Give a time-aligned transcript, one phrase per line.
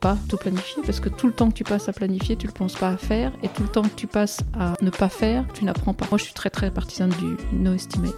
[0.00, 2.52] pas tout planifier parce que tout le temps que tu passes à planifier, tu le
[2.52, 5.44] penses pas à faire et tout le temps que tu passes à ne pas faire,
[5.54, 6.06] tu n'apprends pas.
[6.10, 8.14] Moi, je suis très très partisane du no estimate.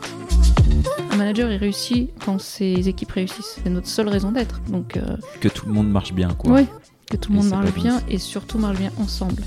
[1.11, 3.61] Un manager est réussi quand ses équipes réussissent.
[3.63, 4.61] C'est notre seule raison d'être.
[4.69, 6.53] Donc euh, Que tout le monde marche bien, quoi.
[6.53, 6.67] oui,
[7.11, 8.03] que tout le monde marche bien bien.
[8.09, 9.43] et surtout marche bien ensemble.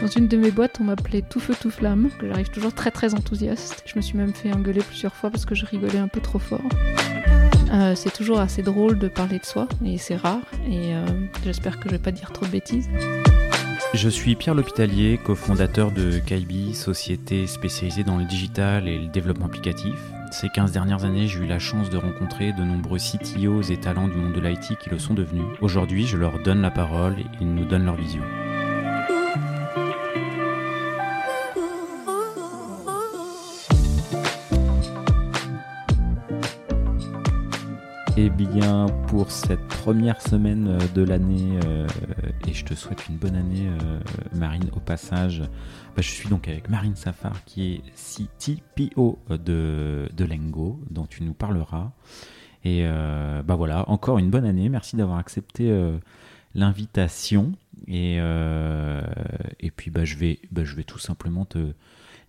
[0.00, 2.90] Dans une de mes boîtes, on m'appelait tout feu tout flamme, que j'arrive toujours très
[2.90, 3.84] très enthousiaste.
[3.86, 6.40] Je me suis même fait engueuler plusieurs fois parce que je rigolais un peu trop
[6.40, 6.60] fort.
[7.72, 11.06] Euh, c'est toujours assez drôle de parler de soi et c'est rare et euh,
[11.42, 12.88] j'espère que je vais pas dire trop de bêtises.
[13.94, 19.46] Je suis Pierre L'Hôpitalier, cofondateur de Kaibi, société spécialisée dans le digital et le développement
[19.46, 19.94] applicatif.
[20.30, 24.08] Ces 15 dernières années, j'ai eu la chance de rencontrer de nombreux CTOs et talents
[24.08, 25.44] du monde de l'IT qui le sont devenus.
[25.60, 28.22] Aujourd'hui, je leur donne la parole et ils nous donnent leur vision.
[38.38, 41.86] Eh bien, pour cette première semaine euh, de l'année, euh,
[42.48, 44.00] et je te souhaite une bonne année, euh,
[44.32, 45.40] Marine, au passage,
[45.94, 51.24] bah, je suis donc avec Marine Safar, qui est CTPO de, de Lengo, dont tu
[51.24, 51.92] nous parleras.
[52.64, 54.70] Et euh, bah voilà, encore une bonne année.
[54.70, 55.70] Merci d'avoir accepté
[56.54, 57.52] l'invitation.
[57.86, 61.74] Et, et puis, bah, je, vais, bah, je vais tout simplement te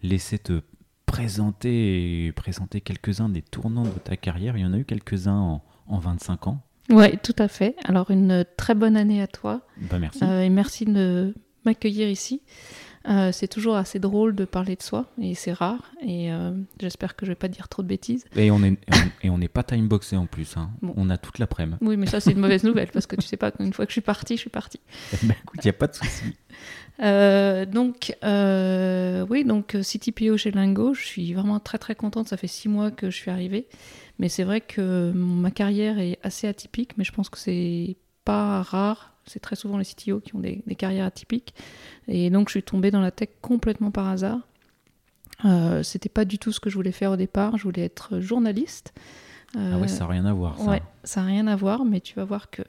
[0.02, 0.62] laisser te
[1.06, 4.58] présenter présenter quelques-uns des tournants de ta carrière.
[4.58, 6.62] Il y en a eu quelques-uns en, en 25 ans.
[6.90, 7.76] Ouais, tout à fait.
[7.86, 10.20] Alors une très bonne année à toi Bah, merci.
[10.24, 11.34] euh, et merci de
[11.66, 12.42] m'accueillir ici.
[13.10, 17.18] Euh, c'est toujours assez drôle de parler de soi et c'est rare et euh, j'espère
[17.18, 18.24] que je vais pas dire trop de bêtises.
[18.38, 18.78] Et on est
[19.24, 20.56] et on n'est pas timeboxé en plus.
[20.56, 20.72] hein.
[20.82, 20.94] Bon.
[20.96, 21.78] On a toute l'après-midi.
[21.82, 23.92] Oui, mais ça c'est une mauvaise nouvelle parce que tu sais pas qu'une fois que
[23.92, 24.80] je suis partie, je suis partie.
[25.24, 26.24] Bah, écoute, il n'y a pas de souci.
[27.02, 32.28] Euh, donc, euh, oui, donc euh, CTPO chez Lingo, je suis vraiment très très contente.
[32.28, 33.68] Ça fait six mois que je suis arrivée,
[34.20, 38.62] mais c'est vrai que ma carrière est assez atypique, mais je pense que c'est pas
[38.62, 39.14] rare.
[39.26, 41.54] C'est très souvent les CTO qui ont des, des carrières atypiques,
[42.08, 44.40] et donc je suis tombée dans la tech complètement par hasard.
[45.46, 47.58] Euh, C'était pas du tout ce que je voulais faire au départ.
[47.58, 48.94] Je voulais être journaliste.
[49.56, 50.58] Ah Euh, ouais, ça n'a rien à voir.
[50.60, 50.66] Ça.
[50.66, 52.62] Ouais, ça n'a rien à voir, mais tu vas voir que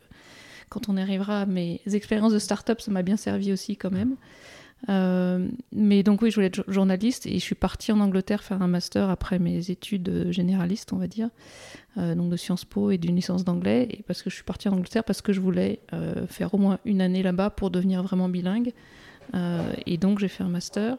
[0.70, 4.16] quand on arrivera à mes expériences de start-up, ça m'a bien servi aussi quand même.
[4.90, 8.42] Euh, mais donc oui, je voulais être jo- journaliste et je suis partie en Angleterre
[8.42, 11.30] faire un master après mes études euh, généralistes, on va dire,
[11.96, 13.86] euh, donc de Sciences Po et d'une licence d'anglais.
[13.90, 16.58] Et parce que je suis partie en Angleterre parce que je voulais euh, faire au
[16.58, 18.72] moins une année là-bas pour devenir vraiment bilingue.
[19.86, 20.98] Et donc j'ai fait un master.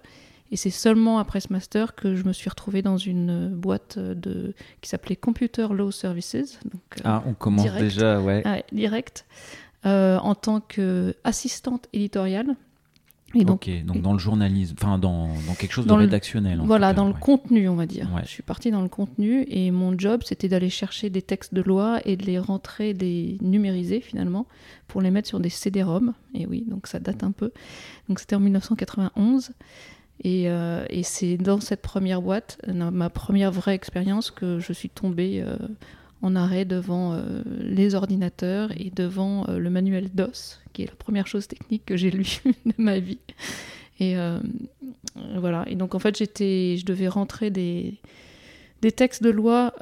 [0.51, 4.53] Et c'est seulement après ce master que je me suis retrouvée dans une boîte de,
[4.81, 6.59] qui s'appelait Computer Law Services.
[6.65, 7.83] Donc, Ah, on commence Direct.
[7.83, 8.43] déjà, ouais.
[8.71, 9.25] direct,
[9.83, 12.55] en tant qu'assistante éditoriale.
[13.41, 13.69] Et donc,
[14.01, 16.61] dans le journalisme, enfin dans, dans quelque chose Dans de le- rédactionnel.
[16.61, 18.09] en voilà, cas, dans le contenu, on va dire.
[18.15, 18.21] Ouais.
[18.23, 21.61] Je suis partie dans le contenu et mon job, c'était d'aller chercher des textes de
[21.61, 24.45] loi et de les rentrer, de les numériser finalement,
[24.87, 26.13] pour les mettre sur des CD-ROM.
[26.33, 27.51] Et oui, donc ça date un peu.
[28.09, 29.51] Donc c'était en 1991.
[30.23, 34.71] Et, euh, et c'est dans cette première boîte, euh, ma première vraie expérience, que je
[34.71, 35.57] suis tombée euh,
[36.25, 40.95] en arrêt devant euh, les ordinateurs et devant euh, le manuel DOS, qui est la
[40.95, 43.19] première chose technique que j'ai lue de ma vie.
[43.99, 44.39] Et euh,
[45.37, 45.63] voilà.
[45.67, 47.99] Et donc en fait, j'étais, je devais rentrer des,
[48.81, 49.73] des textes de loi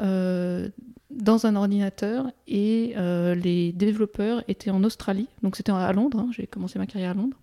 [1.10, 2.94] dans un ordinateur et
[3.36, 5.28] les développeurs étaient en Australie.
[5.42, 6.20] Donc c'était à Londres.
[6.20, 7.38] hein, j'ai commencé ma carrière à Londres.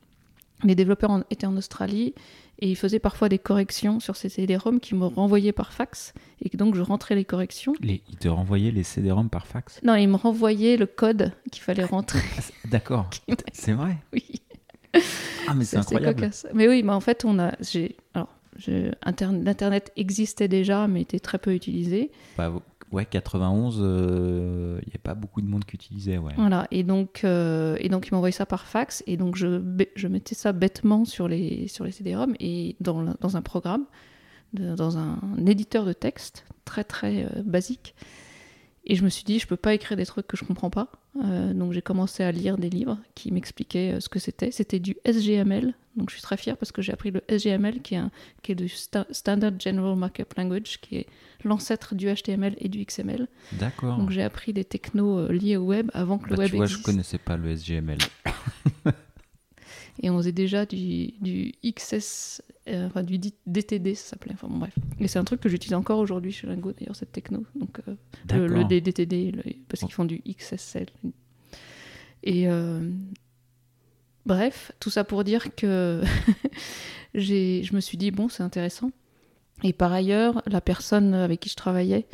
[0.63, 2.15] Les développeurs en- étaient en Australie
[2.61, 6.13] et ils faisaient parfois des corrections sur ces CD-ROM qui me renvoyaient par fax
[6.43, 7.73] et donc je rentrais les corrections.
[7.81, 9.81] Les, ils te renvoyaient les CD-ROM par fax?
[9.83, 12.21] Non, ils me renvoyaient le code qu'il fallait rentrer.
[12.39, 13.09] Ah, D'accord,
[13.53, 13.97] c'est vrai?
[14.13, 14.25] oui.
[15.47, 16.15] Ah, mais c'est incroyable.
[16.21, 16.47] cocasse.
[16.55, 17.53] Mais oui, mais en fait, on a.
[17.61, 18.29] J'ai, alors,
[18.59, 22.11] je- Interne- L'internet existait déjà, mais était très peu utilisé.
[22.37, 22.53] Bah,
[22.93, 26.33] ouais, 91, euh, il n'y a pas beaucoup de monde qui utilisait, ouais.
[26.37, 26.67] Voilà.
[26.71, 29.63] Et donc, euh, et donc, ils m'envoyaient ça par fax, et donc je,
[29.95, 33.85] je mettais ça bêtement sur les sur les CD-ROM et dans, dans un programme,
[34.53, 37.95] dans un, éditeur de texte très très euh, basique.
[38.87, 40.89] Et je me suis dit, je peux pas écrire des trucs que je comprends pas.
[41.23, 44.51] Euh, donc j'ai commencé à lire des livres qui m'expliquaient euh, ce que c'était.
[44.51, 45.75] C'était du SGML.
[45.97, 48.11] Donc je suis très fière parce que j'ai appris le SGML, qui est, un,
[48.43, 51.07] qui est du Sta- Standard General Markup Language, qui est
[51.45, 53.29] l'ancêtre du HTML et du XML.
[53.53, 53.99] D'accord.
[53.99, 56.57] Donc j'ai appris des technos euh, liés au web avant que Bah, le web tu
[56.57, 56.81] vois, existe.
[56.81, 57.99] je connaissais pas le SGML.
[60.03, 64.33] Et on faisait déjà du, du XS, euh, enfin du DTD, ça s'appelait.
[64.33, 64.75] Enfin bon, bref.
[64.99, 67.45] Et c'est un truc que j'utilise encore aujourd'hui chez Lingo, d'ailleurs, cette techno.
[67.55, 67.95] Donc euh,
[68.33, 70.87] le, le DTD, le- parce qu'ils font du XSL.
[72.23, 72.89] Et euh,
[74.25, 76.03] bref, tout ça pour dire que
[77.15, 78.91] je me suis dit, bon, c'est intéressant.
[79.63, 82.07] Et par ailleurs, la personne avec qui je travaillais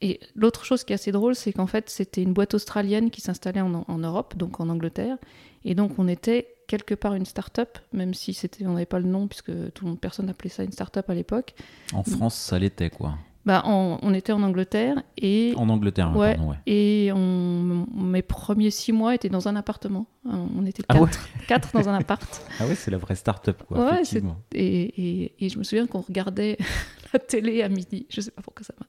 [0.00, 3.20] et l'autre chose qui est assez drôle, c'est qu'en fait, c'était une boîte australienne qui
[3.20, 5.16] s'installait en, en, Europe, donc en Angleterre.
[5.64, 9.06] Et donc, on était quelque part une start-up, même si c'était, on n'avait pas le
[9.08, 11.54] nom, puisque tout le monde, personne n'appelait ça une start-up à l'époque.
[11.92, 13.14] En France, ça l'était, quoi.
[13.44, 15.54] Bah, on, était en Angleterre et.
[15.56, 16.56] En Angleterre, ouais, pardon, ouais.
[16.66, 20.06] Et on, mes premiers six mois étaient dans un appartement.
[20.24, 22.42] On était Ah quatre, quatre dans un appart.
[22.58, 23.78] Ah ouais, c'est la vraie start-up, quoi.
[23.78, 24.36] Ouais, effectivement.
[24.50, 26.58] c'est- et, et, et je me souviens qu'on regardait
[27.12, 28.06] la télé à midi.
[28.10, 28.86] Je sais pas pourquoi ça m'a.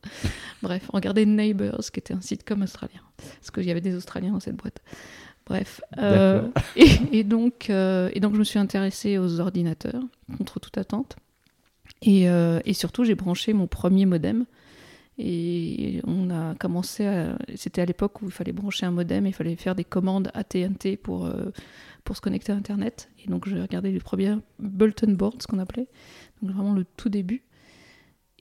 [0.63, 3.01] Bref, on regardait Neighbours, qui était un sitcom australien.
[3.39, 4.81] Parce qu'il y avait des Australiens dans cette boîte.
[5.48, 5.82] Bref.
[5.98, 10.02] euh, et, et donc, euh, et donc, je me suis intéressée aux ordinateurs,
[10.38, 11.16] contre toute attente.
[12.02, 14.46] Et, euh, et surtout, j'ai branché mon premier modem.
[15.20, 17.38] Et on a commencé à.
[17.56, 20.98] C'était à l'époque où il fallait brancher un modem, il fallait faire des commandes AT&T
[20.98, 21.28] pour,
[22.04, 23.10] pour se connecter à Internet.
[23.26, 25.88] Et donc, j'ai regardé les premiers bulletin boards, ce qu'on appelait.
[26.44, 27.42] Donc, vraiment le tout début.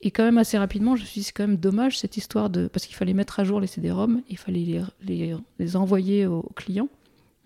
[0.01, 2.49] Et quand même, assez rapidement, je me suis dit, c'est quand même dommage cette histoire
[2.49, 2.67] de.
[2.67, 6.39] Parce qu'il fallait mettre à jour les CD-ROM, il fallait les, les, les envoyer aux,
[6.39, 6.89] aux clients.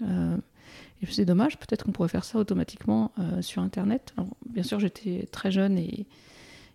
[0.02, 3.42] Euh, et je me suis dit, c'est dommage, peut-être qu'on pourrait faire ça automatiquement euh,
[3.42, 4.14] sur Internet.
[4.18, 6.06] Alors, bien sûr, j'étais très jeune et,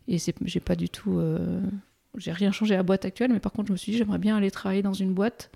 [0.09, 1.19] et j'ai pas du tout.
[1.19, 1.61] euh,
[2.17, 4.19] j'ai rien changé à la boîte actuelle, mais par contre, je me suis dit, j'aimerais
[4.19, 5.51] bien aller travailler dans une boîte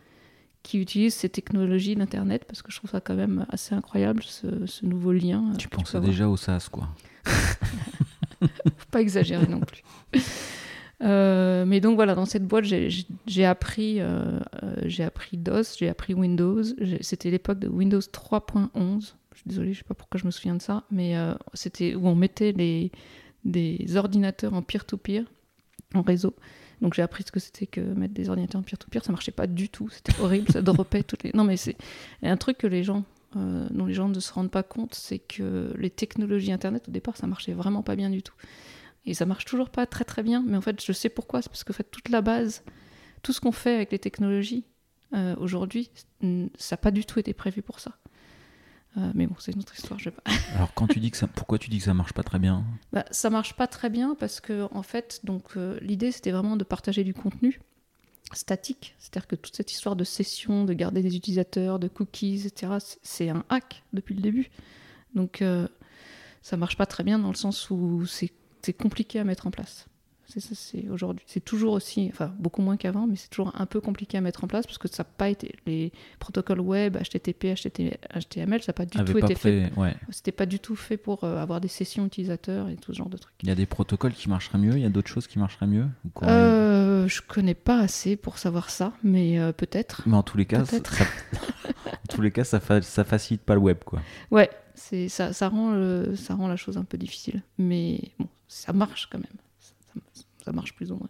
[0.62, 4.66] qui utilise ces technologies d'Internet parce que je trouve ça quand même assez incroyable, ce,
[4.66, 5.52] ce nouveau lien.
[5.52, 6.10] euh, Tu avoir.
[6.10, 6.88] déjà au SaaS, quoi.
[8.40, 9.82] Faut pas exagérer non plus.
[11.02, 15.88] Euh, mais donc voilà, dans cette boîte, j'ai- appris, euh, euh, j'ai appris DOS, j'ai
[15.88, 16.62] appris Windows.
[17.00, 19.14] C'était l'époque de Windows 3.11.
[19.32, 21.14] Je suis désolée, je sais pas pourquoi je me souviens de ça, mais
[21.54, 22.92] c'était où on mettait les,
[23.44, 25.24] des ordinateurs en peer-to-peer,
[25.94, 26.34] en réseau.
[26.82, 29.02] Donc j'ai appris ce que c'était que mettre des ordinateurs en peer-to-peer.
[29.04, 31.30] Ça marchait pas du tout, c'était horrible, ça dropait toutes les.
[31.32, 31.76] Non mais c'est
[32.22, 33.04] un truc que les gens,
[33.36, 36.90] euh, dont les gens ne se rendent pas compte, c'est que les technologies Internet au
[36.90, 38.34] départ, ça marchait vraiment pas bien du tout.
[39.06, 41.40] Et ça marche toujours pas très très bien, mais en fait, je sais pourquoi.
[41.40, 42.64] C'est parce que en fait, toute la base,
[43.22, 44.64] tout ce qu'on fait avec les technologies
[45.14, 45.90] euh, aujourd'hui,
[46.58, 47.96] ça n'a pas du tout été prévu pour ça.
[48.98, 49.98] Euh, mais bon, c'est une autre histoire.
[50.00, 50.30] Je vais pas.
[50.56, 52.64] Alors, quand tu dis que ça, pourquoi tu dis que ça marche pas très bien?
[52.92, 56.64] Bah, ça marche pas très bien parce que en fait, donc l'idée c'était vraiment de
[56.64, 57.60] partager du contenu
[58.36, 62.74] statique, c'est-à-dire que toute cette histoire de session, de garder des utilisateurs, de cookies, etc.
[63.02, 64.50] C'est un hack depuis le début.
[65.14, 65.66] Donc euh,
[66.42, 69.86] ça marche pas très bien dans le sens où c'est compliqué à mettre en place.
[70.32, 71.24] C'est ça, c'est aujourd'hui.
[71.26, 74.44] C'est toujours aussi, enfin beaucoup moins qu'avant, mais c'est toujours un peu compliqué à mettre
[74.44, 78.72] en place parce que ça n'a pas été les protocoles web, HTTP, HTML, ça n'a
[78.74, 79.64] pas du tout pas été fait.
[79.68, 79.78] fait.
[79.78, 79.94] Ouais.
[80.10, 83.08] C'était pas du tout fait pour euh, avoir des sessions utilisateurs et tout ce genre
[83.08, 83.34] de trucs.
[83.42, 84.74] Il y a des protocoles qui marcheraient mieux?
[84.76, 85.86] Il y a d'autres choses qui marcheraient mieux.
[86.04, 90.02] ou Euh, je connais pas assez pour savoir ça, mais euh, peut-être.
[90.06, 93.54] Mais en tous les cas, ça, en tous les cas, ça, fa- ça facilite pas
[93.54, 94.00] le web, quoi.
[94.30, 98.28] Ouais, c'est ça, ça rend le- ça rend la chose un peu difficile, mais bon,
[98.48, 99.26] ça marche quand même.
[100.44, 101.08] Ça, marche plus ou moins.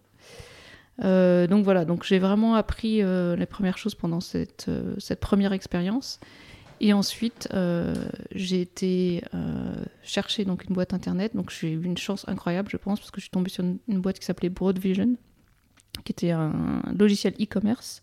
[1.03, 5.19] Euh, donc voilà, donc j'ai vraiment appris euh, les premières choses pendant cette, euh, cette
[5.19, 6.19] première expérience.
[6.83, 7.47] Et ensuite,
[8.31, 9.23] j'ai été
[10.01, 11.35] chercher donc une boîte internet.
[11.35, 14.01] Donc j'ai eu une chance incroyable, je pense, parce que je suis tombée sur une,
[14.01, 15.15] boîte qui s'appelait Broadvision,
[16.03, 18.01] qui était un logiciel e-commerce.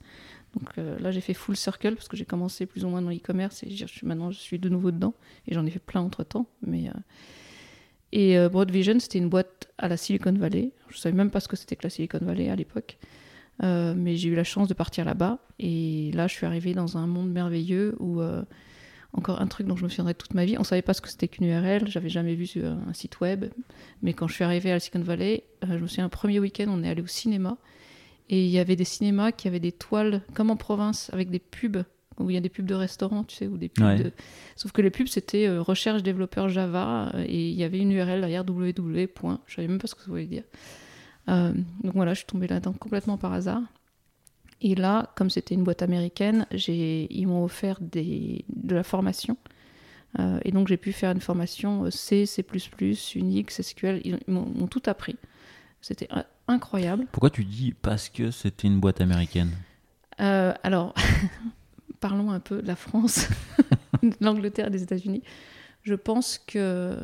[0.55, 3.65] Donc là, j'ai fait full circle parce que j'ai commencé plus ou moins dans l'e-commerce
[3.65, 3.69] et
[4.05, 5.15] maintenant je suis de nouveau dedans.
[5.49, 6.47] Et j'en ai fait plein entre temps.
[6.65, 6.89] Mais,
[8.13, 10.73] Et euh, Broadvision, c'était une boîte à la Silicon Valley.
[10.89, 12.99] Je savais même pas ce que c'était que la Silicon Valley à l'époque.
[13.63, 15.39] Euh, mais j'ai eu la chance de partir là-bas.
[15.59, 18.43] Et là, je suis arrivée dans un monde merveilleux où, euh,
[19.13, 21.09] encore un truc dont je me souviendrai toute ma vie, on savait pas ce que
[21.09, 23.47] c'était qu'une URL, j'avais jamais vu un site web.
[24.03, 26.67] Mais quand je suis arrivée à la Silicon Valley, je me souviens, un premier week-end,
[26.69, 27.59] on est allé au cinéma.
[28.31, 31.39] Et il y avait des cinémas qui avaient des toiles, comme en province, avec des
[31.39, 31.83] pubs,
[32.19, 34.03] où il y a des pubs de restaurants, tu sais, ou des pubs Ouais.
[34.03, 34.13] de...
[34.57, 37.93] Sauf que les pubs, c'était euh, recherche développeur Java, euh, et il y avait une
[37.93, 39.09] URL derrière www.
[39.47, 40.45] Je savais même pas ce que ça voulait dire.
[41.29, 43.63] Euh, donc voilà, je suis tombée là-dedans complètement par hasard.
[44.61, 49.37] Et là, comme c'était une boîte américaine, ils m'ont offert des, de la formation.
[50.19, 52.45] Euh, et donc j'ai pu faire une formation C, C++,
[53.15, 54.01] Unix, SQL.
[54.05, 55.17] Ils, m'ont, tout appris.
[55.81, 56.09] C'était
[56.49, 57.07] incroyable.
[57.13, 59.53] Pourquoi tu dis parce que c'était une boîte américaine?
[60.21, 60.95] Euh, alors,
[62.01, 63.29] parlons un peu de la France,
[64.03, 65.23] de l'Angleterre et des États-Unis.
[65.83, 66.99] Je pense que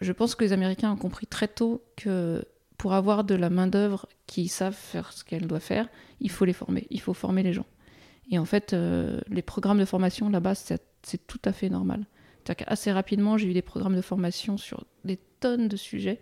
[0.00, 2.44] je pense que les Américains ont compris très tôt que
[2.78, 5.88] pour avoir de la main d'œuvre qui savent faire ce qu'elle doit faire,
[6.20, 7.66] il faut les former, il faut former les gens.
[8.30, 12.04] Et en fait, euh, les programmes de formation là-bas, c'est c'est tout à fait normal.
[12.44, 16.20] C'est-à-dire qu'assez rapidement, j'ai eu des programmes de formation sur des tonnes de sujets,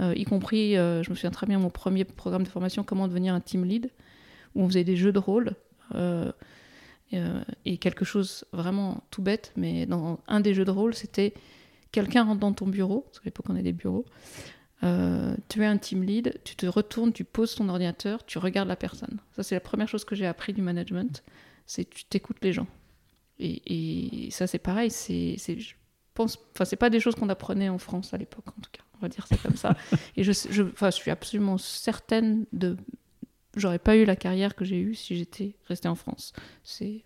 [0.00, 3.08] euh, y compris, euh, je me souviens très bien, mon premier programme de formation, comment
[3.08, 3.90] devenir un team lead,
[4.54, 5.52] où on faisait des jeux de rôle.
[7.12, 11.34] Euh, et quelque chose vraiment tout bête, mais dans un des jeux de rôle, c'était
[11.92, 14.04] quelqu'un rentre dans ton bureau, parce qu'à l'époque on a des bureaux,
[14.82, 18.68] Euh, tu es un team lead, tu te retournes, tu poses ton ordinateur, tu regardes
[18.68, 19.18] la personne.
[19.34, 21.24] Ça, c'est la première chose que j'ai appris du management,
[21.64, 22.66] c'est tu t'écoutes les gens.
[23.38, 25.74] Et, et ça, c'est pareil, c'est, c'est, je
[26.12, 28.82] pense, enfin, c'est pas des choses qu'on apprenait en France à l'époque, en tout cas.
[28.94, 29.76] On va dire ça comme ça.
[30.16, 32.76] Et je, je suis absolument certaine de.
[33.56, 36.32] J'aurais pas eu la carrière que j'ai eue si j'étais restée en France.
[36.62, 37.02] C'est,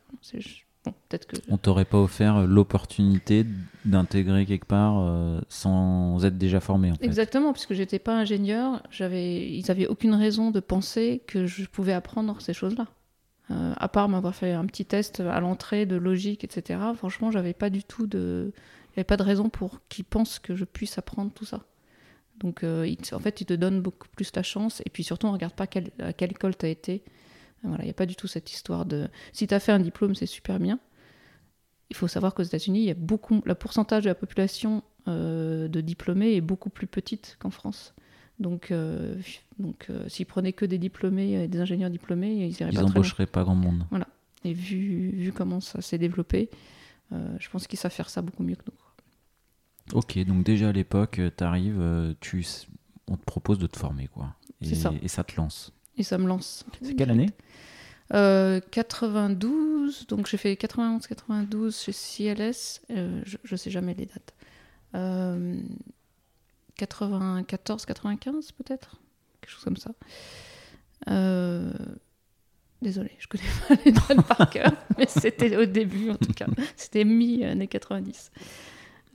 [0.85, 1.37] bon, peut-être que.
[1.49, 3.47] On t'aurait pas offert l'opportunité
[3.85, 6.91] d'intégrer quelque part euh, sans être déjà formé.
[6.91, 7.05] En fait.
[7.05, 11.93] Exactement, puisque j'étais pas ingénieur, j'avais, ils avaient aucune raison de penser que je pouvais
[11.93, 12.87] apprendre ces choses-là.
[13.51, 16.81] Euh, à part m'avoir fait un petit test à l'entrée de logique, etc.
[16.97, 18.53] Franchement, j'avais pas du tout de,
[18.91, 21.61] il n'y avait pas de raison pour qu'ils pensent que je puisse apprendre tout ça.
[22.41, 24.83] Donc, euh, il- en fait, ils te donnent beaucoup plus ta chance.
[24.87, 27.03] Et puis surtout, on regarde pas quel- à quelle école tu as été.
[27.63, 29.09] Voilà, il n'y a pas du tout cette histoire de.
[29.33, 30.79] Si tu as fait un diplôme, c'est super bien.
[31.91, 33.43] Il faut savoir qu'aux États-Unis, il y a beaucoup.
[33.45, 37.95] Le pourcentage de la population euh, de diplômés est beaucoup plus petite qu'en France.
[38.39, 39.17] Donc, euh,
[39.59, 42.75] donc s'ils prenaient que des diplômés, et des ingénieurs diplômés, ils iraient Ils pas très
[42.83, 42.91] loin.
[42.91, 43.85] embaucheraient pas grand monde.
[44.45, 46.49] Et vu, vu comment ça s'est développé,
[47.13, 48.79] je pense qu'ils savent faire ça beaucoup mieux que nous.
[49.93, 52.47] Ok, donc déjà à l'époque, tu arrives, tu,
[53.09, 54.35] on te propose de te former, quoi.
[54.61, 54.93] Et, ça.
[55.03, 55.73] et ça te lance.
[55.97, 56.65] Et ça me lance.
[56.83, 57.31] C'est quelle année?
[58.13, 64.35] Euh, 92, donc j'ai fait 91-92 chez CLS, euh, je, je sais jamais les dates.
[64.97, 65.61] Euh,
[66.79, 68.97] 94-95 peut-être?
[69.41, 69.93] Quelque chose comme ça.
[71.09, 71.73] Euh,
[72.83, 76.47] Désolée, je connais pas les dates par cœur, mais c'était au début en tout cas.
[76.77, 78.33] C'était mi-année 90.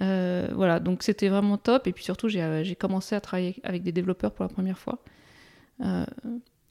[0.01, 1.87] Euh, voilà, donc c'était vraiment top.
[1.87, 4.77] Et puis surtout, j'ai euh, j'ai commencé à travailler avec des développeurs pour la première
[4.77, 4.99] fois.
[5.81, 6.05] Euh,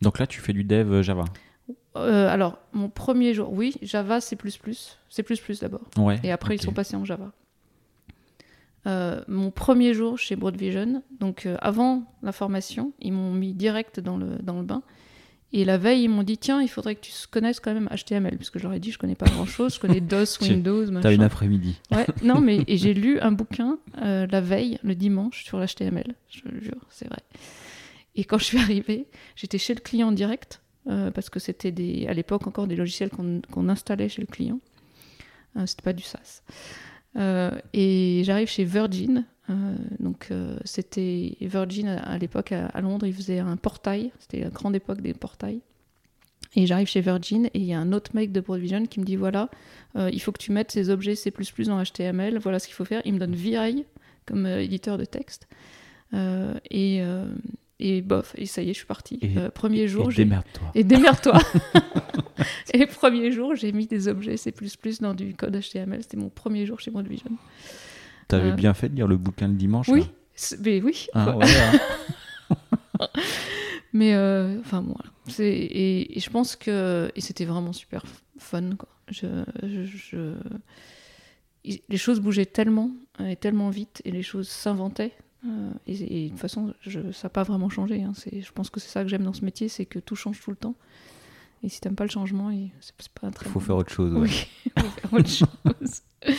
[0.03, 1.25] Donc là, tu fais du dev Java.
[1.97, 4.37] euh, alors, mon premier jour, oui, Java, C++.
[5.09, 5.25] C++
[5.61, 5.83] d'abord.
[5.97, 6.21] Ouais.
[6.23, 7.33] Et après, ils sont passés en Java.
[9.29, 14.19] Mon premier jour chez Broadvision, donc euh, avant la formation, ils m'ont mis direct dans
[14.19, 14.83] le, dans le bain.
[15.57, 18.37] Et la veille, ils m'ont dit tiens, il faudrait que tu connaisses quand même HTML.
[18.37, 20.85] Parce que je leur ai dit je connais pas grand chose, je connais DOS, Windows,
[20.87, 21.11] T'as machin.
[21.13, 21.81] une après-midi.
[21.93, 26.17] Ouais, non, mais et j'ai lu un bouquin euh, la veille, le dimanche, sur l'HTML.
[26.29, 27.21] Je le jure, c'est vrai.
[28.17, 29.07] Et quand je suis arrivée,
[29.37, 33.11] j'étais chez le client direct, euh, parce que c'était des, à l'époque encore des logiciels
[33.11, 34.59] qu'on qu'on installait chez le client.
[35.57, 36.43] Euh, c'était pas du SaaS.
[37.17, 39.25] Euh, et j'arrive chez Virgin.
[39.51, 44.11] Euh, donc euh, c'était Virgin à, l'époque à, à Londres, ils faisaient un portail.
[44.19, 45.61] C'était la grande époque des portails.
[46.57, 49.05] Et j'arrive chez Virgin et il y a un autre mec de Broadvision qui me
[49.05, 49.51] dit voilà,
[49.97, 51.33] euh, il faut que tu mettes ces objets C++
[51.67, 53.03] dans HTML, voilà ce qu'il faut faire.
[53.05, 53.85] Il me donne Vireil
[54.25, 55.49] comme éditeur de texte.
[56.71, 57.03] Et,
[57.81, 59.19] et bof, et ça y est, je suis partie.
[59.21, 60.71] Et- premier jour, Et démerde-toi.
[60.77, 61.39] et démerde-toi.
[62.73, 64.55] et premier jour, j'ai mis des objets C++
[65.01, 66.03] dans du code HTML.
[66.03, 67.33] C'était mon premier jour chez Broadvision.
[68.29, 70.09] T'avais euh, bien fait de lire le bouquin le dimanche Oui,
[70.65, 71.07] mais oui.
[71.15, 71.47] Ah, ouais.
[73.93, 75.11] Mais euh, enfin bon, voilà.
[75.29, 78.03] C'est- Et, et je pense que et c'était vraiment super
[78.39, 78.75] fun.
[78.77, 78.89] Quoi.
[79.09, 79.27] Je,
[79.63, 80.35] je- je-
[81.65, 82.91] il- Les choses bougeaient tellement
[83.21, 85.13] euh, et tellement vite et les choses s'inventaient.
[85.47, 88.03] euh, et, et de toute façon, je, ça n'a pas vraiment changé.
[88.03, 88.13] hein.
[88.33, 90.51] Je pense que c'est ça que j'aime dans ce métier, c'est que tout change tout
[90.51, 90.75] le temps.
[91.63, 93.93] Et si t'aimes pas le changement, il- c'est pas un très Faut bon- faire autre
[93.93, 94.13] chose.
[94.15, 94.21] ouais.
[94.29, 94.47] oui,
[94.79, 96.03] faut faire autre chose.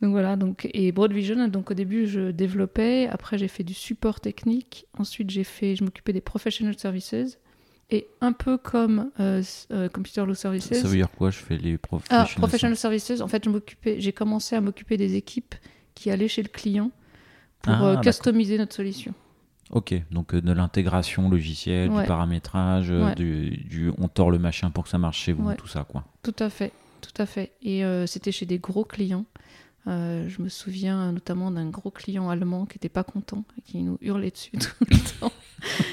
[0.00, 4.20] donc voilà, donc, et Broadvision, donc au début je développais, après j'ai fait du support
[4.20, 7.38] technique, ensuite j'ai fait, je m'occupais des professional services,
[7.90, 10.72] et un peu comme euh, euh, Computer Law Services.
[10.72, 12.34] Ça veut dire quoi Je fais les ah, professionnels.
[12.36, 15.54] professional services, en fait je m'occupais, j'ai commencé à m'occuper des équipes
[15.94, 16.92] qui allaient chez le client
[17.62, 19.14] pour Ah, euh, customiser notre solution.
[19.70, 22.02] Ok, donc de l'intégration logicielle, Ouais.
[22.02, 23.14] du paramétrage, Ouais.
[23.16, 25.56] du, du- on tord le machin pour que ça marche chez vous, Ouais.
[25.56, 26.04] tout ça quoi.
[26.22, 27.52] Tout à fait, tout à fait.
[27.62, 29.24] Et c'était chez des gros clients.
[29.88, 33.82] Euh, je me souviens notamment d'un gros client allemand qui n'était pas content et qui
[33.82, 35.32] nous hurlait dessus tout le temps.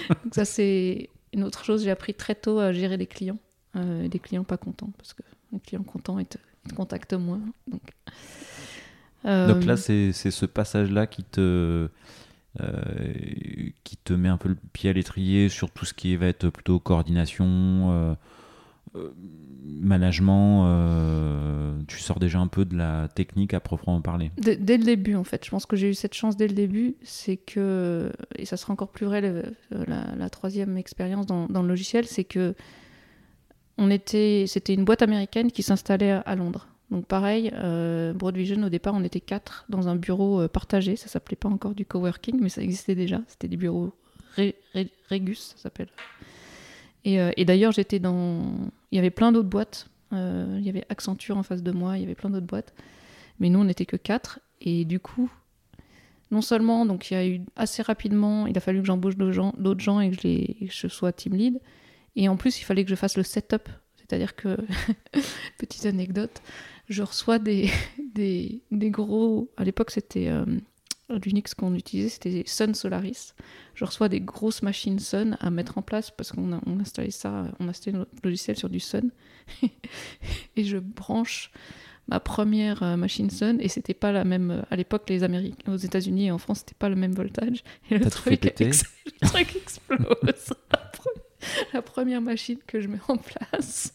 [0.09, 1.83] Donc ça c'est une autre chose.
[1.83, 3.39] J'ai appris très tôt à gérer des clients,
[3.75, 5.23] euh, des clients pas contents parce que
[5.53, 6.37] les clients contents ils te,
[6.75, 7.41] contactent moins.
[7.67, 7.81] Donc,
[9.25, 11.89] Euh, Donc là, c'est ce passage-là qui te,
[12.59, 13.13] euh,
[13.83, 16.49] qui te met un peu le pied à l'étrier sur tout ce qui va être
[16.49, 17.45] plutôt coordination,
[17.91, 18.15] euh,
[19.65, 20.65] management.
[20.67, 24.31] euh, tu sors déjà un peu de la technique à proprement parler.
[24.37, 26.95] Dès, le début, en fait, je pense que j'ai eu cette chance dès le début,
[27.03, 32.05] c'est que, et ça sera encore plus vrai le- la, troisième expérience dans, le logiciel,
[32.05, 32.55] c'est que
[33.77, 36.67] on était, c'était une boîte américaine qui s'installait à, Londres.
[36.91, 41.07] Donc pareil, euh, Broadvision au départ, on était quatre dans un bureau euh, partagé, ça
[41.07, 43.93] s'appelait pas encore du coworking, mais ça existait déjà, c'était des bureaux
[44.35, 45.89] Ré- Ré- Regus, ça s'appelle.
[47.05, 48.51] Et, euh, et d'ailleurs, j'étais dans,
[48.91, 51.97] il y avait plein d'autres boîtes, Euh, il y avait Accenture en face de moi,
[51.97, 52.74] il y avait plein d'autres boîtes.
[53.39, 54.39] Mais nous, on n'était que quatre.
[54.62, 55.29] Et du coup,
[56.31, 59.79] non seulement, donc il y a eu assez rapidement, il a fallu que j'embauche d'autres
[59.79, 60.17] gens, et que
[60.69, 61.59] je, sois team lead.
[62.15, 63.67] Et en plus, il fallait que je fasse le setup.
[63.97, 64.57] C'est-à-dire que,
[65.57, 66.41] petite anecdote,
[66.88, 67.69] je reçois des,
[68.13, 69.50] des, des gros.
[69.57, 70.45] À l'époque, c'était euh,
[71.09, 73.33] l'Unix qu'on utilisait, c'était Sun Solaris.
[73.75, 77.12] Je reçois des grosses machines Sun à mettre en place parce qu'on a, on installait
[77.12, 79.12] ça, on a installé notre logiciel sur du Sun.
[80.55, 81.51] et je branche
[82.07, 84.51] ma première euh, machine Sun et c'était pas la même.
[84.51, 87.63] euh, À l'époque, les Américains, aux États-Unis et en France, c'était pas le même voltage.
[87.91, 88.83] Et le truc, ex-
[89.21, 90.53] le truc explose.
[91.74, 93.93] la première machine que je mets en place.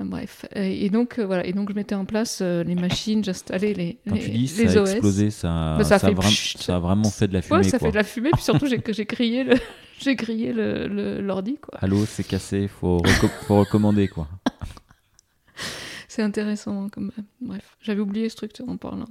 [0.00, 3.22] Euh, Bref, et, donc euh, voilà, et donc je mettais en place euh, les machines,
[3.22, 4.90] j'installais les, Quand les, tu dis les ça a OS.
[4.92, 7.58] explosé, ça, Bah, ça ça, a vra- ça a vraiment fait de la fumée.
[7.58, 7.88] Ouais, ça quoi.
[7.88, 9.54] fait de la fumée, puis surtout j'ai grillé le,
[10.00, 11.78] j'ai grillé l'ordi quoi.
[11.80, 14.26] Allô, c'est cassé, faut, reco- faut recommander quoi.
[16.08, 19.06] C'est intéressant hein, comme bref, j'avais oublié structure en parlant.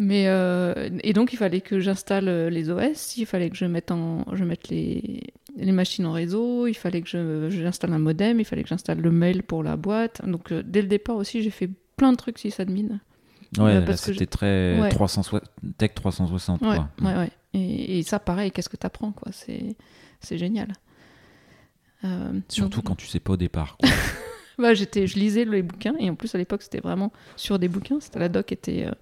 [0.00, 3.64] Mais euh, et donc il fallait que j'installe euh, les OS, il fallait que je
[3.64, 5.24] mette en je mette les
[5.56, 9.00] les machines en réseau, il fallait que je j'installe un modem, il fallait que j'installe
[9.00, 10.22] le mail pour la boîte.
[10.24, 13.00] Donc euh, dès le départ aussi, j'ai fait plein de trucs sysadmin.
[13.58, 14.88] Ouais, là, parce que c'était très Ouais.
[14.90, 15.42] 360
[15.78, 16.88] Tech 360 Ouais, quoi.
[17.00, 17.30] ouais, ouais.
[17.54, 19.32] Et, et ça, pareil, qu'est-ce que t'apprends, quoi?
[19.32, 19.74] C'est,
[20.20, 20.68] c'est génial.
[22.04, 23.76] Euh, Surtout donc, quand tu sais pas au départ.
[23.78, 23.88] quoi.
[24.58, 27.68] bah, j'étais, je lisais les bouquins, et en plus, à l'époque, c'était vraiment sur des
[27.68, 27.98] bouquins.
[28.00, 28.84] C'était la doc était.
[28.86, 28.92] euh,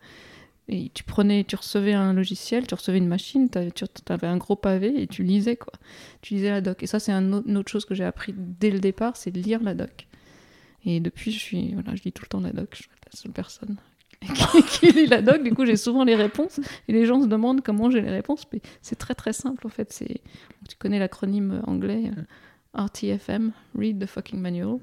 [0.68, 4.56] et tu prenais, tu recevais un logiciel, tu recevais une machine, tu avais un gros
[4.56, 5.72] pavé et tu lisais, quoi.
[6.22, 6.82] Tu lisais la doc.
[6.82, 9.30] Et ça, c'est un autre- une autre chose que j'ai appris dès le départ, c'est
[9.30, 10.06] de lire la doc.
[10.84, 12.68] Et depuis, je suis, voilà, je lis tout le temps la doc.
[12.72, 13.76] Je suis la seule personne
[14.70, 15.42] qui, lit la doc.
[15.42, 16.58] Du coup, j'ai souvent les réponses.
[16.88, 18.44] Et les gens se demandent comment j'ai les réponses.
[18.52, 19.92] Mais c'est très très simple en fait.
[19.92, 20.20] C'est,
[20.68, 22.22] tu connais l'acronyme anglais euh,
[22.82, 24.78] RTFM, Read the fucking manual.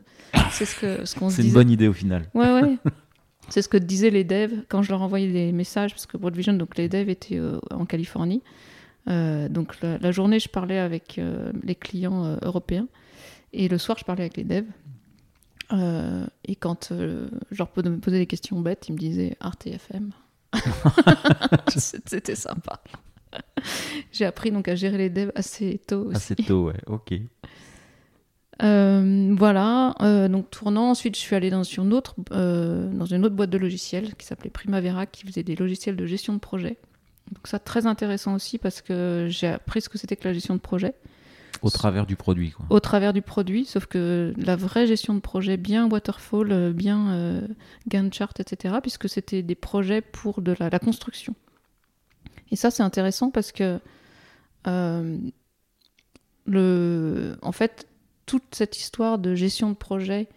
[0.51, 1.53] C'est ce que ce qu'on C'est une disait.
[1.55, 2.23] bonne idée au final.
[2.33, 2.77] Ouais, ouais.
[3.53, 6.35] C'est ce que disaient les devs quand je leur envoyais des messages, parce que Broad
[6.35, 8.41] Vision, donc les devs étaient euh, en Californie.
[9.07, 12.87] Euh, donc la, la journée, je parlais avec euh, les clients européens,
[13.51, 14.65] et le soir, je parlais avec les devs.
[16.45, 20.13] Et quand je leur posais des questions bêtes, ils me disaient RTFM.
[21.77, 22.81] C'était sympa.
[24.11, 26.15] J'ai appris donc à gérer les devs assez tôt aussi.
[26.15, 27.13] Assez tôt, ouais, ok.
[28.61, 30.91] Euh, voilà, euh, donc tournant.
[30.91, 34.25] Ensuite, je suis allée dans une autre, euh, dans une autre boîte de logiciels qui
[34.25, 36.77] s'appelait Primavera, qui faisait des logiciels de gestion de projet.
[37.31, 40.53] Donc ça, très intéressant aussi parce que j'ai appris ce que c'était que la gestion
[40.53, 40.93] de projet
[41.61, 42.65] Au travers du produit quoi.
[42.69, 47.41] au travers du produit, sauf que la vraie gestion de projet, bien waterfall, bien
[47.87, 51.33] Gantt chart, etc., puisque c'était des projets pour de la, la construction.
[52.51, 53.79] Et ça, c'est intéressant parce que,
[56.45, 57.87] le, en fait,
[58.25, 60.27] toute cette histoire de gestion de projet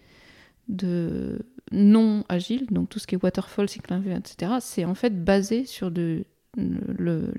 [0.68, 1.38] de
[1.72, 5.90] non agile, donc tout ce qui est waterfall, cycle etc., c'est en fait basé sur
[5.90, 6.24] de,
[6.56, 7.32] le,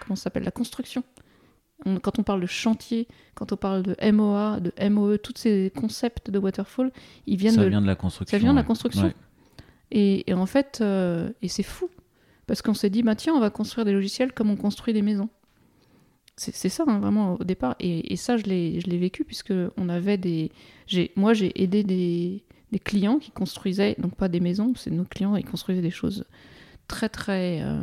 [0.00, 1.02] comment s'appelle, la construction.
[1.86, 5.72] On- quand on parle de chantier, quand on parle de MOA, de MOE, tous ces
[5.74, 6.92] concepts de waterfall,
[7.26, 8.36] ils viennent Ça de, vient de la construction.
[8.36, 9.04] ça vient de la construction.
[9.06, 9.14] Ouais.
[9.90, 11.88] Et, et en fait, euh, et c'est fou,
[12.46, 15.02] parce qu'on s'est dit, bah tiens, on va construire des logiciels comme on construit des
[15.02, 15.28] maisons.
[16.42, 17.76] C'est ça, hein, vraiment, au départ.
[17.80, 20.50] Et, et ça, je l'ai vécu, puisque on avait des...
[21.14, 25.36] Moi, j'ai aidé des, des clients qui construisaient, donc pas des maisons, c'est nos clients,
[25.36, 26.24] ils construisaient des choses
[26.88, 27.82] très, très euh,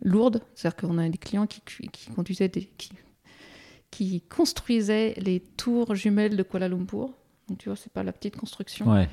[0.00, 0.42] lourdes.
[0.54, 2.70] C'est-à-dire qu'on a des clients qui, qui conduisaient des...
[2.78, 2.90] Qui,
[3.90, 7.10] qui construisaient les tours jumelles de Kuala Lumpur.
[7.48, 9.08] Donc tu vois, c'est pas la petite construction Ouais,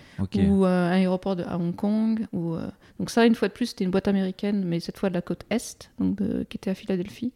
[0.48, 2.28] ou euh, un aéroport de, à Hong Kong.
[2.34, 5.10] Ou, euh, donc ça, une fois de plus, c'était une boîte américaine, mais cette fois
[5.10, 7.32] de la côte Est, donc de- qui était à Philadelphie.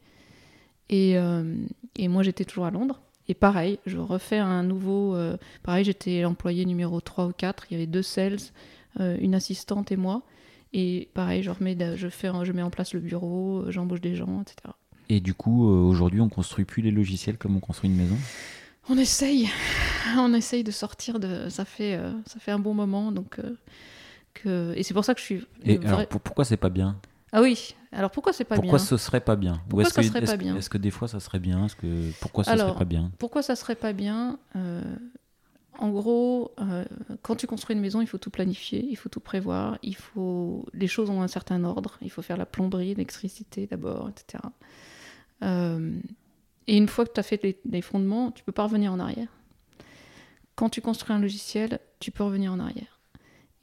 [0.89, 1.55] Et, euh,
[1.97, 2.99] et moi, j'étais toujours à Londres.
[3.27, 5.15] Et pareil, je refais un nouveau...
[5.15, 7.65] euh, pareil, j'étais l'employé numéro 3 ou 4.
[7.69, 8.37] Il y avait deux sales,
[8.99, 10.23] euh, une assistante et moi.
[10.73, 14.41] Et pareil, je, remets, je, fais, je mets en place le bureau, j'embauche des gens,
[14.41, 14.73] etc.
[15.09, 18.17] Et du coup, aujourd'hui, on construit plus les logiciels comme on construit une maison?
[18.89, 19.47] On essaye,
[20.17, 21.49] on essaye de sortir de.
[21.49, 23.39] Ça fait, euh, ça fait un bon moment, donc
[24.33, 24.73] que.
[24.75, 25.47] Et c'est pour ça que je suis.
[25.65, 26.99] Et alors, pour- pourquoi c'est pas bien?
[27.31, 27.75] Ah oui.
[27.91, 30.19] Alors pourquoi c'est pas Pourquoi bien ce serait pas bien Pourquoi est-ce ça que, serait
[30.23, 32.69] est-ce- pas bien Est-ce que des fois ça serait bien Est-ce que pourquoi ça Alors,
[32.69, 34.81] serait pas bien Pourquoi ça serait pas bien Euh,
[35.79, 36.83] En gros, euh,
[37.21, 40.65] quand tu construis une maison, il faut tout planifier, il faut tout prévoir, il faut.
[40.73, 41.97] Les choses ont un certain ordre.
[42.01, 44.43] Il faut faire la plomberie, l'électricité d'abord, etc.
[45.43, 45.99] Euh,
[46.67, 48.99] Et une fois que tu as fait les, les fondements, tu peux pas revenir en
[48.99, 49.29] arrière.
[50.55, 52.99] Quand tu construis un logiciel, tu peux revenir en arrière.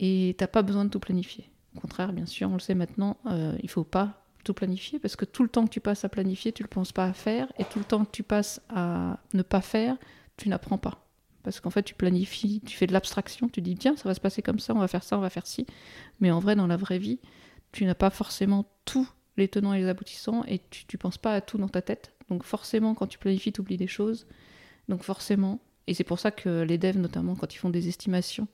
[0.00, 1.48] Et t'as pas besoin de tout planifier.
[1.76, 5.16] Au contraire, bien sûr, on le sait maintenant, euh, il faut pas tout planifier parce
[5.16, 7.12] que tout le temps que tu passes à planifier, tu ne le penses pas à
[7.12, 9.96] faire, et tout le temps que tu passes à ne pas faire,
[10.36, 11.02] tu n'apprends pas.
[11.42, 14.20] Parce qu'en fait, tu planifies, tu fais de l'abstraction, tu dis tiens, ça va se
[14.20, 15.66] passer comme ça, on va faire ça, on va faire ci.
[16.20, 17.20] Mais en vrai, dans la vraie vie,
[17.72, 21.34] tu n'as pas forcément tout les tenants et les aboutissants et tu, tu penses pas
[21.34, 22.12] à tout dans ta tête.
[22.28, 24.26] Donc forcément, quand tu planifies, tu oublies des choses.
[24.88, 28.48] Donc forcément, et c'est pour ça que les devs, notamment quand ils font des estimations,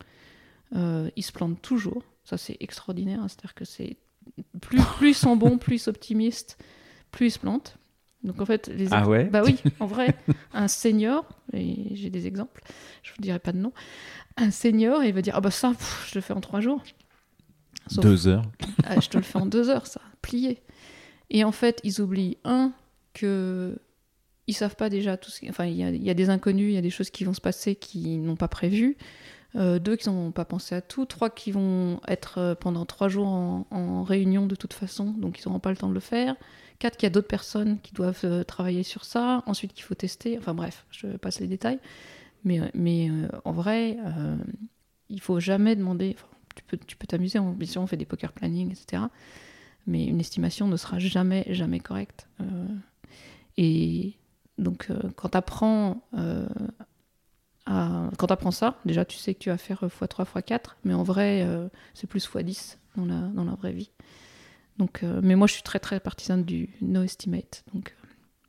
[0.74, 2.02] euh, ils se plantent toujours.
[2.32, 3.20] Ça, c'est extraordinaire.
[3.20, 3.28] hein.
[3.28, 3.98] C'est-à-dire que c'est
[4.62, 6.56] plus, plus ils sont bons, plus optimistes,
[7.10, 7.76] plus ils se plantent.
[8.24, 9.24] Donc en fait, les Ah ouais?
[9.24, 10.14] Bah oui, en vrai,
[10.54, 12.62] un senior, et j'ai des exemples,
[13.02, 13.72] je vous dirai pas de nom,
[14.38, 16.82] un senior, il va dire ah bah ça, pff, je le fais en trois jours.
[17.88, 18.44] Sauf- Deux heures.
[18.84, 20.62] ah, je te le fais en deux heures, ça, plié.
[21.28, 22.72] Et en fait, ils oublient un
[23.12, 23.76] que
[24.46, 25.50] ils savent pas déjà tout ce qui...
[25.50, 27.40] Enfin, il y y a des inconnus, il y a des choses qui vont se
[27.40, 28.96] passer qu'ils n'ont pas prévues.
[29.54, 31.04] Euh, deux qui n'ont pas pensé à tout.
[31.04, 35.48] Trois qui vont être euh, pendant trois jours en, réunion de toute façon, donc ils
[35.48, 36.36] n'auront pas le temps de le faire.
[36.78, 39.42] Quatre qu'il y a d'autres personnes qui doivent euh, travailler sur ça.
[39.46, 40.38] Ensuite qu'il faut tester.
[40.38, 41.78] Enfin bref, je passe les détails.
[42.44, 44.36] Mais, euh, euh, en vrai, euh,
[45.08, 46.16] il faut jamais demander...
[46.56, 49.02] tu peux tu peux t'amuser, en bien sûr, on fait des poker planning, etc
[49.86, 52.28] mais une estimation ne sera jamais, jamais correcte.
[52.40, 52.66] Euh,
[53.56, 54.14] et
[54.58, 56.02] donc, euh, quand tu apprends,
[57.66, 61.42] quand apprends ça, déjà tu sais que tu vas faire x3, x4, mais en vrai,
[61.42, 63.90] euh, c'est plus x10 dans la, dans la vraie vie.
[64.78, 67.64] Donc, euh, mais moi, je suis très, très partisane du no estimate.
[67.74, 67.94] Donc,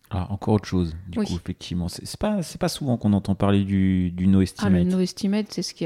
[0.10, 1.26] Alors, encore autre chose, du Oui.
[1.28, 1.88] coup, effectivement.
[1.89, 4.86] C'est pas, pas souvent qu'on entend parler du, du no ah, le estimate.
[4.88, 5.86] no estimate, c'est ce qui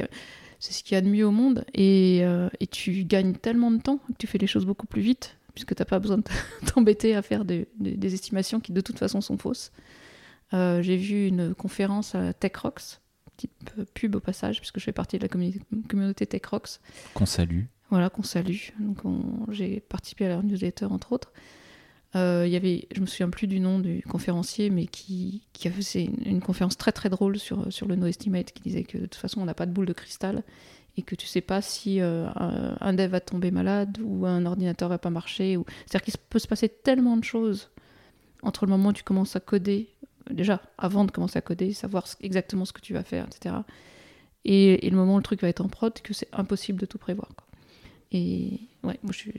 [0.60, 1.66] c'est ce qu'il y a de mieux au monde.
[1.74, 5.02] Et, euh, et tu gagnes tellement de temps que tu fais les choses beaucoup plus
[5.02, 6.24] vite, puisque tu n'as pas besoin de
[6.74, 9.72] t'embêter à faire de- de- des estimations qui de toute façon sont fausses.
[10.54, 13.02] Euh, J'ai vu une conférence à TechRox,
[13.38, 16.80] petite p- pub au passage, puisque je fais partie de la communauté TechRox,
[17.14, 17.64] Qu'on salue.
[17.90, 18.58] voilà, qu'on salue.
[18.80, 21.32] Donc on- j'ai participé à leur newsletter entre autres.
[22.16, 25.68] Euh, Il y avait, je me souviens plus du nom du conférencier, mais qui, qui
[25.68, 28.84] a fait une, une conférence très très drôle sur, sur le no estimate, qui disait
[28.84, 30.44] que de toute façon on n'a pas de boule de cristal
[30.96, 34.46] et que tu sais pas si euh, un, un dev va tomber malade ou un
[34.48, 35.58] ordinateur va pas marcher.
[35.58, 35.66] Ou...
[35.86, 37.70] C'est-à-dire qu'il peut se passer tellement de choses
[38.42, 39.90] entre le moment où tu commences à coder,
[40.30, 43.56] déjà avant de commencer à coder, savoir exactement ce que tu vas faire, etc.
[44.46, 46.98] Et, le moment où le truc va être en prod, que c'est impossible de tout
[46.98, 47.30] prévoir.
[48.12, 49.30] Et ouais, moi je.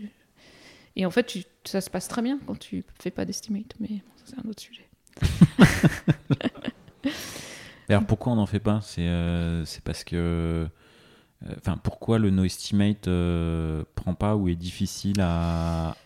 [0.96, 4.38] Et en fait, ça se passe très bien quand tu fais pas d'estimate, mais c'est
[4.38, 4.86] un autre sujet.
[7.88, 8.80] Alors pourquoi on n'en fait pas?
[8.82, 10.16] C'est euh, c'est parce que.
[10.16, 10.68] euh,
[11.56, 15.96] Enfin, pourquoi le no estimate euh, prend pas ou est difficile à,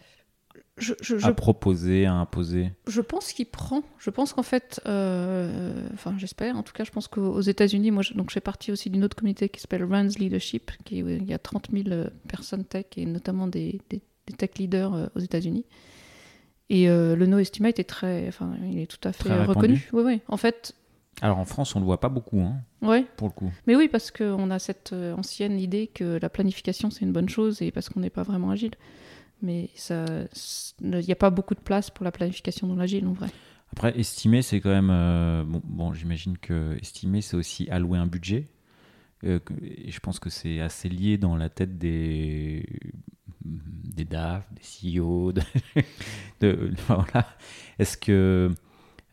[0.83, 3.83] Je, je, je, à proposer, à imposer je pense qu'il prend.
[3.99, 8.03] Je pense qu'en fait, euh, enfin j'espère, en tout cas, je pense qu'aux États-Unis, moi
[8.03, 11.25] je, donc, je fais partie aussi d'une autre communauté qui s'appelle Runs Leadership, qui, il
[11.25, 15.07] y a 30 000 euh, personnes tech et notamment des, des, des tech leaders euh,
[15.15, 15.65] aux États-Unis.
[16.69, 19.89] Et euh, le no estimate est très, enfin, il est tout à fait Très reconnu.
[19.93, 20.21] Oui, oui.
[20.27, 20.75] En fait,
[21.21, 23.05] Alors en France, on le voit pas beaucoup, hein, ouais.
[23.17, 23.53] pour le coup.
[23.67, 27.63] Mais oui, parce qu'on a cette ancienne idée que la planification c'est une bonne chose
[27.63, 28.73] et parce qu'on n'est pas vraiment agile.
[29.43, 29.71] Mais
[30.81, 33.29] il n'y a pas beaucoup de place pour la planification dans l'agile en vrai.
[33.73, 34.91] Après, estimer, c'est quand même.
[34.91, 38.49] euh, bon, bon, j'imagine que estimer, c'est aussi allouer un budget.
[39.25, 42.67] Euh, et je pense que c'est assez lié dans la tête des
[43.45, 45.33] des DAF, des CEO.
[45.33, 45.43] De,
[46.87, 47.27] voilà.
[47.79, 48.51] Est-ce que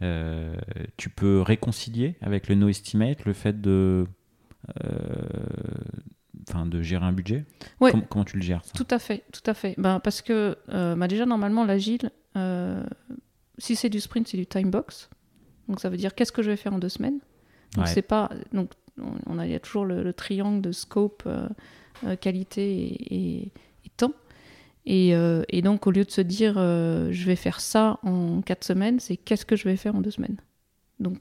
[0.02, 0.56] euh,
[0.98, 4.08] tu peux réconcilier avec le no estimate le fait de
[6.48, 7.46] enfin de gérer un budget
[7.80, 7.92] Ouais.
[7.92, 8.72] Com- Comment tu le gères ça?
[8.76, 9.76] Tout à fait, tout à fait.
[9.78, 12.84] Ben, parce que euh, bah, déjà normalement l'agile, euh,
[13.58, 15.10] si c'est du sprint, c'est du time box.
[15.68, 17.20] Donc ça veut dire qu'est-ce que je vais faire en deux semaines?
[17.76, 17.92] Donc Ouais.
[17.94, 18.72] c'est pas donc
[19.26, 21.48] on a, il y a toujours le, le triangle de scope, euh,
[22.06, 23.52] euh, qualité et, et-
[23.86, 24.14] et temps.
[24.86, 25.10] Et,
[25.50, 29.18] et donc au lieu de se dire je vais faire ça en quatre semaines, c'est
[29.18, 30.38] qu'est-ce que je vais faire en deux semaines?
[31.00, 31.18] Donc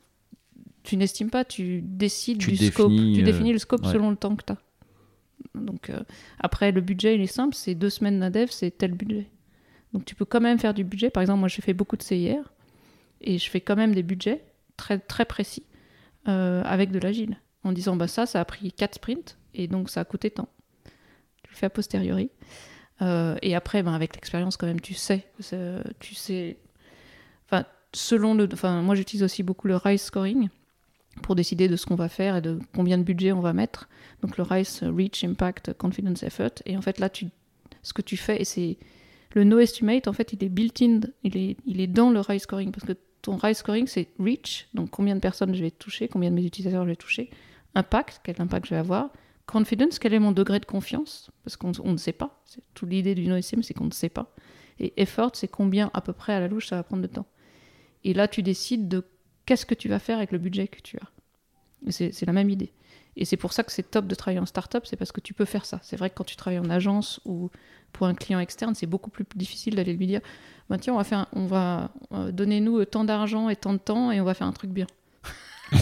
[0.85, 3.93] tu n'estimes pas, tu décides Tu du scope, tu définis le scope ouais.
[3.93, 4.59] selon le temps que tu as.
[5.55, 6.01] Donc euh,
[6.39, 9.29] après le budget il est simple, c'est deux semaines d'un dev, c'est tel budget.
[9.93, 11.11] Donc tu peux quand même faire du budget.
[11.11, 12.53] Par exemple moi j'ai fait beaucoup de CIR
[13.21, 14.45] et je fais quand même des budgets
[14.77, 15.65] très très précis
[16.29, 19.91] euh, avec de l'agile en disant bah ça ça a pris 4 sprints et donc
[19.91, 20.49] ça a coûté tant.
[21.43, 22.31] Tu le fais a posteriori.
[23.01, 25.25] Euh, et après ben, avec l'expérience quand même tu sais
[26.01, 26.59] tu sais
[27.47, 30.49] enfin selon le enfin moi j'utilise aussi beaucoup le rise scoring
[31.23, 33.89] pour décider de ce qu'on va faire et de combien de budget on va mettre.
[34.23, 36.51] Donc le RICE, Reach, Impact, Confidence, Effort.
[36.67, 37.27] Et en fait là, tu,
[37.83, 38.79] ce que tu fais, et c'est
[39.35, 42.43] le no estimate, en fait, il est built-in, il est, il est dans le RICE
[42.43, 42.73] scoring.
[42.73, 46.31] Parce que ton RICE scoring, c'est Reach, donc combien de personnes je vais toucher, combien
[46.31, 47.31] de mes utilisateurs je vais toucher.
[47.75, 49.11] Impact, quel impact je vais avoir.
[49.47, 52.43] Confidence, quel est mon degré de confiance Parce qu'on on ne sait pas.
[52.45, 54.35] C'est toute l'idée du no estimate, c'est qu'on ne sait pas.
[54.79, 57.27] Et Effort, c'est combien à peu près à la louche ça va prendre de temps.
[58.05, 59.05] Et là, tu décides de
[59.49, 61.91] qu'est-ce que tu vas faire avec le budget que tu as.
[61.91, 62.71] C'est la même idée.
[63.17, 65.33] Et c'est pour ça que c'est top de travailler en start-up, c'est parce que tu
[65.33, 65.81] peux faire ça.
[65.83, 67.51] C'est vrai que quand tu travailles en agence ou
[67.93, 70.21] pour un client externe, c'est beaucoup plus difficile d'aller lui dire
[70.69, 74.13] bah, tiens, on va, faire on va euh, donner-nous tant d'argent et tant de temps
[74.13, 74.87] et on va faire un truc bien.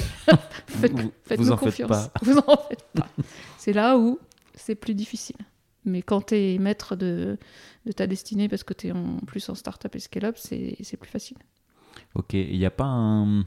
[0.68, 0.92] Faites,
[1.36, 1.90] vous, en confiance.
[1.90, 2.20] Faites pas.
[2.22, 3.08] Vous en faites pas.
[3.58, 4.20] c'est là où
[4.54, 5.36] c'est plus difficile.
[5.84, 7.36] Mais quand tu es maître de,
[7.84, 11.10] de, ta destinée, parce que tu es en plus en start-up et scale-up, c'est plus
[11.10, 11.38] facile.
[12.14, 13.44] Ok, il n'y a pas un.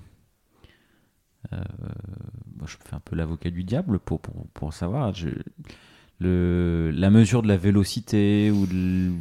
[1.54, 1.58] Euh,
[2.58, 5.14] moi, je fais un peu l'avocat du diable pour, pour, pour savoir.
[5.14, 5.30] Je,
[6.20, 9.12] le, la mesure de la vélocité ou de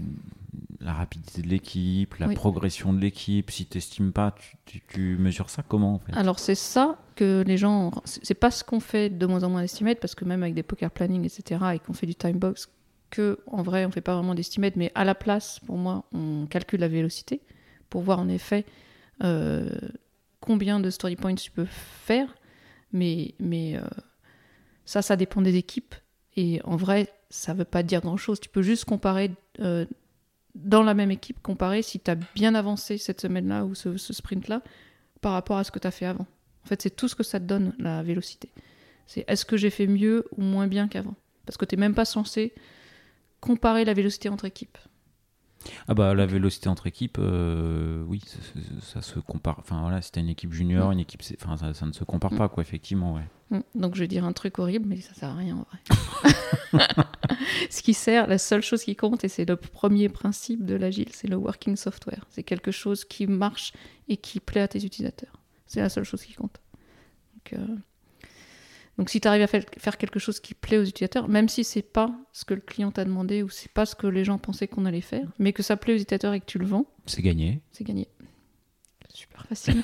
[0.80, 2.34] la rapidité de l'équipe, la Oui.
[2.34, 6.12] progression de l'équipe, si tu n'estimes pas, tu, tu- tu mesures ça comment en fait?
[6.14, 9.60] Alors c'est ça que les gens, c'est pas ce qu'on fait de moins en moins
[9.62, 12.68] d'estimate parce que même avec des poker planning etc et qu'on fait du time box,
[13.10, 16.46] que en vrai on fait pas vraiment d'estimate, mais à la place pour moi on
[16.46, 17.40] calcule la vélocité
[17.90, 18.64] pour voir en effet
[19.24, 19.68] euh,
[20.48, 22.34] combien de story points tu peux faire,
[22.90, 23.82] mais mais euh,
[24.86, 25.94] ça ça dépend des équipes
[26.36, 28.40] et en vrai ça veut pas dire grand chose.
[28.40, 29.30] Tu peux juste comparer
[29.60, 29.84] euh,
[30.54, 34.14] dans la même équipe, comparer si tu as bien avancé cette semaine-là ou ce, ce
[34.14, 34.62] sprint-là
[35.20, 36.26] par rapport à ce que tu as fait avant.
[36.64, 38.50] En fait, c'est tout ce que ça te donne, la vélocité.
[39.06, 41.14] C'est est-ce que j'ai fait mieux ou moins bien qu'avant?
[41.44, 42.54] Parce que tu n'es même pas censé
[43.40, 44.78] comparer la vélocité entre équipes.
[45.88, 49.58] Ah bah la vélocité entre équipes, euh, oui, ça, ça- ça se compare.
[49.58, 50.92] Enfin voilà, si t'as une équipe junior, Mm.
[50.92, 52.38] une équipe, enfin ça, ça ne se compare Mm.
[52.38, 53.26] pas quoi, effectivement, ouais.
[53.50, 53.60] Hmm.
[53.74, 55.78] Donc je vais dire un truc horrible, mais ça sert à rien en vrai.
[57.70, 61.08] Ce qui sert, la seule chose qui compte, et c'est le premier principe de l'agile,
[61.12, 62.24] c'est le working software.
[62.30, 63.72] C'est quelque chose qui marche
[64.08, 65.32] et qui plaît à tes utilisateurs.
[65.66, 66.60] C'est la seule chose qui compte.
[67.34, 67.76] Donc, euh,
[68.98, 71.82] donc si tu arrives à faire, quelque chose qui plaît aux utilisateurs, même si c'est
[71.82, 74.68] pas ce que le client t'a demandé ou c'est pas ce que les gens pensaient
[74.68, 77.22] qu'on allait faire, mais que ça plaît aux utilisateurs et que tu le vends, C'est
[77.22, 77.60] gagné.
[77.72, 78.08] c'est gagné.
[79.14, 79.82] Super facile.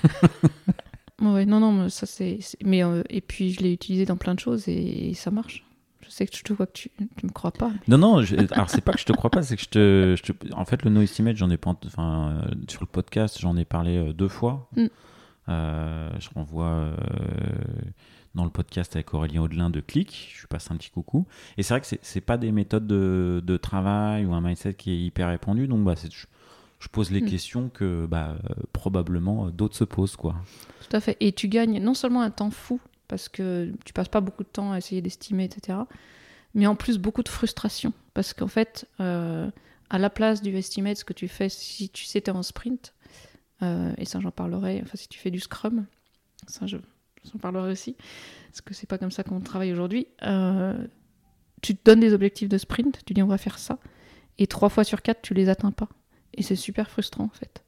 [1.23, 2.39] ouais, non, non, mais ça c'est.
[2.65, 5.65] Mais euh, et puis je l'ai utilisé dans plein de choses et, et ça marche.
[6.03, 7.73] Je sais que je te vois que tu, tu me crois pas.
[7.89, 10.15] Non, non, je- alors c'est pas que je te crois pas, c'est que je te,
[10.19, 11.75] je te- En fait, le no estimate, j'en ai pas.
[11.87, 14.69] Enfin, euh, sur le podcast, j'en ai parlé euh, deux fois.
[14.77, 14.87] Mm.
[15.49, 16.97] Euh, je renvoie euh,
[18.35, 20.33] dans le podcast avec Aurélien Audelin de Click.
[20.35, 21.27] Je lui passe un petit coucou.
[21.57, 24.91] Et c'est vrai que c'est- pas des méthodes de, de travail ou un mindset qui
[24.93, 25.69] est hyper répandu.
[25.69, 26.09] Donc, bah, je,
[26.81, 27.29] je pose les Mm.
[27.31, 30.35] questions que bah, euh, probablement euh, d'autres se posent, quoi.
[30.89, 31.17] Tout à fait.
[31.21, 34.49] Et tu gagnes non seulement un temps fou parce que tu passes pas beaucoup de
[34.49, 35.79] temps à essayer d'estimer, etc.
[36.55, 39.51] Mais en plus beaucoup de frustration parce qu'en fait, euh,
[39.91, 42.95] à la place du estimate, ce que tu fais si tu sais t'es en sprint,
[43.63, 44.81] euh, et ça j'en parlerai.
[44.83, 45.87] Enfin, si tu fais du scrum,
[46.47, 46.77] ça je
[47.33, 47.97] j'en parlerai aussi
[48.49, 50.07] parce que c'est pas comme ça qu'on travaille aujourd'hui.
[50.23, 50.87] Euh,
[51.63, 53.79] tu te donnes des objectifs de sprint, tu dis on va faire ça,
[54.39, 55.89] et trois fois sur quatre tu les atteins pas,
[56.35, 57.65] et c'est super frustrant en fait.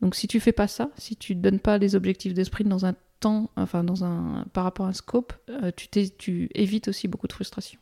[0.00, 2.84] Donc si tu fais pas ça, si tu donnes pas les objectifs de sprint dans
[2.86, 6.88] un temps, enfin dans un par rapport à un scope, euh, tu, t'es- tu évites
[6.88, 7.78] aussi beaucoup de frustration.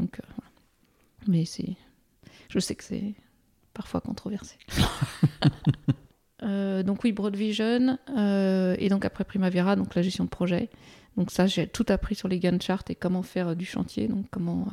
[0.00, 0.04] Euh,
[1.26, 1.76] mais c'est,
[2.48, 3.14] je sais que c'est
[3.74, 4.56] parfois controversé.
[6.42, 10.70] Euh, donc oui, Broad Vision, euh, et donc après Primavera, donc la gestion de projet.
[11.16, 14.06] Donc ça, j'ai tout appris sur les Gantt charts et comment faire euh, du chantier,
[14.06, 14.68] donc comment,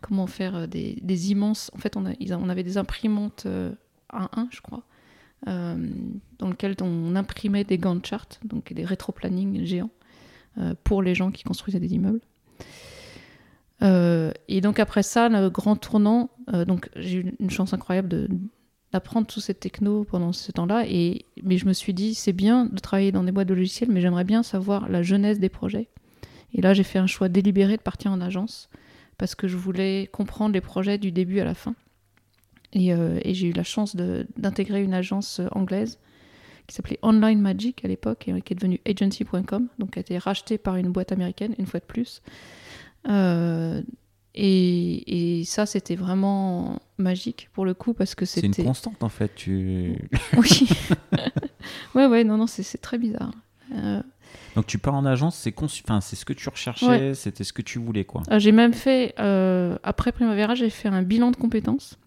[0.00, 1.70] comment faire des, immenses...
[1.74, 3.72] En fait, on, avait des imprimantes euh,
[4.12, 4.84] 1-1, je crois,
[5.46, 9.90] dans lequel on imprimait des Gantt charts, donc des rétro-planning géants,
[10.84, 12.20] pour les gens qui construisaient des immeubles.
[13.80, 16.30] Et donc après ça, le grand tournant,
[16.66, 18.28] donc j'ai eu une chance incroyable de
[18.92, 22.66] d'apprendre toute cette techno pendant ce temps-là, et mais je me suis dit c'est bien
[22.66, 25.88] de travailler dans des boîtes de logiciels, mais j'aimerais bien savoir la genèse des projets.
[26.54, 28.70] Et là, j'ai fait un choix délibéré de partir en agence
[29.18, 31.74] parce que je voulais comprendre les projets du début à la fin.
[32.72, 35.98] Et, euh, j'ai eu la chance d'intégrer une agence euh, anglaise
[36.66, 40.18] qui s'appelait Online Magic à l'époque et qui est devenue agency.com, donc qui a été
[40.18, 42.22] rachetée par une boîte américaine, une fois de plus.
[43.08, 43.82] Euh,
[44.40, 48.66] et, et ça, c'était vraiment magique pour le coup parce que C'est une c'était.
[48.66, 49.34] constante en fait.
[49.34, 49.96] Tu...
[50.36, 50.68] Oui.
[51.96, 53.32] ouais, ouais, non, non, c'est très bizarre.
[53.74, 54.00] Euh,
[54.54, 55.82] Donc tu pars en agence, c'est conçu...
[55.84, 57.14] enfin, c'est ce que tu recherchais, Ouais.
[57.14, 58.22] c'était ce que tu voulais quoi.
[58.30, 61.98] Euh, J'ai même fait, euh, après Primavera, j'ai fait un bilan de compétences.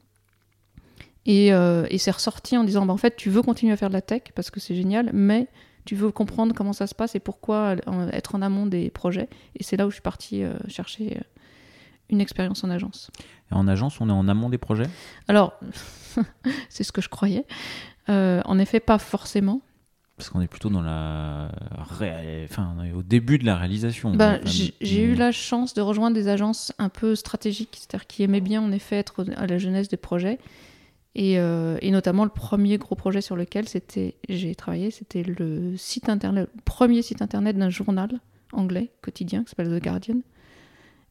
[1.25, 3.89] Et, euh, et c'est ressorti en disant, bah, en fait, tu veux continuer à faire
[3.89, 5.47] de la tech parce que c'est génial, mais
[5.85, 7.75] tu veux comprendre comment ça se passe et pourquoi
[8.11, 9.27] être en amont des projets.
[9.55, 11.19] Et c'est là où je suis partie chercher
[12.11, 13.09] une expérience en agence.
[13.51, 14.87] Et en agence, on est en amont des projets?
[15.27, 15.53] Alors,
[16.69, 17.45] c'est ce que je croyais.
[18.09, 19.61] Euh, en effet, pas forcément.
[20.17, 21.49] Parce qu'on est plutôt dans la
[21.97, 24.11] ré- enfin, au début de la réalisation.
[24.13, 28.41] Ben, j'ai eu la chance de rejoindre des agences un peu stratégiques, c'est-à-dire qui aimaient
[28.41, 30.37] bien en effet être à la jeunesse des projets.
[31.15, 33.65] Et, euh, et notamment le premier gros projet sur lequel
[34.29, 38.19] j'ai travaillé, c'était le site internet, le premier site internet d'un journal
[38.53, 40.17] anglais quotidien qui s'appelle The Guardian.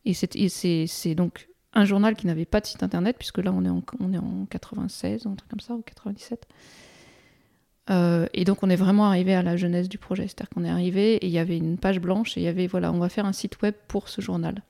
[0.05, 3.69] Et c'est donc un journal qui n'avait pas de site internet, puisque là on est
[3.69, 6.47] en, on est en 96, un truc comme ça, ou 97.
[7.91, 10.25] Euh, et donc on est vraiment arrivé à la jeunesse du projet.
[10.25, 12.67] C'est-à-dire qu'on est arrivé et il y avait une page blanche et il y avait,
[12.67, 14.63] voilà, on va faire un site web pour ce journal.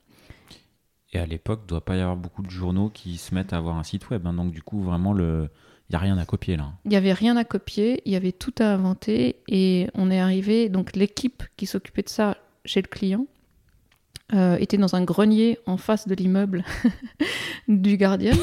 [1.13, 3.57] Et à l'époque, il doit pas y avoir beaucoup de journaux qui se mettent à
[3.57, 4.27] avoir un site web.
[4.27, 4.33] hein.
[4.33, 5.49] donc du coup, vraiment, le...
[5.89, 6.73] il n'y a rien à copier là.
[6.85, 10.21] Il n'y avait rien à copier, il y avait tout à inventer et on est
[10.21, 13.27] arrivé, donc l'équipe qui s'occupait de ça chez le client
[14.33, 16.65] euh, était dans un grenier en face de l'immeuble
[17.69, 18.37] du Guardian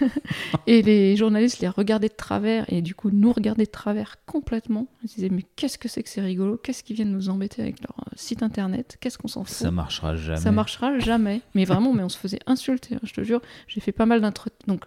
[0.66, 4.86] et les journalistes les regardaient de travers et du coup nous regardaient de travers complètement.
[5.02, 7.62] Ils se disaient mais qu'est-ce que c'est que c'est rigolo, qu'est-ce qu'ils viennent nous embêter
[7.62, 9.54] avec leur euh, site internet, qu'est-ce qu'on s'en fout?
[9.54, 10.40] Ça marchera jamais.
[10.40, 11.40] Ça marchera jamais.
[11.54, 13.40] Mais vraiment, mais on se faisait insulter, hein, je te jure.
[13.66, 14.54] J'ai fait pas mal d'entretiens.
[14.68, 14.84] Donc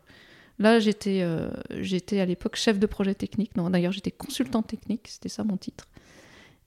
[0.59, 3.51] là, j'étais euh, j'étais à l'époque chef de projet technique.
[3.55, 5.87] D'ailleurs, j'étais consultant technique, c'était ça mon titre.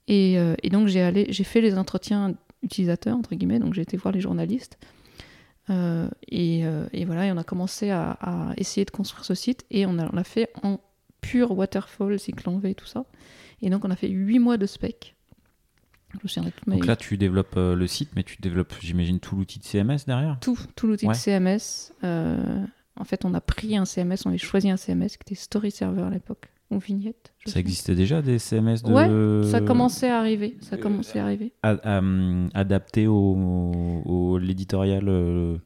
[0.09, 3.59] Et, euh, et donc, j'ai allé- j'ai fait les entretiens utilisateurs, entre guillemets.
[3.59, 4.79] Donc, j'ai été voir les journalistes.
[5.69, 9.35] Euh, et, euh, et voilà, et on a commencé à, à essayer de construire ce
[9.35, 9.65] site.
[9.71, 10.81] Et on l'a fait en
[11.21, 13.05] pur waterfall, cycle en V et tout ça.
[13.63, 15.15] Et donc, on a fait huit mois de spec.
[16.25, 19.37] Je me mes- Donc là, tu développes euh, le site, mais tu développes, j'imagine, tout
[19.37, 20.39] l'outil de CMS derrière?
[20.41, 21.13] tout, tout l'outil Ouais.
[21.15, 21.93] de CMS.
[22.03, 25.71] en fait, on a pris un CMS, on avait choisi un CMS qui était Story
[25.71, 26.49] Server à l'époque,
[27.47, 27.59] Ça sais.
[27.59, 28.93] existait déjà des CMS de.
[29.43, 30.57] Ouais, Ça commençait à arriver.
[30.61, 31.53] Ça commençait à arriver.
[31.63, 33.37] à- à, hum, adapté au,
[34.05, 35.05] au- l'éditorial.
[35.09, 35.57] euh,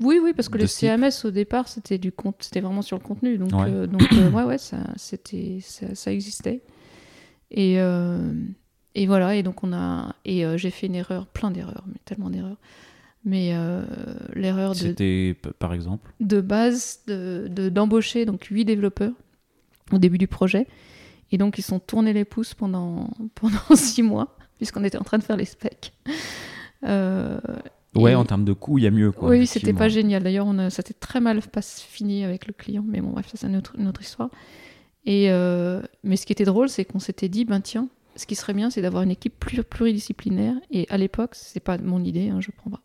[0.00, 0.88] Oui, oui, parce que De les type.
[0.88, 3.38] CMS au départ, c'était du compte, c'était vraiment sur le contenu.
[3.38, 3.66] Donc, Ouais.
[3.68, 6.60] euh, donc euh, ouais, ouais, ça, c'était, ça, ça existait.
[7.50, 8.32] Et, euh,
[8.94, 11.96] et voilà, et donc on a, et euh, j'ai fait une erreur, plein d'erreurs, mais
[12.04, 12.58] tellement d'erreurs.
[13.24, 13.82] Mais euh,
[14.34, 16.12] l'erreur de, C'était, par exemple?
[16.20, 19.12] de base de- de- d'embaucher donc huit développeurs
[19.96, 20.66] au début du projet.
[21.32, 25.18] Et donc ils sont tournés les pouces pendant, pendant six mois, puisqu'on était en train
[25.18, 25.92] de faire les specs.
[26.84, 27.38] Euh,
[27.96, 29.10] Ouais, et- en termes de coût, il y a mieux.
[29.10, 30.22] Quoi, oui, c'était pas génial.
[30.22, 32.84] D'ailleurs, on a- ça s'était très mal pas fini avec le client.
[32.86, 34.30] Mais bon, bref, ça c'est une autre, une autre histoire.
[35.06, 38.36] Et euh, mais ce qui était drôle, c'est qu'on s'était dit, ben tiens, ce qui
[38.36, 40.54] serait bien, c'est d'avoir une équipe plus pluridisciplinaire.
[40.70, 42.80] Et à l'époque, c'est pas mon idée, hein, je prends pas.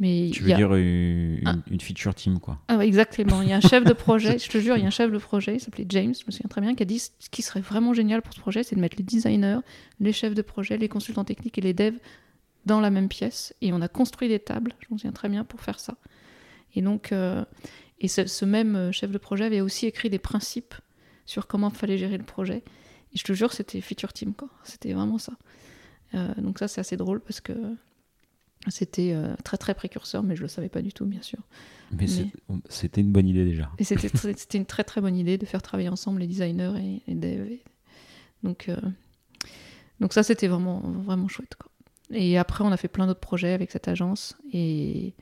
[0.00, 1.56] Mais Tu veux a- dire une, une- Ah.
[1.70, 2.58] une feature team, quoi.
[2.68, 3.42] ah exactement.
[3.42, 5.12] Il y a un chef de projet, je te jure, il y a un chef
[5.12, 7.42] de projet, il s'appelait James, je me souviens très bien, qui a dit ce qui
[7.42, 9.58] serait vraiment génial pour ce projet, c'est de mettre les designers,
[10.00, 11.98] les chefs de projet, les consultants techniques et les devs
[12.66, 13.54] dans la même pièce.
[13.60, 15.96] Et on a construit des tables, je me souviens très bien, pour faire ça.
[16.74, 17.44] Et donc, euh,
[18.00, 20.74] et ce, ce même euh, chef de projet avait aussi écrit des principes
[21.26, 22.62] sur comment il fallait gérer le projet.
[23.12, 24.48] Et je te jure, c'était Feature Team, quoi.
[24.64, 25.32] C'était vraiment ça.
[26.14, 27.52] Euh, donc ça, c'est assez drôle parce que
[28.68, 31.38] c'était euh, très très précurseur, mais je le savais pas du tout, bien sûr.
[31.92, 32.06] Mais,
[32.68, 33.70] c'était une bonne idée déjà.
[33.78, 37.14] Et c'était une très très bonne idée de faire travailler ensemble les designers et les
[37.14, 37.46] devs.
[37.50, 37.64] et-
[38.42, 38.76] Donc, euh,
[40.00, 41.54] donc ça, c'était vraiment, vraiment chouette.
[41.58, 41.70] Quoi.
[42.16, 45.14] Et après, on a fait plein d'autres projets avec cette agence, et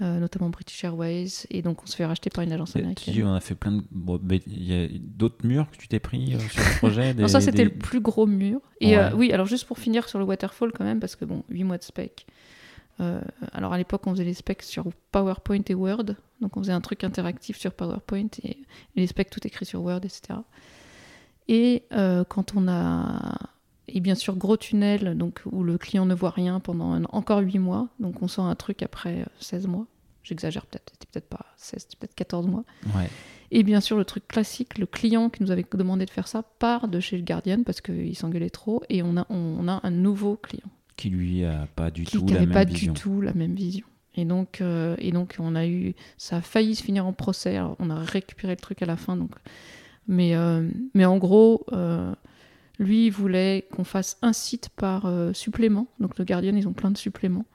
[0.00, 1.28] euh, notamment British Airways.
[1.50, 3.24] Et donc, on se fait racheter par une agence Tu américaine.
[3.26, 3.82] on a fait plein de.
[3.90, 7.28] bon, il y a d'autres murs que tu t'es pris euh, sur le projet Non,
[7.28, 8.60] ça, c'était des- le plus gros mur.
[8.80, 11.44] Et euh, oui, alors juste pour finir sur le waterfall quand même, parce que bon,
[11.48, 12.26] 8 mois de spec.
[13.02, 13.20] Euh,
[13.52, 16.14] alors à l'époque, on faisait les specs sur PowerPoint et Word.
[16.40, 18.56] Donc on faisait un truc interactif sur PowerPoint et, et
[18.96, 20.38] les specs tout écrit sur Word, etc.
[21.48, 23.36] Et euh, quand on a.
[23.88, 27.40] Et bien sûr, gros tunnel, donc où le client ne voit rien pendant un- encore
[27.40, 27.88] 8 mois.
[27.98, 29.86] Donc on sort un truc après euh, 16 mois.
[30.22, 32.64] J'exagère peut-être, c'était peut-être pas 16, c'était peut-être 14 mois.
[32.94, 33.10] Ouais.
[33.50, 36.42] Et bien sûr, le truc classique, le client qui nous avait demandé de faire ça
[36.42, 39.90] part de chez le Guardian parce qu'il s'engueulait trop et on a, on a un
[39.90, 40.68] nouveau client
[41.02, 42.92] Qui lui a pas du qui tout la même pas vision.
[42.92, 43.84] du tout la même vision.
[44.14, 47.56] Et donc, euh, et donc, on a eu, ça a failli se finir en procès.
[47.56, 49.16] Alors, on a récupéré le truc à la fin.
[49.16, 49.32] Donc,
[50.06, 52.14] mais, euh, mais en gros, euh,
[52.78, 55.88] lui il voulait qu'on fasse un site par supplément.
[55.98, 57.46] Donc, le Guardian, ils ont plein de suppléments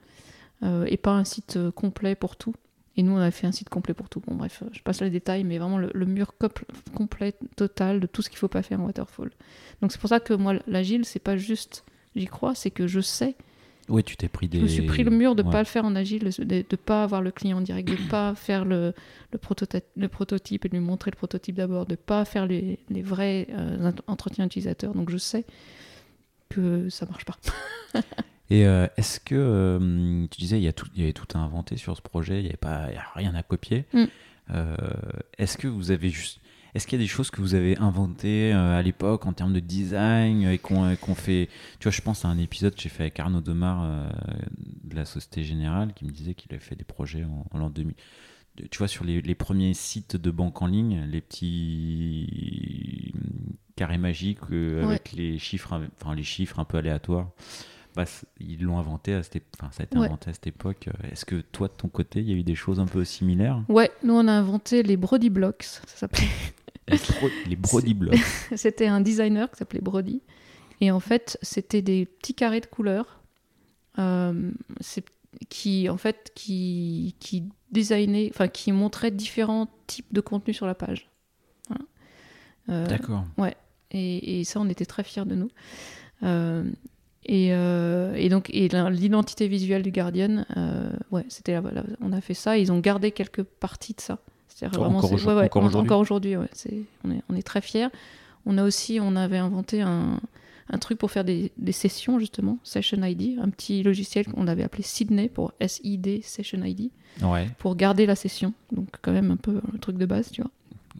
[0.62, 2.54] et pas un site complet pour tout.
[2.96, 4.20] Et nous, on a fait un site complet pour tout.
[4.26, 6.34] Bon, bref, je passe les détails, mais vraiment le, le mur
[6.94, 9.30] complet, total de tout ce qu'il faut pas faire en waterfall.
[9.80, 11.84] Donc, c'est pour ça que moi, l'agile, c'est pas juste
[12.18, 13.34] j'y crois, c'est que je sais
[13.88, 14.58] Ouais, tu t'es pris des.
[14.58, 15.52] je me suis pris le mur de ne Ouais.
[15.52, 18.08] pas le faire en agile, de ne pas avoir le client en direct, de ne
[18.10, 18.92] pas faire le,
[19.32, 22.46] le, prototype, le prototype et de lui montrer le prototype d'abord, de ne pas faire
[22.46, 24.92] les, les vrais euh, entretiens utilisateurs.
[24.94, 25.46] Donc je sais
[26.50, 27.36] que ça marche pas.
[28.50, 31.26] Et euh, est-ce que euh, tu disais il y, a tout, il y avait tout
[31.34, 33.84] à inventer sur ce projet, il n'y a rien à copier.
[33.92, 34.04] Mm.
[35.36, 36.40] Est-ce que vous avez juste
[36.74, 39.52] est-ce qu'il y a des choses que vous avez inventées euh, à l'époque en termes
[39.52, 41.48] de design et qu'on qu'on fait
[41.80, 44.08] Tu vois, je pense à un épisode que j'ai fait avec Arnaud Demar euh,
[44.84, 47.70] de la Société Générale qui me disait qu'il avait fait des projets en, en l'an
[47.70, 47.94] 2000.
[48.56, 53.12] De- Tu vois, sur les, les premiers sites de banque en ligne, les petits
[53.76, 54.90] carrés magiques euh, Ouais.
[54.94, 57.30] avec les chiffres, enfin les chiffres un peu aléatoires.
[57.98, 58.04] Bah,
[58.38, 60.06] ils l'ont inventé à cette, enfin, ça a été Ouais.
[60.06, 60.88] inventé à cette époque.
[61.10, 63.60] Est-ce que toi, de ton côté, il y a eu des choses un peu similaires?
[63.68, 65.64] Ouais, nous on a inventé les Brody Blocks.
[65.64, 66.28] Ça s'appelait.
[66.88, 68.16] Les, bro- les Brody Blocks.
[68.56, 70.22] C'était un designer qui s'appelait Brody.
[70.80, 73.20] Et en fait, c'était des petits carrés de couleurs
[73.98, 74.50] euh,
[75.50, 77.42] qui, en fait, qui, qui
[77.72, 81.10] designaient, enfin, qui montraient différents types de contenus sur la page.
[81.68, 81.84] Voilà.
[82.70, 83.24] Euh, D'accord.
[83.90, 85.50] et, et ça, on était très fiers de nous.
[86.22, 86.70] Euh,
[87.28, 91.62] et, euh, et donc, et l'identité visuelle du Guardian, euh, ouais, c'était là,
[92.00, 92.56] on a fait ça.
[92.58, 94.18] Ils ont gardé quelques parties de ça.
[94.48, 96.48] C'est-à-dire Encore ouais, ouais, encore en- aujourd'hui ouais,
[97.04, 97.88] on, est, on est très fiers.
[98.46, 100.18] On a aussi, on avait inventé un,
[100.70, 104.62] un truc pour faire des, des sessions justement, Session ID, un petit logiciel qu'on avait
[104.62, 106.90] appelé Sydney pour SID Session ID,
[107.58, 108.54] pour garder la session.
[108.72, 110.50] Donc quand même un peu le truc de base, tu vois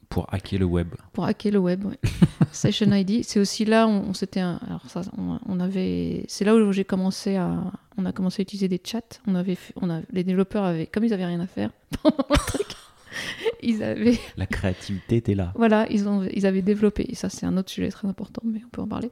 [0.09, 0.95] Pour hacker le web.
[1.13, 1.85] pour hacker le web.
[1.85, 1.99] ouais.
[2.53, 4.41] Session ID, c'est aussi là où on s'était.
[4.41, 6.25] Alors ça, on, on avait.
[6.29, 7.73] C'est là où j'ai commencé à.
[7.99, 9.01] On a commencé à utiliser des chats.
[9.27, 11.71] On avait, on a, les développeurs avaient, comme ils avaient rien à faire
[12.03, 12.67] pendant le truc,
[13.63, 14.19] ils avaient.
[14.37, 15.53] La créativité était là.
[15.57, 17.05] Voilà, ils ont, ils avaient développé.
[17.09, 19.11] Et ça, c'est un autre sujet très important, mais on peut en parler.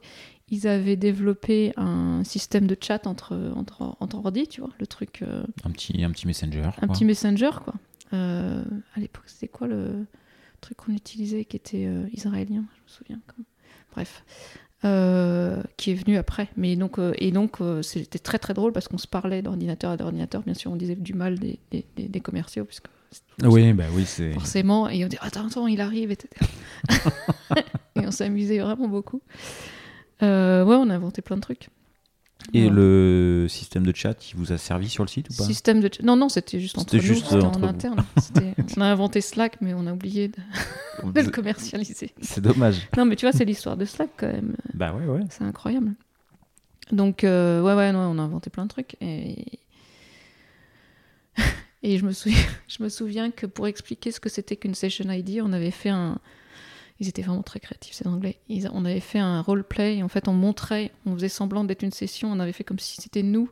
[0.49, 5.21] Ils avaient développé un système de chat entre entre entre ordi, tu vois, le truc,
[5.21, 6.61] euh, Un petit, un petit messenger.
[6.61, 6.87] un quoi.
[6.87, 7.73] petit messenger, quoi.
[8.13, 8.63] Euh,
[8.95, 10.05] à l'époque, c'était quoi le
[10.61, 13.19] truc qu'on utilisait qui était euh, israélien Je me souviens.
[13.27, 13.45] Comme...
[13.93, 14.23] Bref.
[14.85, 16.49] Euh, qui est venu après.
[16.55, 19.89] Mais donc, euh, et donc, euh, c'était très très drôle parce qu'on se parlait d'ordinateur
[19.91, 20.43] à d'ordinateur.
[20.43, 22.85] Bien sûr, on disait du mal des, des, des- des commerciaux, puisque
[23.43, 24.33] Oui, bah oui, c'est.
[24.33, 26.29] forcément, et on dit attends, attends, il arrive, etc.
[27.95, 29.21] et on s'amusait vraiment beaucoup.
[30.21, 31.69] Ouais, on a inventé plein de trucs.
[32.53, 35.81] Et le système de chat, il vous a servi sur le site ou pas Système
[35.81, 37.65] de non non c'était juste entre nous juste, euh, entre en vous.
[37.67, 38.05] interne
[38.77, 42.87] on a inventé Slack mais on a oublié de, de le commercialiser C'est dommage.
[42.97, 45.21] non mais tu vois c'est l'histoire de Slack quand même Bah ouais, ouais.
[45.29, 45.93] c'est incroyable
[46.91, 49.59] donc euh, ouais ouais non, on a inventé plein de trucs et
[51.83, 55.09] et je me souviens je me souviens que pour expliquer ce que c'était qu'une session
[55.11, 56.17] ID on avait fait un
[56.99, 58.39] ils étaient vraiment très créatifs ces anglais.
[58.73, 61.91] On avait fait un roleplay et en fait on montrait on faisait semblant d'être une
[61.91, 63.49] session on avait fait comme si c'était nous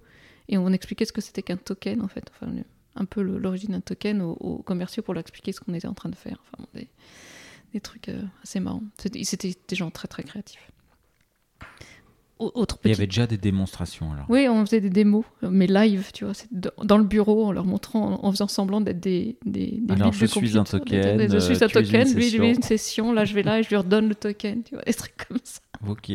[0.49, 2.31] et on expliquait ce que c'était qu'un token en fait.
[2.33, 2.51] Enfin
[2.95, 5.93] un peu l'origine d'un token aux, aux commerciaux pour leur expliquer ce qu'on était en
[5.93, 6.41] train de faire.
[6.53, 8.83] Enfin des, trucs euh, assez marrants.
[8.97, 10.71] C'était des gens très très créatifs
[12.83, 14.25] Il y avait déjà des démonstrations alors.
[14.27, 16.33] oui, on faisait des démos, mais live, tu vois,
[16.83, 20.21] dans le bureau, en leur montrant, en faisant semblant d'être des, des, des Alors, je
[20.21, 23.13] de suis un token, des- des- Je suis euh, un token, lui, lui, une session,
[23.13, 25.39] là, je vais là et je lui redonne le token, tu vois, des trucs comme
[25.43, 25.61] ça.
[25.87, 26.09] Ok.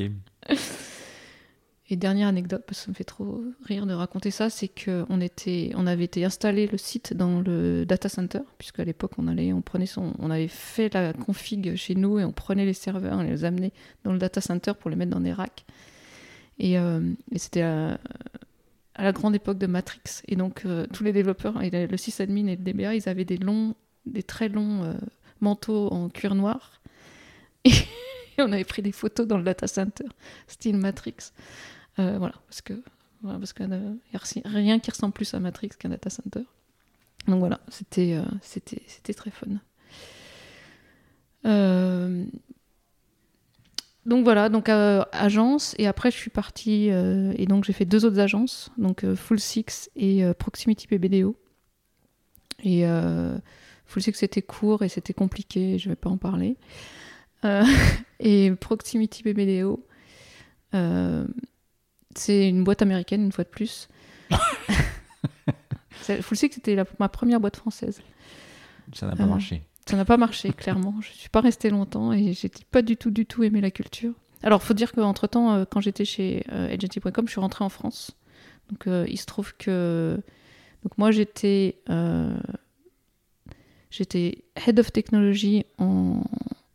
[1.92, 5.20] Et dernière anecdote, parce que ça me fait trop rire de raconter ça, c'est qu'on
[5.20, 9.26] était, on avait été installé le site dans le data center, puisque à l'époque on
[9.26, 12.74] allait, on prenait son, on avait fait la config chez nous et on prenait les
[12.74, 13.72] serveurs, on les amenait
[14.04, 15.64] dans le data center pour les mettre dans des racks.
[16.60, 17.00] Et, euh,
[17.32, 17.98] et c'était à,
[18.96, 20.22] la grande époque de Matrix.
[20.28, 24.48] Et donc euh, tous les développeurs, le sysadmin et le DBA, ils avaient des très
[24.48, 24.94] longs euh,
[25.40, 26.80] manteaux en cuir noir.
[27.64, 30.04] Et on avait pris des photos dans le data center,
[30.46, 31.32] style Matrix.
[31.96, 32.72] Voilà, parce que
[33.52, 36.40] qu'il n'y a rien qui ressemble plus à Matrix qu'un data center.
[37.26, 38.22] Donc voilà, c'était
[39.14, 39.58] très fun.
[44.06, 47.84] Donc voilà, donc euh, agence et après je suis partie euh, et donc j'ai fait
[47.84, 51.36] deux autres agences, donc euh, Full Six et Proximity PBDO.
[52.62, 52.84] Et
[53.86, 56.56] Full Six c'était court et c'était compliqué, je vais pas en parler.
[58.20, 59.86] Et Proximity PBDO,
[62.14, 63.88] c'est une boîte américaine une fois de plus.
[65.92, 68.02] Full Six c'était ma première boîte française.
[68.92, 69.62] Ça n'a pas marché.
[69.90, 70.94] Ça n'a pas marché, clairement.
[71.00, 74.12] Je suis pas restée longtemps et j'ai pas du tout, du tout aimé la culture.
[74.44, 77.68] Alors, faut dire qu'entre temps, euh, quand j'étais chez euh, agency.com, je suis rentrée en
[77.68, 78.12] France.
[78.70, 80.16] Donc, euh, il se trouve que.
[80.84, 81.78] Donc, moi, j'étais.
[84.64, 85.64] Head of Technology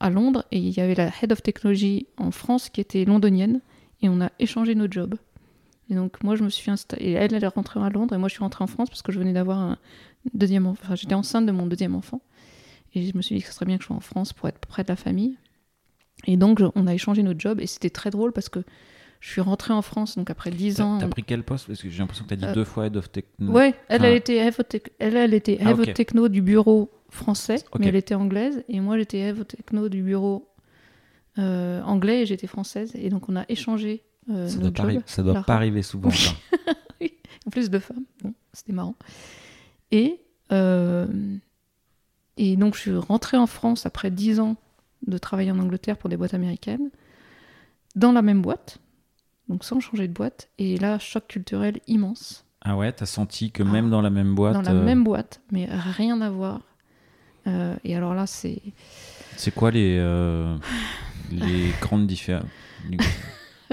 [0.02, 3.62] à Londres et il y avait la Head of Technology en France qui était londonienne
[4.02, 5.16] et on a échangé nos jobs.
[5.90, 7.12] Et donc, moi, je me suis installée.
[7.12, 9.14] Elle, elle est rentrée à Londres et moi, je suis rentrée en France parce que
[9.14, 9.78] je venais d'avoir un
[10.34, 10.82] deuxième enfant.
[10.84, 12.20] Enfin, j'étais enceinte de mon deuxième enfant.
[12.96, 14.48] Et je me suis dit que ce serait bien que je sois en France pour
[14.48, 15.38] être près de la famille.
[16.28, 18.60] Et donc, on a échangé notre job et c'était très drôle parce que
[19.20, 20.98] je suis rentrée en France, donc après 10 ans.
[21.00, 21.68] T'as pris quel poste?
[21.68, 23.52] Parce que j'ai l'impression que t'as dit Euh, deux fois Head of Techno.
[23.52, 24.08] Ouais, elle, Ah.
[24.10, 24.66] elle était Head of
[25.00, 25.74] elle, elle était Ah.
[25.94, 27.80] Techno du bureau français, Ok.
[27.82, 28.64] mais elle était anglaise.
[28.70, 30.48] Et moi, j'étais Head of Techno du bureau
[31.38, 32.92] euh, anglais et j'étais française.
[32.96, 35.04] Et donc, on a échangé euh, Ça nos doit, pas, jobs.
[35.06, 36.10] ça doit La- pas arriver souvent.
[37.02, 37.12] Oui.
[37.46, 38.06] En plus de femmes.
[38.24, 38.96] Bon, c'était marrant.
[39.92, 40.22] Et,
[40.54, 41.06] euh,
[42.38, 44.56] et donc, je suis rentrée en France après 10 ans
[45.08, 46.90] de travailler en Angleterre pour des boîtes américaines,
[47.96, 48.80] dans la même boîte.
[49.48, 50.50] donc sans changer de boîte.
[50.58, 52.46] Et là, choc culturel immense.
[52.62, 54.54] Ah ouais, t'as senti que même dans la même boîte.
[54.54, 56.62] Dans la euh, même boîte, mais rien à voir.
[57.46, 58.60] Euh, et alors là, c'est.
[59.38, 60.58] C'est quoi les, euh,
[61.32, 62.50] les grandes différences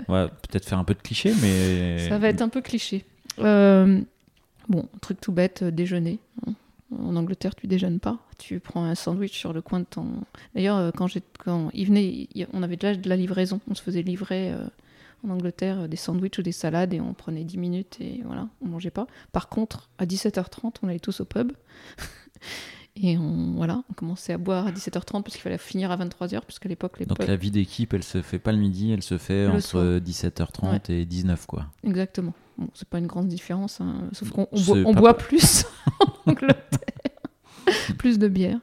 [0.09, 2.07] va peut-être faire un peu de cliché, mais.
[2.11, 3.07] Ça va être un peu cliché.
[3.39, 6.19] Bon, truc tout bête, déjeuner.
[6.47, 6.53] hein.
[6.99, 8.19] En Angleterre, tu déjeunes pas.
[8.39, 10.07] Tu prends un sandwich sur le coin de ton.
[10.55, 11.07] D'ailleurs, euh, quand,
[11.39, 13.61] quand il venait, on avait déjà de la livraison.
[13.71, 14.65] On se faisait livrer euh,
[15.27, 18.49] en Angleterre euh, des sandwichs ou des salades et on prenait 10 minutes et voilà,
[18.61, 19.07] on mangeait pas.
[19.33, 21.53] Par contre, à 17h30, on allait tous au pub.
[22.95, 26.43] Et on, voilà, on commençait à boire à 17h30 parce qu'il fallait finir à 23h,
[26.43, 27.27] puisqu'à l'époque, les Donc pubs.
[27.27, 29.85] la vie d'équipe, elle se fait pas le midi, elle se fait Le entre soir.
[29.85, 31.65] 17h30 et 19 quoi.
[31.85, 32.35] Exactement.
[32.59, 34.47] Bon, c'est pas une grande différence, hein, sauf qu'on
[34.85, 35.65] pas- boit plus
[36.27, 36.61] en Angleterre,
[37.99, 38.59] plus de bière.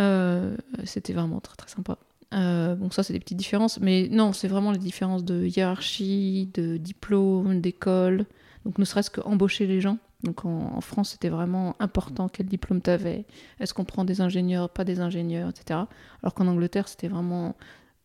[0.00, 1.98] Euh, C'était vraiment très très sympa.
[2.32, 6.50] Euh, bon, ça c'est des petites différences, mais non, c'est vraiment les différences de hiérarchie,
[6.54, 8.26] de diplôme, d'école.
[8.64, 9.98] Donc ne serait-ce qu'embaucher les gens.
[10.24, 13.24] Donc en, en France, c'était vraiment important quel diplôme tu avais.
[13.60, 15.80] Est-ce qu'on prend des ingénieurs, pas des ingénieurs, etc.
[16.22, 17.54] Alors qu'en Angleterre, c'était vraiment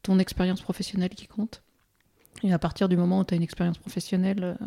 [0.03, 1.63] ton expérience professionnelle qui compte.
[2.43, 4.65] Et à partir du moment où tu as une expérience professionnelle, euh,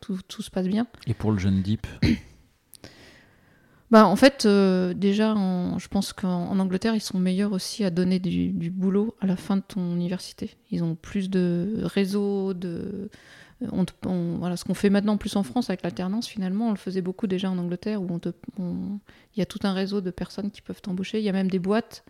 [0.00, 0.86] tout, tout se passe bien.
[1.06, 1.86] Et pour le jeune Deep,
[3.90, 7.84] Bah, en fait, euh, déjà, en- je pense qu'en en Angleterre, ils sont meilleurs aussi
[7.84, 10.58] à donner du, du boulot à la fin de ton université.
[10.70, 13.08] Ils ont plus de réseaux, de.
[13.72, 16.70] on te- on- voilà, ce qu'on fait maintenant plus en France avec l'alternance, finalement, on
[16.72, 18.28] le faisait beaucoup déjà en Angleterre, où on te-
[18.58, 19.00] on-
[19.34, 21.18] il y a tout un réseau de personnes qui peuvent t'embaucher.
[21.18, 22.04] Il y a même des boîtes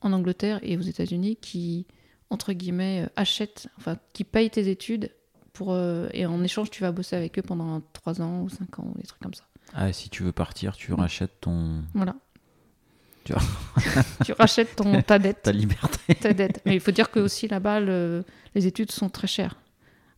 [0.00, 1.86] en Angleterre et aux États-Unis qui,
[2.32, 5.10] entre guillemets, euh, achètent, enfin, qui payent tes études
[5.52, 8.78] pour, euh, et en échange, tu vas bosser avec eux pendant 3 ans ou 5
[8.78, 9.44] ans, ou des trucs comme ça.
[9.74, 12.14] ah, si tu veux partir, tu rachètes ton Voilà.
[13.24, 13.32] Tu
[14.24, 15.42] tu rachètes ton, ta dette.
[15.42, 16.14] ta liberté.
[16.16, 16.60] ta dette.
[16.66, 18.24] Mais il faut dire que aussi là-bas, le-
[18.54, 19.56] les études sont très chères.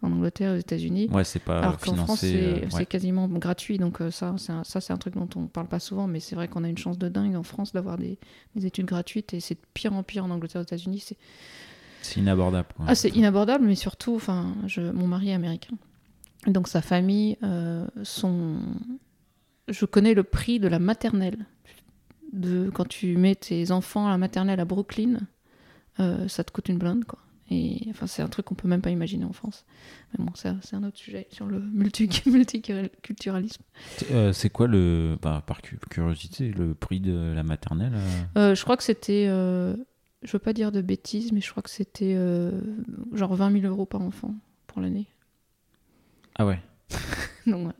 [0.03, 1.09] En Angleterre, aux États-Unis.
[1.11, 2.85] Ouais, c'est pas Alors qu'en France, c'est euh, ouais.
[2.85, 3.79] quasiment gratuit.
[3.79, 6.07] Donc ça, c'est un, ça, c'est un truc dont on parle pas souvent.
[6.07, 8.19] Mais c'est vrai qu'on a une chance de dingue en France d'avoir des,
[8.55, 9.33] des études gratuites.
[9.33, 11.01] Et c'est de pire en pire en Angleterre, aux États-Unis.
[11.07, 11.17] C'est
[12.05, 12.69] C'est inabordable.
[12.77, 12.85] quoi.
[12.89, 15.75] ah, c'est inabordable, mais surtout, enfin, je, mon mari est américain.
[16.47, 18.59] Donc sa famille, euh, son...
[19.69, 21.47] je connais le prix de la maternelle.
[22.33, 25.21] De, quand tu mets tes enfants à la maternelle à Brooklyn,
[26.01, 27.21] euh, ça te coûte une blinde, quoi.
[27.51, 29.65] Et enfin, c'est un truc qu'on peut même pas imaginer en France.
[30.19, 33.63] Mais bon, c'est c'est un autre sujet sur le multi- multiculturalisme.
[34.11, 37.93] Euh, c'est quoi le, bah, par cu- curiosité, le prix de la maternelle
[38.35, 39.77] je crois que c'était, euh,
[40.25, 42.51] je veux pas dire de bêtises, mais je crois que c'était euh,
[43.13, 44.35] genre 20 000 euros par enfant
[44.67, 45.07] pour l'année.
[46.37, 46.61] Ah ouais.
[47.47, 47.75] Donc voilà.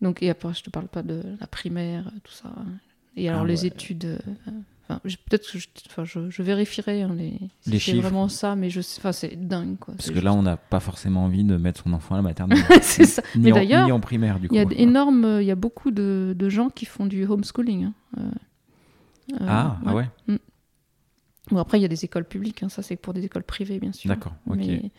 [0.00, 2.50] Donc, et après, je te parle pas de la primaire, tout ça.
[3.16, 3.66] Et alors, Ah les ouais.
[3.66, 4.04] études.
[4.06, 4.18] euh,
[4.88, 8.00] enfin, peut-être que je, enfin, je, je vérifierai hein, les, si Les c'est chiffres.
[8.02, 9.94] vraiment ça, mais je sais- enfin, c'est dingue, quoi.
[9.94, 12.58] Parce que là, on n'a pas forcément envie de mettre son enfant à la maternelle.
[12.82, 13.22] c'est ça.
[13.36, 14.54] ni, Mais d'ailleurs, en primaire, du coup.
[14.54, 17.26] Il y a d'énormes, euh, il y a beaucoup de, de gens qui font du
[17.26, 17.84] homeschooling.
[17.84, 17.94] hein.
[18.18, 18.30] Euh,
[19.46, 20.08] Ah, ah ouais.
[21.50, 23.78] Bon, après, il y a des écoles publiques, hein, ça c'est pour des écoles privées,
[23.80, 24.08] bien sûr.
[24.08, 24.56] D'accord, ok.
[24.58, 24.90] Mais,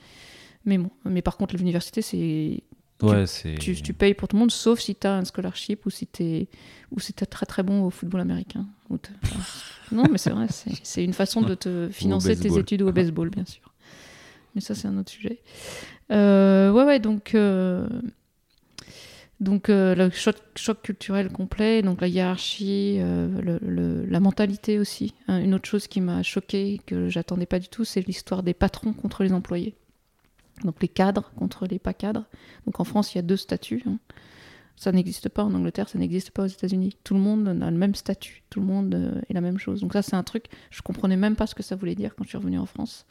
[0.65, 2.63] mais bon, mais par contre, l'université, c'est
[3.01, 3.55] Ouais, c'est.
[3.55, 6.05] tu, tu payes pour tout le monde, sauf si tu as un scholarship ou si
[6.05, 6.47] tu es,
[6.91, 8.67] ou si t'es très très bon au football américain.
[8.91, 8.97] Ou
[9.91, 10.45] non, mais c'est vrai,
[10.83, 12.59] c'est une façon de te financer tes baseball.
[12.59, 13.73] études ou au baseball, bien sûr.
[14.53, 15.39] Mais ça, c'est un autre sujet.
[16.11, 17.33] Euh, ouais, ouais, donc.
[17.33, 17.87] euh,
[19.41, 20.35] donc euh, le choc,
[20.83, 25.15] culturel complet, donc la hiérarchie, euh, la mentalité aussi.
[25.27, 28.53] Hein, une autre chose qui m'a choqué que j'attendais pas du tout, c'est l'histoire des
[28.53, 29.75] patrons contre les employés.
[30.63, 32.25] Donc les cadres contre les pas cadres.
[32.67, 33.81] Donc en France, il y a deux statuts.
[33.87, 33.97] hein.
[34.75, 36.97] Ça n'existe pas en Angleterre, ça n'existe pas aux États-Unis.
[37.03, 39.81] Tout le monde a le même statut, tout le monde euh, est la même chose.
[39.81, 42.23] Donc ça, c'est un truc, je comprenais même pas ce que ça voulait dire quand
[42.25, 43.07] je suis revenue en France.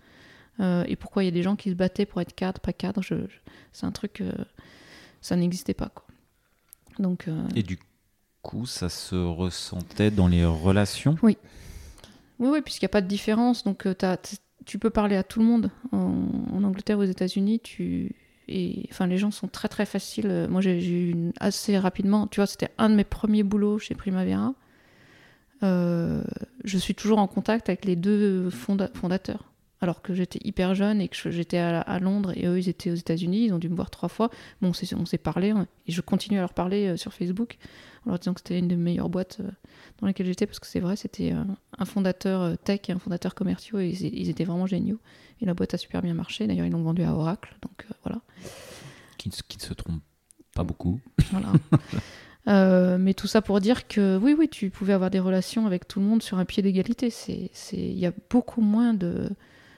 [0.86, 3.00] Et pourquoi il y a des gens qui se battaient pour être cadre, pas cadre.
[3.72, 4.22] c'est un truc,
[5.22, 5.88] ça n'existait pas.
[5.88, 6.09] Quoi.
[7.00, 7.78] Donc, euh, Et du
[8.42, 11.16] coup, ça se ressentait dans les relations?
[11.22, 11.36] Oui,
[12.38, 13.64] oui, puisqu'il n'y a pas de différence.
[13.64, 14.18] Donc, euh, t'as-
[14.66, 15.70] tu peux parler à tout le monde.
[15.92, 16.12] En,
[16.52, 18.14] en Angleterre aux États-Unis, tu.
[18.48, 20.26] Et, enfin, les gens sont très très faciles.
[20.28, 22.26] Euh, Moi, j'ai j'ai eu une- assez rapidement.
[22.26, 24.54] Tu vois, c'était un de mes premiers boulots chez Primavera.
[25.62, 26.22] Euh,
[26.64, 29.44] je suis toujours en contact avec les deux fonda- fondateurs.
[29.82, 32.90] Alors que j'étais hyper jeune et que j'étais à, à Londres et eux, ils étaient
[32.90, 33.46] aux États-Unis.
[33.46, 34.28] Ils ont dû me voir trois fois.
[34.60, 34.72] Bon, on
[35.06, 37.56] s'est- parlé hein, et je continue à leur parler euh, sur Facebook
[38.06, 39.48] en leur disant que c'était une des meilleures boîtes euh,
[40.00, 41.42] dans lesquelles j'étais parce que c'est vrai, c'était euh,
[41.78, 44.98] un fondateur tech et un fondateur commerciaux et ils, ils étaient vraiment géniaux.
[45.40, 46.46] Et la boîte a super bien marché.
[46.46, 47.56] D'ailleurs, ils l'ont vendu à Oracle.
[47.62, 48.20] Donc voilà.
[49.16, 50.02] Qui, ne- qui ne se trompe
[50.54, 51.00] pas beaucoup.
[51.30, 51.52] voilà.
[52.98, 56.00] Mais tout ça pour dire que oui, oui, tu pouvais avoir des relations avec tout
[56.00, 57.12] le monde sur un pied d'égalité.
[57.72, 59.30] Il y a beaucoup moins de,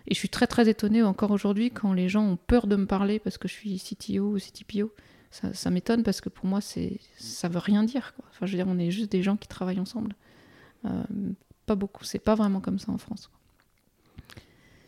[0.06, 2.86] Et je suis très très étonnée encore aujourd'hui quand les gens ont peur de me
[2.86, 4.92] parler parce que je suis CTO ou CTPO.
[5.30, 8.12] Ça, ça m'étonne parce que pour moi, c'est, ça veut rien dire.
[8.14, 8.24] Quoi.
[8.30, 10.14] Enfin, je veux dire, on est juste des gens qui travaillent ensemble.
[10.84, 11.02] Euh,
[11.64, 12.04] pas beaucoup.
[12.04, 13.28] C'est pas vraiment comme ça en France.
[13.28, 13.38] quoi.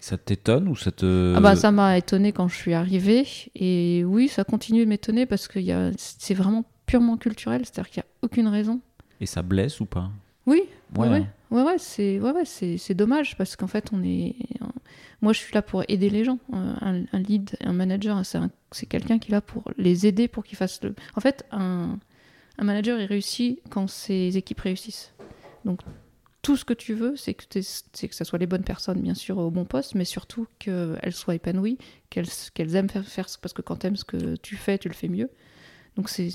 [0.00, 1.32] Ça t'étonne ou ça te.
[1.34, 3.26] Ah bah, ça m'a étonné quand je suis arrivée.
[3.54, 5.92] Et oui, ça continue de m'étonner parce que y a...
[5.96, 7.62] c'est vraiment purement culturel.
[7.64, 8.80] C'est-à-dire qu'il n'y a aucune raison.
[9.22, 10.10] Et ça blesse ou pas?
[10.44, 10.64] Oui,
[10.98, 14.34] ouais, ouais, ouais, ouais, c'est ouais, ouais, c'est dommage parce qu'en fait, on est.
[15.22, 16.38] Moi, je suis là pour aider les gens.
[16.52, 20.06] Euh, Un, un lead, un manager, c'est un- c'est quelqu'un qui est là pour les
[20.06, 20.94] aider pour qu'ils fassent le.
[21.16, 21.98] En fait, un,
[22.58, 25.14] un manager, il réussit quand ses équipes réussissent.
[25.64, 25.80] Donc,
[26.42, 27.44] tout ce que tu veux, c'est que,
[27.94, 31.14] c'est que ça soit les bonnes personnes, bien sûr, au bon poste, mais surtout qu'elles
[31.14, 31.78] soient épanouies,
[32.10, 34.94] qu'elles aiment faire, faire, parce que quand tu aimes ce que tu fais, tu le
[34.94, 35.30] fais mieux.
[35.96, 36.28] Donc, c'est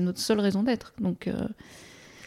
[0.00, 0.94] notre seule raison d'être.
[1.00, 1.46] Donc, euh,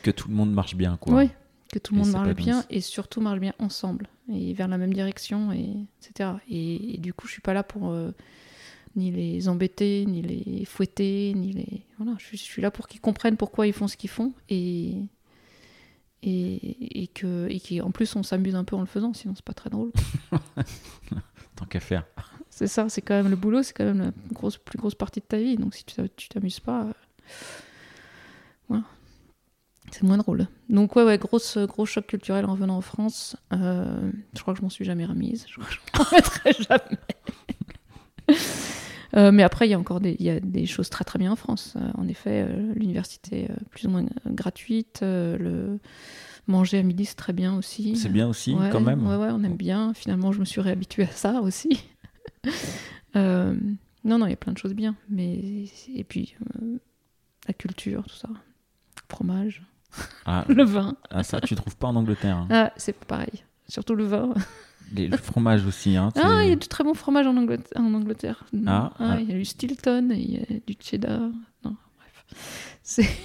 [0.03, 1.15] Que tout le monde marche bien, quoi.
[1.15, 1.29] oui,
[1.71, 4.93] que tout le monde marche bien et surtout marche bien ensemble et vers la même
[4.93, 5.69] direction, et,
[6.01, 6.31] etc.
[6.49, 8.11] Et, et du coup, je suis pas là pour euh,
[8.95, 11.83] ni les embêter, ni les fouetter, ni les.
[11.97, 14.33] Voilà, je, suis- je suis là pour qu'ils comprennent pourquoi ils font ce qu'ils font
[14.49, 14.95] et.
[16.23, 19.45] Et, et que et qu'en plus on s'amuse un peu en le faisant sinon c'est
[19.45, 19.91] pas très drôle
[21.55, 22.05] Tant qu'à faire.
[22.49, 25.19] c'est ça c'est quand même le boulot c'est quand même la grosse plus grosse partie
[25.19, 26.93] de ta vie donc si tu t'amuses pas euh,
[28.67, 28.83] voilà
[29.91, 34.41] c'est moins drôle donc ouais ouais gros choc culturel en venant en France Euh, je
[34.41, 36.97] crois que je m'en suis jamais remise je crois que je m'en remettrai jamais
[39.15, 41.31] Euh, mais après il y a encore des y a des choses très très bien
[41.31, 45.79] en France Euh, en effet l'université plus ou moins gratuite le
[46.47, 49.05] manger à midi c'est très bien aussi C'est bien aussi, Ouais, quand même.
[49.07, 49.93] Ouais, ouais, on aime bien.
[49.93, 51.83] Finalement, je me suis réhabituée à ça aussi.
[53.15, 54.95] Non, non, il y a plein de choses bien.
[55.09, 55.65] Mais...
[55.93, 56.35] Et puis,
[57.47, 58.29] la culture, tout ça.
[59.09, 59.63] Fromage,
[60.25, 60.95] Ah, le vin.
[61.09, 62.37] ah, ça, tu trouves pas en Angleterre.
[62.37, 62.47] hein.
[62.49, 63.43] Ah, c'est pareil.
[63.67, 64.33] Surtout le vin.
[64.93, 65.97] Les- le fromage aussi.
[65.97, 67.81] Hein, Ah, il y a du très bon fromage en Angleterre.
[67.81, 68.45] En Angleterre.
[68.65, 69.17] Ah, ah.
[69.19, 71.19] il y a du Stilton, il y a du cheddar.
[71.65, 72.25] Non, bref.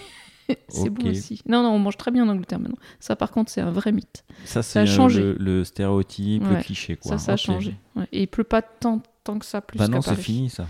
[0.69, 0.91] C'est...
[0.91, 1.41] bon aussi.
[1.47, 2.79] Non, non, on mange très bien en Angleterre maintenant.
[2.99, 4.25] Ça, par contre, c'est un vrai mythe.
[4.45, 5.21] Ça, c'est a euh, changé.
[5.23, 6.97] le, le stéréotype, le cliché.
[6.97, 7.13] Quoi.
[7.13, 7.77] Ça, ça a changé.
[7.95, 8.07] Ouais.
[8.11, 10.67] Et il pleut pas tant, tant que ça plus Bah non, c'est fini, ça.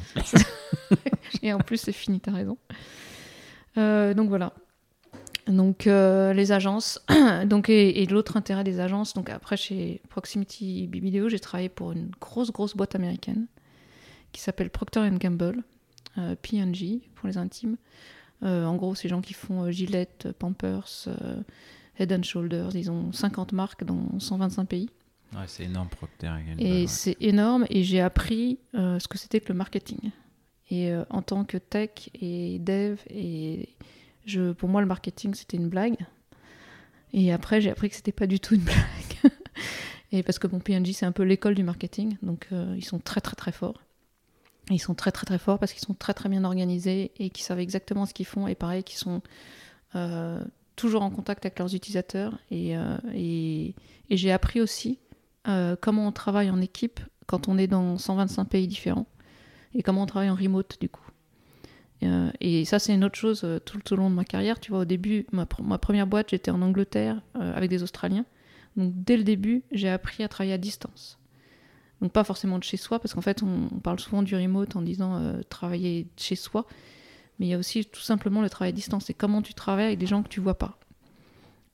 [1.42, 2.59] Et en plus, c'est fini, t'as raison.
[3.78, 4.53] Euh, donc voilà.
[5.47, 7.01] Donc euh, les agences.
[7.47, 11.93] donc, et, et l'autre intérêt des agences, donc après chez Proximity Video, j'ai travaillé pour
[11.93, 13.47] une grosse, grosse boîte américaine
[14.32, 15.62] qui s'appelle Procter Gamble,
[16.18, 17.76] euh, P&G pour les intimes.
[18.43, 21.09] Euh, en gros, c'est les gens qui font euh, Gillette, Pampers,
[21.99, 22.74] Head and Shoulders.
[22.74, 24.90] Ils ont 50 marques dans 125 pays.
[25.34, 26.86] Ouais, c'est énorme, Procter Gamble, Et ouais.
[26.86, 30.11] c'est énorme et j'ai appris ce que c'était que le marketing.
[30.70, 33.70] Et en tant que tech et dev, et
[34.58, 35.96] pour moi le marketing c'était une blague.
[37.12, 39.32] Et après j'ai appris que c'était pas du tout une blague.
[40.12, 42.98] et parce que mon PNJ c'est un peu l'école du marketing, donc euh, ils sont
[42.98, 43.82] très très très forts.
[44.70, 47.44] Ils sont très très très forts parce qu'ils sont très très bien organisés et qu'ils
[47.44, 49.20] savent exactement ce qu'ils font et pareil qu'ils sont
[49.96, 50.42] euh,
[50.76, 52.38] toujours en contact avec leurs utilisateurs.
[52.50, 52.96] Et, euh,
[54.08, 54.98] j'ai appris aussi
[55.80, 59.06] comment on travaille en équipe quand on est dans 125 pays différents
[59.74, 61.01] et comment on travaille en remote du coup.
[62.03, 64.24] Et, euh, et ça, c'est une autre chose euh, tout, tout au long de ma
[64.24, 64.59] carrière.
[64.61, 67.82] Tu vois, au début, ma, pr- ma première boîte, j'étais en Angleterre euh, avec des
[67.82, 68.24] Australiens.
[68.76, 71.18] Donc, dès le début, j'ai appris à travailler à distance.
[72.00, 74.82] Donc, pas forcément de chez soi, parce qu'en fait, on, parle souvent du remote en
[74.82, 76.66] disant travailler de chez soi.
[77.38, 79.05] Mais il y a aussi tout simplement le travail à distance.
[79.07, 80.78] C'est comment tu travailles avec des gens que tu vois pas.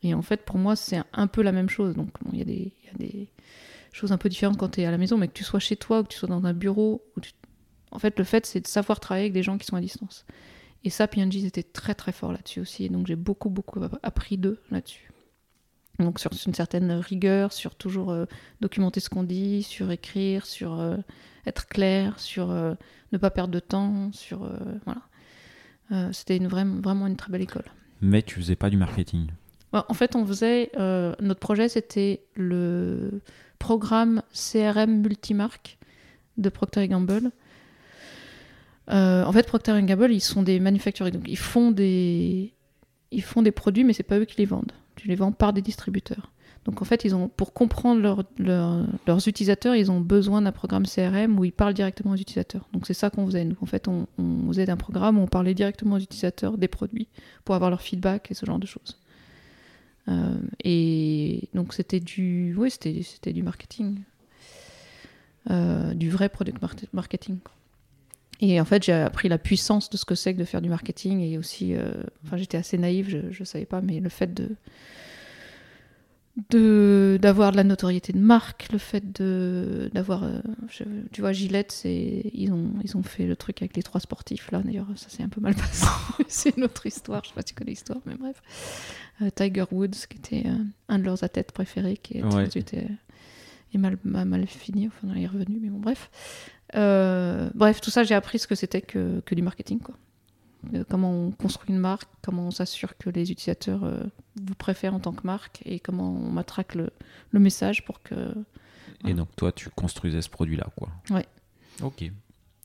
[0.03, 1.95] Et en fait, pour moi, c'est un peu la même chose.
[1.95, 3.29] Donc, bon, il y, a des- il y a des
[3.93, 5.77] choses un peu différentes quand tu es à la maison, mais que tu sois chez
[5.77, 7.03] toi ou que tu sois dans un bureau.
[7.17, 7.33] Ou tu-
[7.91, 10.25] En fait, le fait, c'est de savoir travailler avec des gens qui sont à distance.
[10.85, 12.85] Et ça, P&G, ils étaient très très forts là-dessus aussi.
[12.85, 15.11] Et donc, j'ai beaucoup, beaucoup appris d'eux là-dessus.
[15.99, 18.27] Donc, sur une certaine rigueur, sur toujours euh,
[18.61, 20.97] documenter ce qu'on dit, sur écrire, sur euh,
[21.47, 22.75] être clair, sur euh,
[23.13, 24.49] ne pas perdre de temps, sur.
[24.85, 25.03] voilà.
[26.13, 27.65] C'était une, vraie- vraiment une très belle école.
[28.03, 29.29] Mais tu faisais pas du marketing.
[29.73, 30.71] Ouais, En fait, on faisait.
[30.79, 33.23] euh, notre projet, c'était le
[33.59, 35.79] programme CRM multimarque
[36.37, 37.31] de Procter Gamble.
[38.91, 41.13] Euh, en fait, Procter Gamble, ils sont des manufacturiers.
[41.13, 42.53] Donc, ils font des,
[43.11, 44.73] ils font des produits, mais c'est pas eux qui les vendent.
[44.97, 46.33] Tu les vends par des distributeurs.
[46.65, 50.53] Donc, en fait, ils ont, pour comprendre leur- leur- leurs utilisateurs, ils ont besoin d'un
[50.53, 52.67] programme CRM où ils parlent directement aux utilisateurs.
[52.73, 53.45] Donc, c'est ça qu'on faisait.
[53.45, 56.69] Nous, en fait, on, on faisait un programme où on parlait directement aux utilisateurs des
[56.69, 57.09] produits
[57.45, 58.99] pour avoir leur feedback et ce genre de choses.
[60.09, 64.01] Euh, et donc c'était du, oui, c'était, du marketing,
[65.51, 67.39] Euh, du vrai product mar- marketing.
[68.41, 70.69] Et en fait, j'ai appris la puissance de ce que c'est que de faire du
[70.69, 71.91] marketing et aussi, euh,
[72.25, 74.51] enfin, j'étais assez naïve, je, je savais pas, mais le fait de
[77.21, 80.39] d'avoir de la notoriété de marque, le fait de d'avoir, euh,
[81.11, 84.51] tu vois, Gillette, c'est ils ont ils ont fait le truc avec les trois sportifs
[84.53, 84.61] là.
[84.65, 85.87] D'ailleurs, ça s'est un peu mal passé.
[86.29, 87.25] c'est une autre histoire.
[87.25, 88.41] Je sais pas si tu connais l'histoire, mais bref.
[89.21, 90.45] Euh, Tiger Woods, qui était
[90.89, 92.49] un de leurs athlètes préférés, qui est, Ouais.
[93.75, 94.87] Est mal, mal fini.
[94.89, 96.11] Enfin, il est revenu, mais bon, bref.
[96.75, 99.95] Euh, bref, tout ça, j'ai appris ce que c'était que, que du marketing, quoi.
[100.75, 104.03] Euh, comment on construit une marque, comment on s'assure que les utilisateurs euh,
[104.43, 106.91] vous préfèrent en tant que marque et comment on matraque le,
[107.31, 108.35] le message pour que.
[109.07, 110.89] Et donc, toi, tu construisais ce produit-là, quoi.
[111.11, 111.27] Ouais.
[111.83, 112.11] Ok.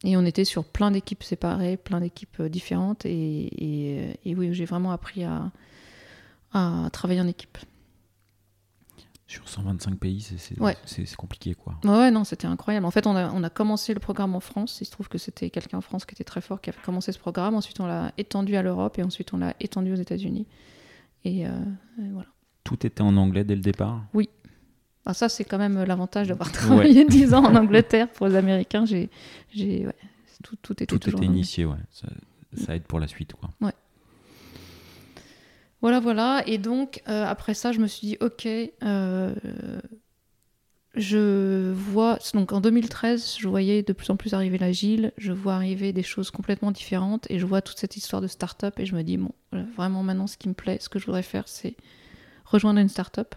[0.05, 3.05] Et on était sur plein d'équipes séparées, plein d'équipes différentes.
[3.05, 5.51] Et, et, et oui, j'ai vraiment appris à,
[6.51, 7.57] à travailler en équipe.
[9.25, 10.75] Sur 125 pays, c'est Ouais.
[11.17, 11.75] compliqué, quoi.
[11.85, 12.85] Ouais, ouais, non, c'était incroyable.
[12.85, 14.79] En fait, on a, on a commencé le programme en France.
[14.81, 17.11] Il se trouve que c'était quelqu'un en France qui était très fort qui avait commencé
[17.13, 17.55] ce programme.
[17.55, 20.45] Ensuite, on l'a étendu à l'Europe et ensuite, on l'a étendu aux États-Unis.
[21.25, 21.51] Et, euh,
[21.99, 22.27] et voilà.
[22.65, 24.01] Tout était en anglais dès le départ?
[25.05, 28.85] Ah, ça, c'est quand même l'avantage d'avoir travaillé 10 ans en Angleterre pour les Américains.
[28.85, 29.09] J'ai,
[29.55, 29.95] ouais,
[30.43, 31.77] tout, tout était Tout était initié, ouais.
[31.91, 32.07] Ça,
[32.57, 33.49] ça aide pour la suite, quoi.
[35.83, 36.41] Voilà, voilà.
[36.47, 39.35] Et donc, euh, après ça, je me suis dit, ok, euh,
[40.95, 42.19] je vois.
[42.33, 46.03] Donc, en 2013, je voyais de plus en plus arriver l'agile, je vois arriver des
[46.03, 49.17] choses complètement différentes, et je vois toute cette histoire de start-up, et je me dis,
[49.17, 49.31] bon,
[49.75, 51.75] vraiment, maintenant, ce qui me plaît, ce que je voudrais faire, c'est
[52.45, 53.35] rejoindre une start-up.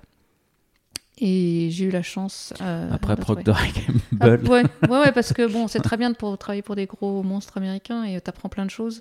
[1.18, 2.52] Et j'ai eu la chance.
[2.60, 3.52] euh, Après Procter
[4.20, 6.76] Ah, Gamble, ouais, ouais, ouais, parce que bon, c'est très bien de pour travailler pour
[6.76, 9.00] des gros monstres américains et t'apprends plein de choses,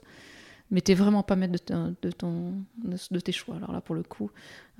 [0.71, 3.55] mais t'es vraiment pas maître de, de, tes choix.
[3.55, 4.31] Alors là, pour le coup,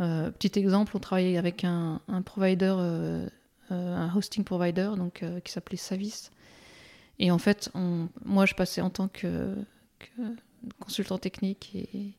[0.02, 3.28] euh, petit exemple, on travaillait avec un, provider, euh,
[3.72, 6.32] euh, un hosting provider, donc qui s'appelait Savis.
[7.20, 7.72] Et en fait,
[8.26, 9.56] moi, je passais en tant que,
[10.80, 12.14] consultant technique et,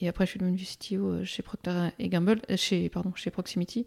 [0.00, 3.84] et après, je suis devenue CTO chez Procter et Gamble, chez pardon, chez Proximity.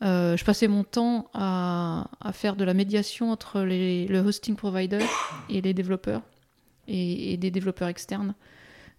[0.00, 5.04] Je passais mon temps à, à faire de la médiation entre le hosting provider
[5.50, 6.22] et les développeurs
[6.90, 8.34] et, et des développeurs externes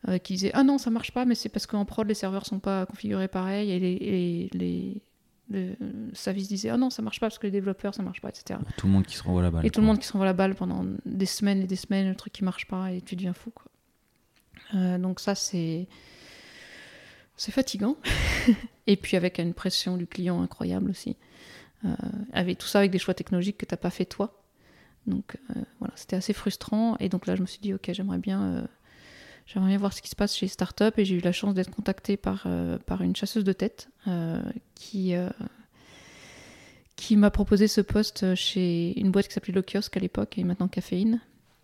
[0.08, 2.46] euh, qui disaient ah non ça marche pas mais c'est parce qu'en prod les serveurs
[2.46, 5.02] sont pas configurés pareil et les, et les,
[5.50, 5.76] le
[6.14, 8.60] service disait ah non ça marche pas parce que les développeurs ça marche pas etc
[8.78, 9.66] tout le monde qui se renvoie la balle.
[9.66, 12.10] et tout le monde qui se renvoie la balle pendant des semaines et des semaines
[12.10, 13.66] le truc qui marche pas et tu deviens fou quoi.
[14.74, 15.88] Euh, donc ça c'est
[17.42, 17.98] c'est fatigant.
[18.88, 21.18] Et puis avec une pression du client incroyable aussi.
[21.86, 21.96] Euh,
[22.34, 24.41] avec tout ça avec des choix technologiques que t'as pas fait toi
[25.08, 28.20] donc euh, voilà c'était assez frustrant et donc là je me suis dit ok j'aimerais
[28.20, 28.68] bien euh,
[29.46, 31.72] j'aimerais bien voir ce qui se passe chez Startup et j'ai eu la chance d'être
[31.72, 33.90] contactée par euh, par une chasseuse de tête
[34.76, 35.14] qui
[36.96, 40.44] qui m'a proposé ce poste chez une boîte qui s'appelait Le Kiosque à l'époque et
[40.44, 41.20] maintenant Caféine.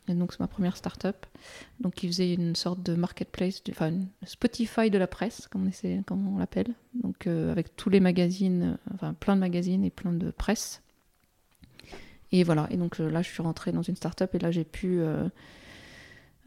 [0.08, 1.26] Et donc c'est ma première start-up.
[1.80, 3.92] Donc ils faisaient une sorte de marketplace, enfin
[4.24, 6.74] Spotify de la presse, comme on, comme on l'appelle.
[6.94, 10.82] Donc avec tous les magazines, enfin plein de magazines et plein de presse.
[12.32, 14.66] Et voilà, et donc euh, là je suis rentrée dans une start-up et là j'ai
[14.66, 15.28] pu euh,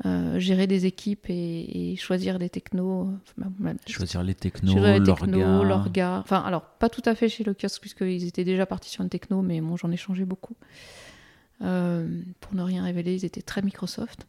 [0.04, 3.08] euh, gérer des équipes et, et choisir des technos.
[3.38, 5.24] Enfin, Choisir les technos, Choisir les l'orga.
[5.26, 6.20] technos, l'orga.
[6.24, 9.08] Enfin, alors, pas tout à fait chez le kiosque, puisqu'ils étaient déjà partis sur une
[9.10, 10.54] techno, mais bon, j'en ai changé beaucoup.
[11.62, 12.08] Euh,
[12.40, 14.26] pour ne rien révéler, ils étaient très Microsoft.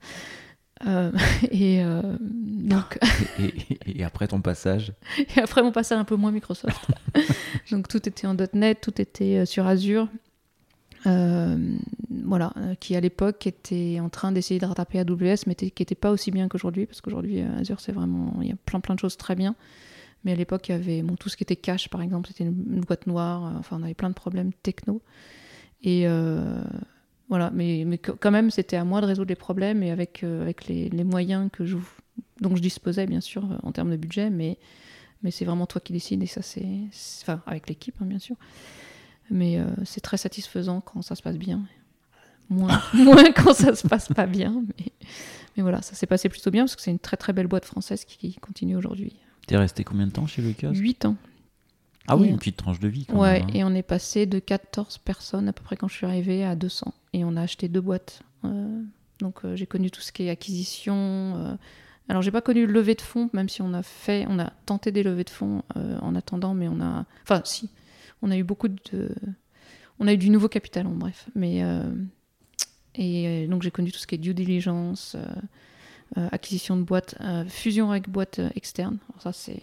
[0.85, 1.11] Euh,
[1.51, 2.97] et euh, donc,
[3.39, 4.91] Et, et- et après ton passage,
[5.35, 6.79] et après, mon passage un peu moins Microsoft.
[7.71, 10.07] donc, tout était en .NET, tout était sur Azure.
[11.07, 11.57] Euh,
[12.23, 15.95] voilà, euh, qui à l'époque était en train d'essayer de rattraper AWS, mais qui n'était
[15.95, 18.37] pas aussi bien qu'aujourd'hui, parce qu'aujourd'hui, euh, Azure, c'est vraiment.
[18.41, 19.55] Il y a plein plein de choses très bien.
[20.23, 22.81] Mais à l'époque, il y avait tout ce qui était cache, par exemple, c'était une,
[22.81, 23.55] boîte noire.
[23.57, 25.01] Enfin, on avait plein de problèmes techno.
[25.81, 26.05] Et
[27.27, 30.67] voilà, mais, mais quand même, c'était à moi de résoudre les problèmes et avec, avec
[30.67, 31.77] les, moyens que je,
[32.39, 34.29] dont je disposais, bien sûr, en termes de budget.
[34.29, 34.59] Mais,
[35.23, 36.67] mais c'est vraiment toi qui décides et ça, c'est.
[36.91, 38.35] c'est- Enfin, avec l'équipe, hein, bien sûr.
[39.31, 41.61] Mais euh, c'est très satisfaisant quand ça se passe bien.
[42.49, 44.63] Moins, moins quand ça se passe pas bien.
[44.77, 44.91] Mais,
[45.55, 47.65] mais voilà, ça s'est passé plutôt bien parce que c'est une très très belle boîte
[47.65, 49.13] française qui, qui continue aujourd'hui.
[49.47, 51.15] t'es resté combien de temps chez kiosque 8 ans.
[52.07, 53.49] Ah oui, Et- une petite tranche de vie quand Ouais, même.
[53.49, 53.53] hein.
[53.53, 56.55] et on est passé de 14 personnes à peu près quand je suis arrivée à
[56.55, 56.93] 200.
[57.13, 58.21] Et on a acheté deux boîtes.
[58.43, 58.81] Euh,
[59.19, 60.95] donc euh, j'ai connu tout ce qui est acquisition.
[61.37, 61.55] euh.
[62.09, 64.51] Alors j'ai pas connu le levée de fonds, même si on a fait, on a
[64.65, 67.69] tenté des levées de fonds en attendant, mais on a, enfin si,
[68.21, 69.15] on a eu beaucoup de,
[69.99, 71.27] on a eu du nouveau capital en bref.
[71.35, 71.83] Mais euh,
[72.95, 75.15] et euh, donc j'ai connu tout ce qui est due diligence,
[76.17, 77.15] euh, acquisition de boîtes,
[77.47, 78.97] fusion avec boîtes externes.
[79.09, 79.61] Alors ça c'est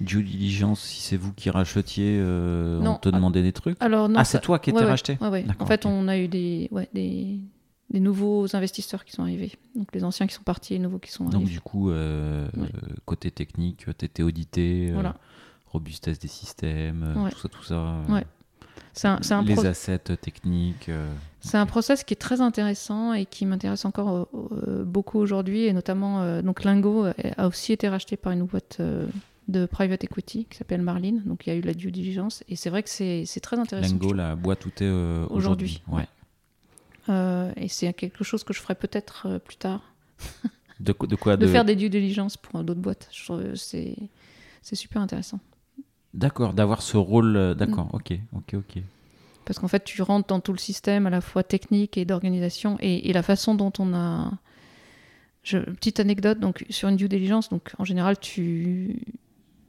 [0.00, 3.76] Due diligence, si c'est vous qui rachetiez, euh, on te ah- demandait des trucs?
[3.80, 5.44] Alors non, Ah, c'est toi qui étais ouais, racheté ouais, ouais.
[5.58, 7.38] En fait, on a eu des, ouais, des,
[7.90, 9.52] des nouveaux investisseurs qui sont arrivés.
[9.76, 11.50] Donc les anciens qui sont partis et les nouveaux qui sont Donc arrivés.
[11.52, 12.48] du coup, euh,
[13.04, 14.88] côté technique, t'étais audité.
[14.90, 15.16] euh, Voilà.
[15.72, 17.30] Robustesse des systèmes, euh, Ouais.
[17.30, 17.96] tout ça, tout ça.
[18.08, 18.24] Ouais.
[18.94, 20.88] C'est un, un les assets techniques.
[20.88, 24.24] euh, C'est un process qui est très intéressant et qui m'intéresse encore euh,
[24.66, 28.44] euh, beaucoup aujourd'hui et notamment euh, donc Lingo euh, a aussi été racheté par une
[28.44, 29.06] boîte euh,
[29.46, 32.56] de private equity qui s'appelle Marlin donc il y a eu la due diligence et
[32.56, 35.80] c'est vrai que c'est très intéressant Lingo, la boîte où t'es euh, aujourd'hui.
[35.86, 36.08] Aujourd'hui, Ouais.
[37.08, 39.80] Euh, et c'est quelque chose que je ferai peut-être euh, plus tard
[40.80, 43.24] De, quoi- de quoi de de- faire des due diligence pour euh, d'autres boîtes Je
[43.24, 43.96] trouve que c'est
[44.62, 45.38] c'est super intéressant
[46.14, 47.36] D'accord, d'avoir ce rôle.
[47.36, 47.96] euh, D'accord, Mm.
[47.96, 48.82] ok, ok, ok.
[49.44, 52.76] parce qu'en fait tu rentres dans tout le système à la fois technique et d'organisation
[52.80, 54.32] et, et la façon dont on a
[55.42, 59.02] je, petite anecdote donc sur une due diligence donc en général tu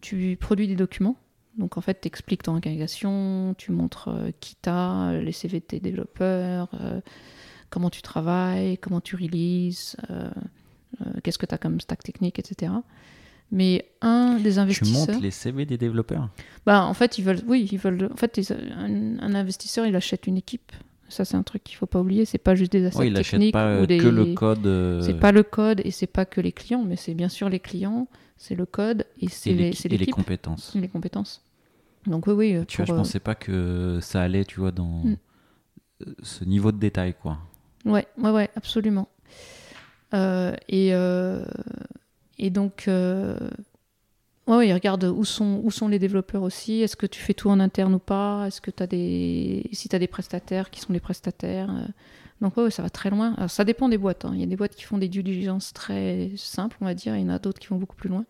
[0.01, 1.15] tu produis des documents
[1.57, 5.65] donc en fait tu expliques ton organisation tu montres euh, qui t'as les CV de
[5.65, 6.99] tes développeurs euh,
[7.69, 10.29] comment tu travailles comment tu releases euh,
[11.01, 12.73] euh, qu'est-ce que tu as comme stack technique etc
[13.51, 16.29] mais un des Tu investisseurs montes les CV des développeurs
[16.65, 18.09] bah, en fait, ils veulent, oui, ils veulent.
[18.13, 20.71] En fait, ils- un, un investisseur, il achète une équipe.
[21.07, 22.25] Ça, c'est un truc qu'il faut pas oublier.
[22.25, 23.97] C'est pas juste des assets Oui, il techniques pas euh, ou des.
[23.97, 24.67] que le code.
[24.67, 27.49] euh, C'est pas le code et c'est pas que les clients, mais c'est bien sûr
[27.49, 30.75] les clients, c'est le code et c'est les, et les compétences.
[30.75, 31.43] et les compétences.
[32.05, 32.65] Donc oui, oui.
[32.67, 35.15] Tu vois, je euh, pensais pas que ça allait, tu vois, dans Mm.
[36.21, 37.39] ce niveau de détail, quoi.
[37.85, 39.09] Ouais, ouais, ouais, absolument.
[40.13, 41.43] Euh, et, euh,
[42.39, 43.37] et donc, euh,
[44.47, 46.81] ouais, ils regardent où sont, où sont les développeurs aussi.
[46.81, 48.45] Est-ce que tu fais tout en interne ou pas?
[48.47, 49.69] Est-ce que tu as des.
[49.73, 51.85] Si tu as des prestataires, qui sont les prestataires euh,
[52.39, 53.33] Donc, ouais, ça va très loin.
[53.35, 54.23] Alors, ça dépend des boîtes.
[54.23, 54.31] hein.
[54.33, 57.13] Il y a des boîtes qui font des due diligence très simples, on va dire.
[57.17, 58.25] Il y en a d'autres qui vont beaucoup plus loin.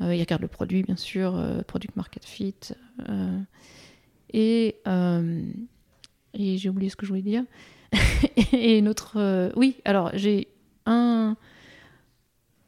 [0.00, 2.54] Euh, ils regardent le produit, bien sûr, product market fit.
[4.32, 4.76] et.
[6.32, 7.44] et j'ai oublié ce que je voulais dire.
[8.52, 9.52] et notre.
[9.56, 10.48] oui, alors j'ai
[10.86, 11.36] un.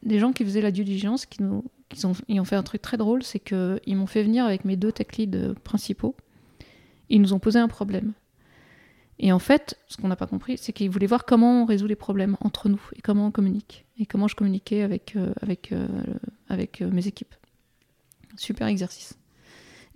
[0.07, 1.65] Des gens qui faisaient la due diligence qui nous.
[2.05, 4.77] Ont, ils ont fait un truc très drôle, c'est qu'ils m'ont fait venir avec mes
[4.77, 6.17] deux tech leads euh, principaux.
[7.09, 8.13] Ils nous ont posé un problème.
[9.19, 11.87] Et en fait, ce qu'on n'a pas compris, c'est qu'ils voulaient voir comment on résout
[11.87, 13.85] les problèmes entre nous et comment on communique.
[13.99, 15.87] Et comment je communiquais avec, euh, avec, euh,
[16.49, 17.35] avec mes équipes.
[18.37, 19.17] Super exercice.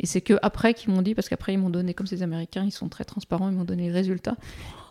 [0.01, 2.64] Et c'est que après qu'ils m'ont dit, parce qu'après ils m'ont donné, comme ces Américains,
[2.64, 4.36] ils sont très transparents, ils m'ont donné les résultats.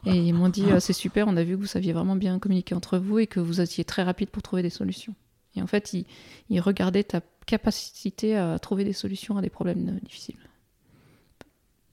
[0.05, 2.39] Et ils m'ont dit, euh, c'est super, on a vu que vous saviez vraiment bien
[2.39, 5.13] communiquer entre vous et que vous étiez très rapide pour trouver des solutions.
[5.55, 6.05] Et en fait, ils,
[6.49, 10.37] ils regardaient ta capacité à trouver des solutions à des problèmes euh, difficiles.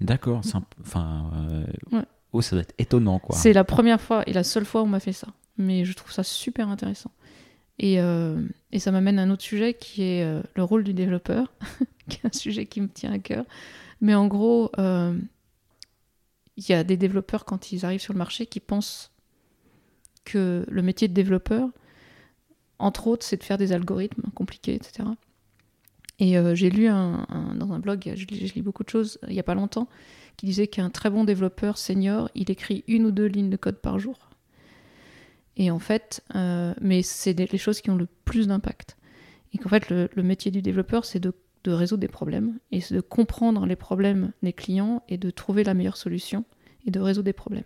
[0.01, 0.51] D'accord, p-
[0.83, 1.65] enfin, euh,
[1.97, 2.05] Ouais.
[2.33, 3.35] oh, ça doit être étonnant, quoi.
[3.35, 5.29] C'est la première fois et la seule fois où on m'a fait ça.
[5.57, 7.11] Mais je trouve ça super intéressant.
[7.79, 8.41] Et, euh,
[8.73, 11.53] et ça m'amène à un autre sujet qui est euh, le rôle du développeur,
[12.09, 13.45] qui est un sujet qui me tient à cœur.
[14.01, 15.19] Mais en gros, euh,
[16.59, 19.11] il y a des développeurs, quand ils arrivent sur le marché, qui pensent
[20.25, 21.71] que le métier de développeur,
[22.79, 25.17] entre autres, c'est de faire des algorithmes compliqués, etc.
[26.19, 29.41] Et j'ai lu un- dans un blog, je, je lis beaucoup de choses, il n'y
[29.41, 29.89] a pas longtemps,
[30.37, 33.81] qui disait qu'un très bon développeur senior, il écrit une ou deux lignes de code
[33.81, 34.26] par jour.
[35.57, 38.97] Et en fait, euh, mais c'est les choses qui ont le plus d'impact.
[39.53, 41.33] Et qu'en fait, le, métier du développeur, c'est de,
[41.67, 45.75] résoudre des problèmes, et c'est de comprendre les problèmes des clients, et de trouver la
[45.75, 46.45] meilleure solution,
[46.87, 47.65] et de résoudre des problèmes.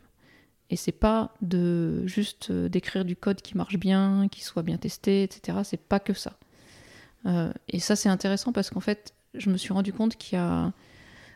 [0.70, 4.78] Et c'est pas de juste euh, d'écrire du code qui marche bien, qui soit bien
[4.78, 5.58] testé, etc.
[5.64, 6.38] C'est pas que ça.
[7.26, 10.40] Euh, et ça, c'est intéressant parce qu'en fait, je me suis rendu compte qu'il y
[10.40, 10.72] a,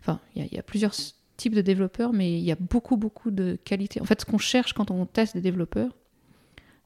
[0.00, 0.94] enfin, il y a, plusieurs
[1.36, 4.00] types de développeurs, mais il y a beaucoup, beaucoup de qualités.
[4.00, 5.90] En fait, ce qu'on cherche quand on teste des développeurs,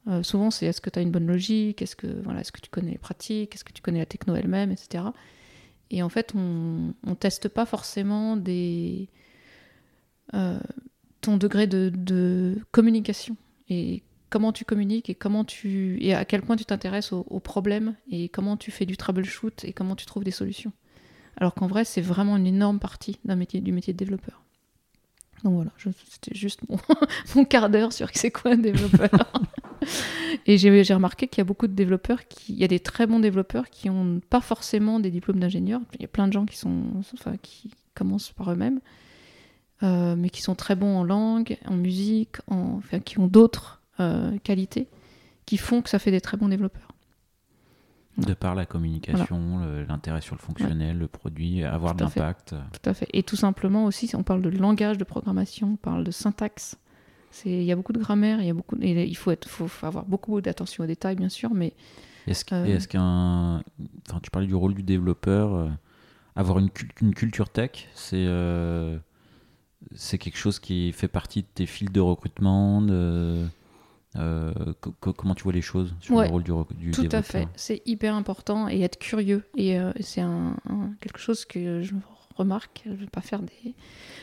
[0.07, 2.61] euh, souvent, c'est est-ce que tu as une bonne logique, est-ce que, voilà, est-ce que
[2.61, 5.05] tu connais les pratiques, est-ce que tu connais la techno elle-même, etc.
[5.91, 8.39] Et en fait, on ne teste pas forcément
[10.35, 10.59] euh,
[11.21, 13.37] ton degré de, communication
[13.69, 17.95] et comment tu communiques et comment tu et à quel point tu t'intéresses aux, problèmes
[18.11, 20.73] et comment tu fais du troubleshoot et comment tu trouves des solutions.
[21.37, 24.43] Alors qu'en vrai, c'est vraiment une énorme partie métier du métier de développeur.
[25.45, 25.71] Donc voilà,
[26.11, 26.79] c'était juste mon,
[27.37, 29.11] mon quart d'heure sur c'est quoi un développeur.
[30.47, 33.07] et j'ai remarqué qu'il y a beaucoup de développeurs qui, il y a des très
[33.07, 35.81] bons développeurs qui n'ont pas forcément des diplômes d'ingénieur.
[35.95, 38.81] Il y a plein de gens qui sont, enfin, qui commencent par eux-mêmes,
[39.83, 43.83] euh, mais qui sont très bons en langue, en musique, en, enfin, qui ont d'autres
[44.01, 44.89] euh, qualités
[45.47, 46.93] qui font que ça fait des très bons développeurs.
[48.19, 52.55] De par la communication, l'intérêt sur le fonctionnel, le produit, avoir de l'impact.
[52.73, 53.09] Tout à fait.
[53.13, 56.77] Et tout simplement aussi, on parle de langage de programmation, on parle de syntaxe.
[57.45, 59.69] Il y a beaucoup de grammaire, il, y a beaucoup, et il faut, être, faut,
[59.69, 61.73] faut avoir beaucoup d'attention aux détails, bien sûr, mais
[62.27, 62.79] Est-ce Euh.
[62.89, 63.63] qu'un.
[64.09, 65.55] Enfin, tu parlais du rôle du développeur.
[65.55, 65.69] euh,
[66.37, 68.25] avoir une, cul- une culture tech, c'est.
[68.27, 68.99] euh,
[69.95, 73.47] c'est quelque chose qui fait partie de tes fils de recrutement, de-
[74.17, 74.53] Euh,
[75.01, 78.15] comment tu vois les choses sur le rôle du, du Tout à fait, c'est hyper
[78.15, 79.45] important et être curieux.
[79.57, 80.57] Et euh, c'est un,
[81.01, 81.95] quelque chose que je
[82.39, 82.83] remarque.
[82.85, 83.75] Je ne vais pas faire des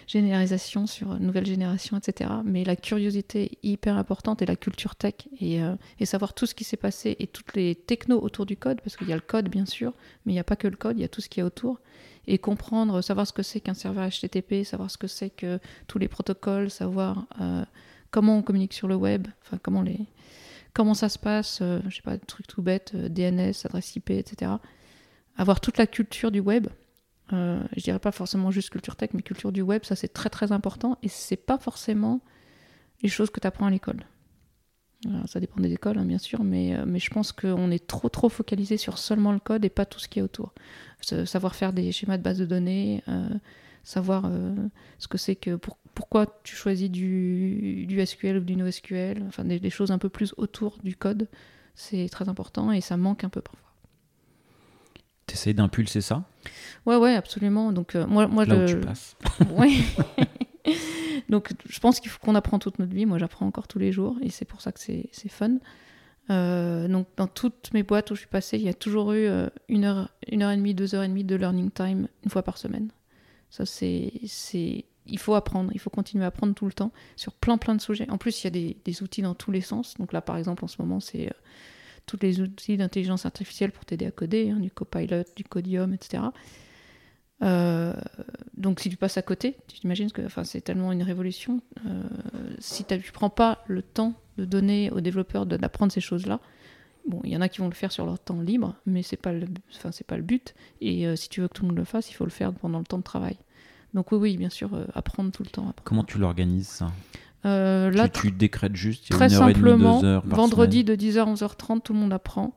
[0.08, 2.30] généralisations sur nouvelle génération, etc.
[2.44, 6.56] Mais la curiosité hyper importante et la culture tech et, euh, et savoir tout ce
[6.56, 9.22] qui s'est passé et toutes les technos autour du code, parce qu'il y a le
[9.22, 9.94] code bien sûr,
[10.26, 11.44] mais il n'y a pas que le code, il y a tout ce qui est
[11.44, 11.80] autour
[12.28, 16.00] et comprendre, savoir ce que c'est qu'un serveur HTTP, savoir ce que c'est que tous
[16.00, 17.64] les protocoles, savoir euh,
[18.12, 20.00] comment on communique sur le web, enfin comment les
[20.74, 23.96] comment ça se passe, euh, je sais pas, des trucs tout bêtes, euh, DNS, adresse
[23.96, 24.52] IP, etc.
[25.38, 26.68] Avoir toute la culture du web.
[27.32, 30.52] Je dirais pas forcément juste culture tech, mais culture du web, ça c'est très très
[30.52, 32.22] important et c'est pas forcément
[33.02, 34.06] les choses que tu apprends à l'école
[35.28, 38.10] ça dépend des écoles, hein, bien sûr, mais, euh, mais je pense qu'on est trop
[38.10, 40.54] trop focalisé sur seulement le code et pas tout ce qui est autour.
[41.02, 43.30] savoir faire des schémas de base de données, euh,
[43.84, 44.56] savoir euh,
[44.98, 45.60] ce que c'est que
[45.94, 50.34] pourquoi tu choisis du, du, SQL ou du NoSQL, enfin des, choses un peu plus
[50.38, 51.30] autour du code,
[51.76, 53.62] c'est très important et ça manque un peu parfois.
[55.28, 56.24] T'essayes d'impulser ça?
[56.86, 57.72] Ouais, ouais, absolument.
[57.72, 59.16] Donc moi, moi, Là où tu passes.
[59.52, 59.84] oui.
[61.30, 63.06] Donc je pense qu'il faut qu'on apprend toute notre vie.
[63.06, 65.58] Moi, j'apprends encore tous les jours et c'est pour ça que c'est fun.
[66.32, 69.28] Euh, donc dans toutes mes boîtes où je suis passée, il y a toujours eu
[69.28, 72.30] euh, une, heure, une heure et demie, deux heures et demie de learning time une
[72.30, 72.90] fois par semaine.
[73.52, 77.34] Ça, c'est, c'est, il faut apprendre, il faut continuer à apprendre tout le temps sur
[77.34, 78.10] plein plein de sujets.
[78.10, 79.96] En plus, il y a des, des outils dans tous les sens.
[80.00, 81.34] Donc là, par exemple, en ce moment, c'est euh,
[82.06, 86.24] tous les outils d'intelligence artificielle pour t'aider à coder, hein, du Copilot, du Codium, etc.
[87.44, 87.94] Euh,
[88.56, 91.62] donc si tu passes à côté, tu t'imagines que enfin, c'est tellement une révolution.
[91.86, 92.04] Euh,
[92.60, 96.40] si tu ne prends pas le temps de donner aux développeurs d'apprendre ces choses-là,
[97.08, 99.18] bon, il y en a qui vont le faire sur leur temps libre, mais c'est
[99.18, 100.56] pas le, enfin, pas le but.
[100.82, 102.54] Et euh, si tu veux que tout le monde le fasse, il faut le faire
[102.54, 103.38] pendant le temps de travail.
[103.94, 105.74] Donc oui, oui, bien sûr, apprendre tout le temps.
[105.84, 106.92] Comment tu l'organises ça?
[107.44, 112.56] Là, tu, décrètes juste très simplement, vendredi de 10h à 11h30, tout le monde apprend.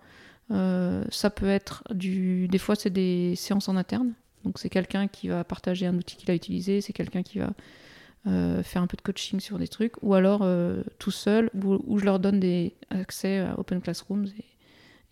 [0.48, 2.48] ça peut être du.
[2.48, 4.14] Des fois, c'est des séances en interne.
[4.44, 7.52] Donc c'est quelqu'un qui va partager un outil qu'il a utilisé, c'est quelqu'un qui va
[8.26, 11.98] euh, faire un peu de coaching sur des trucs, ou alors euh, tout seul, où,
[11.98, 14.26] je leur donne des accès à Open Classrooms.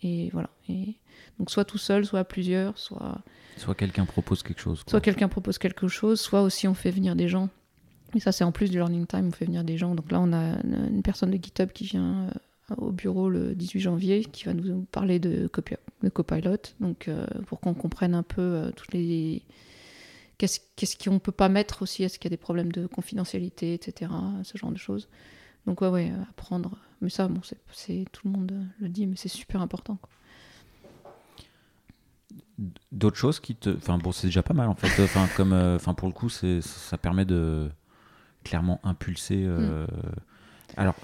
[0.03, 0.49] Et, voilà.
[0.69, 0.95] Et
[1.39, 3.21] donc soit tout seul, soit à plusieurs, soit...
[3.57, 4.83] Soit quelqu'un propose quelque chose.
[4.87, 7.49] Soit quelqu'un propose quelque chose, soit aussi on fait venir des gens.
[8.13, 9.95] Et ça c'est en plus du learning time, on fait venir des gens.
[9.95, 12.31] Donc là on a une personne de GitHub qui vient euh,
[12.75, 15.49] au bureau le 18 janvier qui va nous parler de,
[16.03, 19.43] de Copilot, donc euh, pour qu'on comprenne un peu euh, toutes les
[20.37, 24.11] qu'est-ce qu'on peut pas mettre aussi, est-ce qu'il y a des problèmes de confidentialité, etc.,
[24.43, 25.07] ce genre de choses.
[25.65, 26.77] Donc ouais, ouais, apprendre.
[27.01, 27.41] Mais ça, bon,
[27.71, 29.97] c'est tout le monde le dit, mais c'est super important.
[32.91, 35.03] D'autres choses qui te, enfin bon, c'est déjà pas mal en fait.
[35.03, 37.69] Enfin comme, euh, enfin pour le coup, c'est ça permet de
[38.43, 39.37] clairement impulser.
[39.37, 39.87] Mm.
[40.75, 40.95] Alors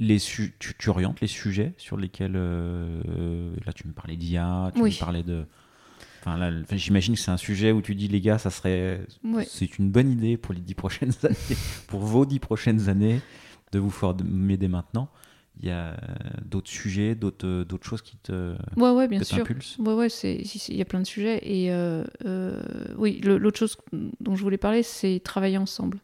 [0.00, 4.82] les tu, tu, orientes les sujets sur lesquels euh, là tu me parlais d'IA, tu
[4.82, 5.44] me parlais de
[6.20, 9.00] enfin là j'imagine que c'est un sujet où tu dis les gars ça serait
[9.46, 13.20] c'est une bonne idée pour les dix prochaines années pour vos dix prochaines années
[13.72, 15.08] de vous former dès maintenant.
[15.60, 15.96] Il y a
[16.44, 19.46] d'autres sujets, d'autres d'autres choses qui te ouais ouais bien sûr
[19.78, 22.60] ouais ouais c'est il y a plein de sujets et euh, euh,
[22.96, 23.76] oui l'autre chose
[24.18, 26.00] dont je voulais parler c'est travailler ensemble.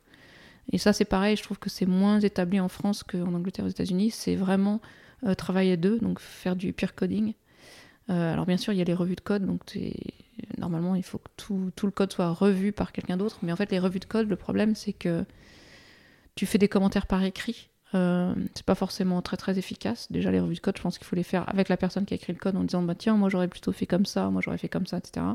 [0.72, 3.68] Et ça, c'est pareil, je trouve que c'est moins établi en France qu'en Angleterre, aux
[3.68, 4.10] États-Unis.
[4.10, 4.80] C'est vraiment
[5.26, 7.34] euh, travailler à deux, donc faire du peer coding.
[8.08, 9.60] Euh, alors, bien sûr, il y a les revues de code, donc
[10.58, 13.38] normalement, il faut que tout, le code soit revu par quelqu'un d'autre.
[13.42, 15.24] Mais en fait, les revues de code, le problème, c'est que
[16.34, 17.68] tu fais des commentaires par écrit.
[17.94, 20.10] Euh, c'est pas forcément très très efficace.
[20.10, 22.14] Déjà, les revues de code, je pense qu'il faut les faire avec la personne qui
[22.14, 24.40] a écrit le code en disant bah, tiens, moi j'aurais plutôt fait comme ça, moi
[24.40, 25.26] j'aurais fait comme ça, etc.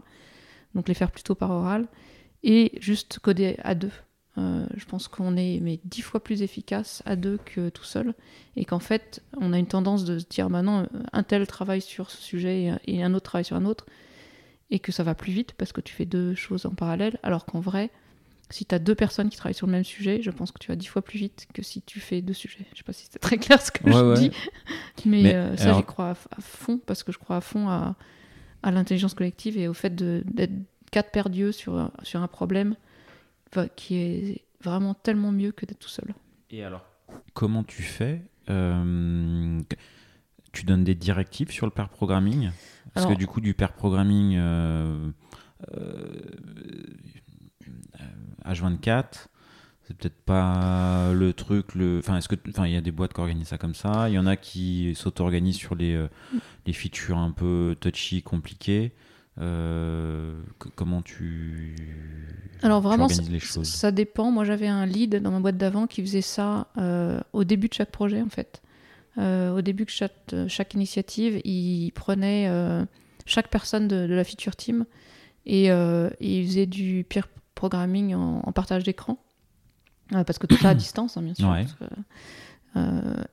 [0.74, 1.88] Donc les faire plutôt par oral
[2.44, 3.92] et juste coder à deux.
[4.38, 8.14] Euh, je pense qu'on est mais dix fois plus efficace à deux que tout seul,
[8.58, 11.82] et qu'en fait, on a une tendance de se dire maintenant, bah un tel travaille
[11.82, 13.86] sur ce sujet et un autre travaille sur un autre,
[14.72, 17.46] et que ça va plus vite parce que tu fais deux choses en parallèle, alors
[17.46, 17.92] qu'en vrai,
[18.50, 20.68] si tu as deux personnes qui travaillent sur le même sujet, je pense que tu
[20.68, 22.66] vas dix fois plus vite que si tu fais deux sujets.
[22.74, 24.32] Je sais pas si c'est très clair ce que je dis,
[25.06, 27.96] mais, euh, ça j'y crois à, fond parce que je crois à fond à,
[28.64, 30.54] à l'intelligence collective et au fait d'être
[30.92, 32.76] quatre paires d'yeux sur, sur un problème
[33.76, 36.14] qui est vraiment tellement mieux que d'être tout seul.
[36.50, 36.86] Et alors,
[37.34, 39.62] comment tu fais euh,
[40.52, 42.52] Tu donnes des directives sur le pair programming?
[42.94, 45.10] Parce que du coup, du pair programming euh,
[45.74, 46.22] euh,
[48.46, 49.28] H24,
[49.84, 53.14] c'est peut-être pas le truc le enfin est-ce que enfin il y a des boîtes
[53.14, 54.10] qui organisent ça comme ça?
[54.10, 56.08] Il y en a qui s'auto-organisent sur les
[56.66, 58.94] les features un peu touchy compliquées
[59.42, 60.34] euh,
[60.76, 61.76] comment tu
[62.62, 63.68] alors vraiment les choses?
[63.68, 67.44] ça dépend moi j'avais un lead dans ma boîte d'avant qui faisait ça euh, au
[67.44, 68.62] début de chaque projet en fait
[69.18, 72.52] au début de chaque, chaque, initiative, il prenait
[73.26, 74.86] chaque personne de, la feature team
[75.46, 79.18] et, il faisait du peer programming en, partage d'écran.
[80.10, 81.56] parce que tout ça à distance, hein, bien sûr.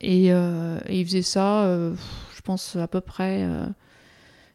[0.00, 3.44] Et, et, il faisait ça, je pense, à peu près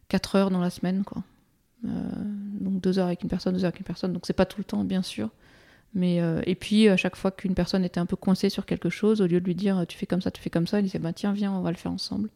[0.08, 1.24] 4 heures dans la semaine, quoi.
[1.86, 1.90] Euh,
[2.60, 4.14] donc 2 heures avec une personne, 2 heures avec une personne.
[4.14, 5.30] Donc c'est pas tout le temps, bien sûr.
[5.94, 8.90] Mais, euh, et puis, à chaque fois qu'une personne était un peu coincée sur quelque
[8.90, 10.84] chose, au lieu de lui dire tu fais comme ça, tu fais comme ça, il
[10.84, 12.30] disait bah, tiens, viens, on va le faire ensemble.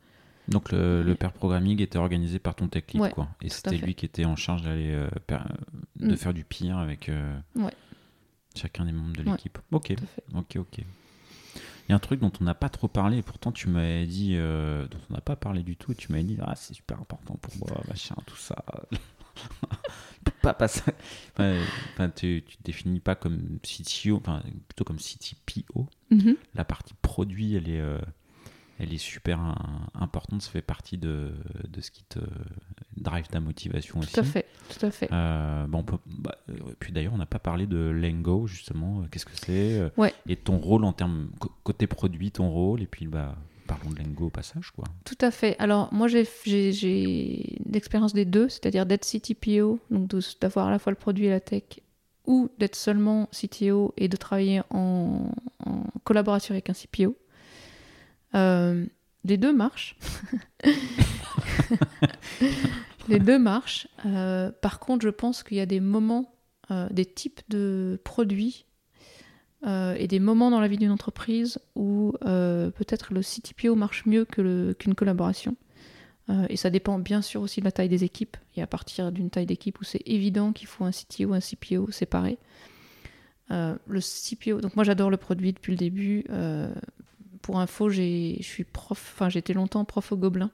[0.48, 3.30] Donc le, le pair programming était organisé par ton tech lead, quoi.
[3.42, 5.08] Et c'était lui qui était en charge d'aller euh,
[5.98, 6.18] de mm.
[6.18, 7.12] faire du pire avec
[8.56, 9.60] chacun des membres de l'équipe.
[9.72, 9.94] Ok,
[10.34, 10.78] ok, ok.
[11.88, 14.06] Il y a un truc dont on n'a pas trop parlé, et pourtant tu m'avais
[14.06, 17.00] dit, dont on n'a pas parlé du tout, et tu m'avais dit, ah c'est super
[17.00, 18.64] important pour moi, machin, tout ça.
[20.42, 20.92] pas passer.
[21.36, 25.88] Enfin, tu, tu te définis pas comme CTO, enfin, plutôt comme CTPO.
[26.10, 26.36] Mhm.
[26.56, 28.00] La partie produit, elle est, euh,
[28.80, 29.40] elle est super
[29.94, 30.42] importante.
[30.42, 31.32] Ça fait partie de,
[31.68, 32.20] de, ce qui te
[32.98, 34.20] drive ta motivation tout aussi.
[34.20, 35.10] À fait, tout à fait.
[35.12, 39.04] Euh, bon, bah, euh, puis d'ailleurs, on n'a pas parlé de Lengo, justement.
[39.12, 40.14] Qu'est-ce que c'est ouais.
[40.28, 41.32] Et ton rôle en termes
[41.64, 43.38] côté produit, ton rôle, et puis bah,
[43.72, 44.72] parlons de Lengo au passage.
[44.72, 44.84] Quoi.
[45.06, 45.56] Tout à fait.
[45.58, 46.28] Alors, moi, j'ai
[47.66, 50.10] l'expérience des deux, c'est-à-dire d'être CTPO, donc
[50.42, 51.64] d'avoir à la fois le produit et la tech,
[52.26, 55.32] ou d'être seulement CTO et de travailler en,
[56.04, 57.16] collaboration avec un CPO.
[58.36, 58.86] Euh,
[59.24, 59.96] les deux marchent.
[63.08, 63.88] les deux marchent.
[64.06, 66.34] Euh, par contre, je pense qu'il y a des moments,
[66.72, 68.66] euh, des types de produits
[69.66, 74.06] euh, et des moments dans la vie d'une entreprise où euh, peut-être le CTPO marche
[74.06, 75.56] mieux qu'une collaboration.
[76.30, 78.38] Euh, et ça dépend bien sûr aussi de la taille des équipes.
[78.56, 81.92] Et à partir d'une taille d'équipe où c'est évident qu'il faut un CTO, un CPO
[81.92, 82.40] séparé.
[83.50, 86.26] le CPO, donc moi j'adore le produit depuis le début.
[87.44, 90.50] pour info, je suis prof, enfin j'étais longtemps prof au Gobelin.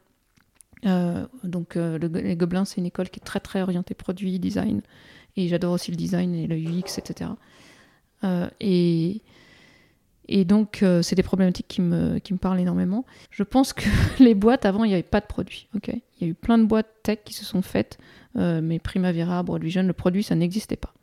[1.44, 4.82] donc les Gobelins, c'est une école qui est très très orientée produit, design.
[5.38, 7.30] Et j'adore aussi le design et le UX, etc.
[8.24, 9.22] Euh, et,
[10.28, 13.06] et donc, euh, c'est des problématiques qui me, qui me parlent énormément.
[13.32, 13.90] Je pense que
[14.24, 15.68] les boîtes, avant, il n'y avait pas de produit.
[15.76, 15.90] ok?
[15.90, 17.98] Il y a eu plein de boîtes tech qui se sont faites,
[18.38, 20.94] euh, mais Primavera, Broadway Jeune, le produit, ça n'existait pas.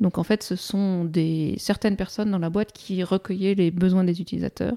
[0.00, 4.04] Donc, en fait, ce sont des, certaines personnes dans la boîte qui recueillaient les besoins
[4.04, 4.76] des utilisateurs,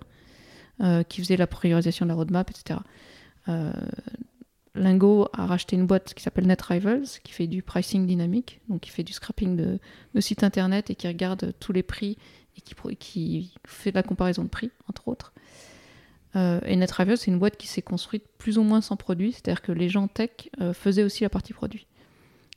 [1.10, 2.80] qui faisaient la priorisation de la roadmap, etc.
[4.74, 8.90] Lingo a racheté une boîte qui s'appelle NetRivals, qui fait du pricing dynamique, donc qui
[8.90, 9.80] fait du scrapping de,
[10.22, 12.18] sites internet et qui regarde tous les prix
[12.58, 15.34] et qui, qui fait de la comparaison de prix, entre autres.
[16.38, 19.62] Euh, et NetRivals, c'est une boîte qui s'est construite plus ou moins sans produit, c'est-à-dire
[19.62, 21.88] que les gens tech euh, faisaient aussi la partie produit.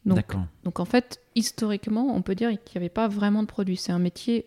[0.06, 3.76] Donc, donc en fait, historiquement, on peut dire qu'il n'y avait pas vraiment de produit.
[3.76, 4.46] C'est un métier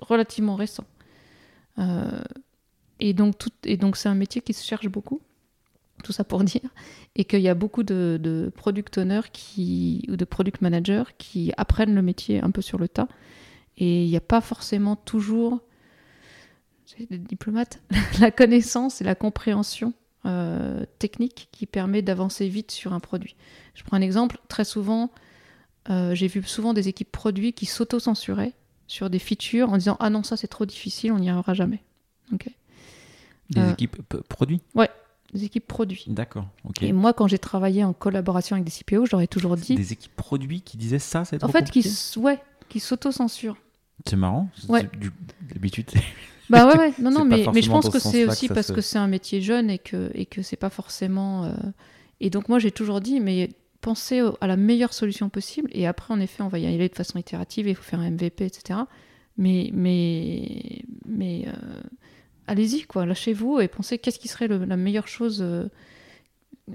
[0.00, 0.84] relativement récent.
[1.78, 2.22] Euh,
[3.00, 3.34] et donc,
[3.64, 5.22] et donc c'est un métier qui se cherche beaucoup
[6.02, 6.68] tout ça pour dire,
[7.16, 11.94] et qu'il y a beaucoup de, product owners qui, ou de product managers qui apprennent
[11.94, 13.08] le métier un peu sur le tas,
[13.78, 15.60] et il n'y a pas forcément toujours,
[17.10, 17.82] des diplomates,
[18.20, 19.94] la connaissance et la compréhension
[20.26, 23.34] euh, technique qui permet d'avancer vite sur un produit.
[23.74, 25.10] Je prends un exemple, très souvent,
[25.90, 28.52] euh, j'ai vu souvent des équipes produits qui s'auto-censuraient
[28.86, 31.82] sur des features en disant Ah non, ça c'est trop difficile, on n'y arrivera jamais.
[33.50, 34.60] Des euh, équipes produits?
[34.74, 34.90] Ouais,
[35.32, 36.04] des équipes produits.
[36.08, 36.46] D'accord.
[36.80, 39.74] Et moi, quand j'ai travaillé en collaboration avec des CPO, j'aurais toujours dit.
[39.74, 41.84] Des équipes produits qui disaient ça, c'est En fait, qui,
[42.16, 43.56] ouais, qui s'auto-censurent.
[44.06, 44.48] C'est marrant.
[44.68, 44.88] Ouais.
[45.52, 45.90] D'habitude.
[46.50, 46.92] Bah ouais, ouais.
[46.98, 49.70] Non, non, mais, mais je pense que c'est aussi parce que c'est un métier jeune
[49.70, 51.44] et que, et que c'est pas forcément.
[51.44, 51.54] Euh,
[52.20, 53.48] et donc, moi, j'ai toujours dit, mais
[53.80, 55.70] pensez à la meilleure solution possible.
[55.72, 57.68] Et après, en effet, on va y aller de façon itérative.
[57.68, 58.80] Il faut faire un MVP, etc.
[59.38, 61.80] Mais, mais, mais euh,
[62.52, 65.64] allez-y, quoi, lâchez-vous et pensez qu'est-ce qui serait la meilleure chose euh,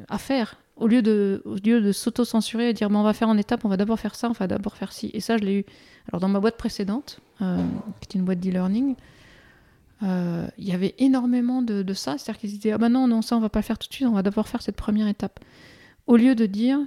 [0.10, 0.58] à faire.
[0.76, 4.00] Au lieu de, de s'auto-censurer et dire on va faire en étape, on va d'abord
[4.00, 5.10] faire ça, on va d'abord faire ci.
[5.14, 5.66] Et ça, je l'ai eu.
[6.10, 7.58] Alors, dans ma boîte précédente, euh,
[8.00, 8.96] qui était une boîte d'e-learning,
[10.04, 12.18] euh, il y avait énormément de, ça.
[12.18, 13.94] C'est-à-dire qu'ils disaient ah ben non, non, ça, on va pas le faire tout de
[13.94, 15.40] suite, on va d'abord faire cette première étape.
[16.06, 16.80] Au lieu de dire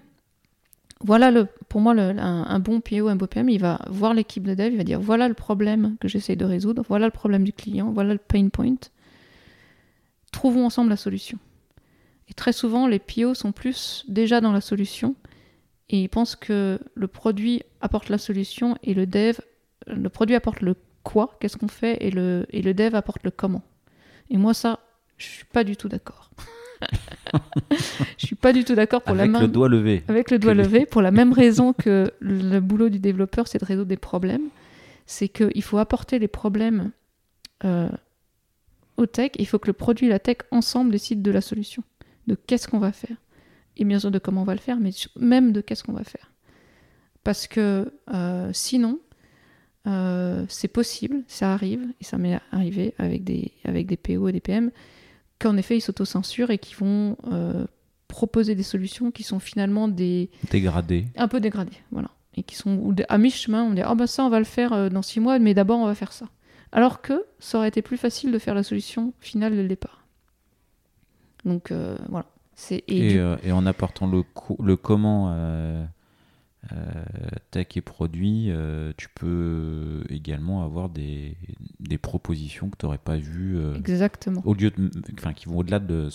[1.03, 4.55] voilà le, pour moi un, bon PO, un beau PM, il va voir l'équipe de
[4.55, 7.53] dev, il va dire voilà le problème que j'essaie de résoudre, voilà le problème du
[7.53, 8.77] client, voilà le pain point.
[10.33, 11.39] Trouvons ensemble la solution.
[12.29, 15.17] Et très souvent, les PO sont plus déjà dans la solution
[15.89, 19.39] et ils pensent que le produit apporte la solution et le dev,
[19.87, 23.31] le produit apporte le quoi, qu'est-ce qu'on fait, et le, et le dev apporte le
[23.31, 23.63] comment.
[24.29, 24.81] Et moi, ça,
[25.17, 26.31] je suis pas du tout d'accord.
[28.41, 29.39] pas du tout d'accord pour la main.
[29.39, 30.03] Avec le doigt levé.
[30.09, 33.65] Avec le doigt levé, pour la même raison que le boulot du développeur, c'est de
[33.65, 34.49] résoudre des problèmes.
[35.07, 36.93] C'est qu'il faut apporter les problèmes
[37.65, 37.89] euh,
[38.97, 41.83] au tech, il faut que le produit et la tech ensemble décident de la solution,
[42.27, 43.17] de qu'est-ce qu'on va faire.
[43.77, 46.05] Et bien sûr de comment on va le faire, mais même de qu'est-ce qu'on va
[46.05, 46.31] faire.
[47.25, 48.99] Parce que euh, sinon,
[49.87, 54.33] euh, c'est possible, ça arrive, et ça m'est arrivé avec des, avec des PO et
[54.33, 54.71] des PM,
[55.39, 57.67] qu'en effet ils s'autocensurent et qui vont euh,
[58.11, 60.31] proposer des solutions qui sont finalement des...
[60.51, 61.07] Dégradées.
[61.17, 62.11] Un peu dégradées, voilà.
[62.37, 65.03] Et qui sont à mi-chemin, on dit ah bah ça on va le faire dans
[65.03, 66.27] six mois, mais d'abord on va faire ça.
[66.73, 70.05] Alors que ça aurait été plus facile de faire la solution finale dès le départ.
[71.45, 71.73] Donc
[72.09, 72.27] voilà.
[72.71, 74.23] Et, et, en apportant le,
[74.63, 75.85] le comment euh,
[77.51, 81.37] tech et produits, euh, tu peux également avoir des,
[81.81, 83.59] des propositions que tu n'aurais pas vues.
[83.59, 84.43] Euh, exactement.
[84.45, 86.09] Au lieu de, enfin, qui vont au-delà de,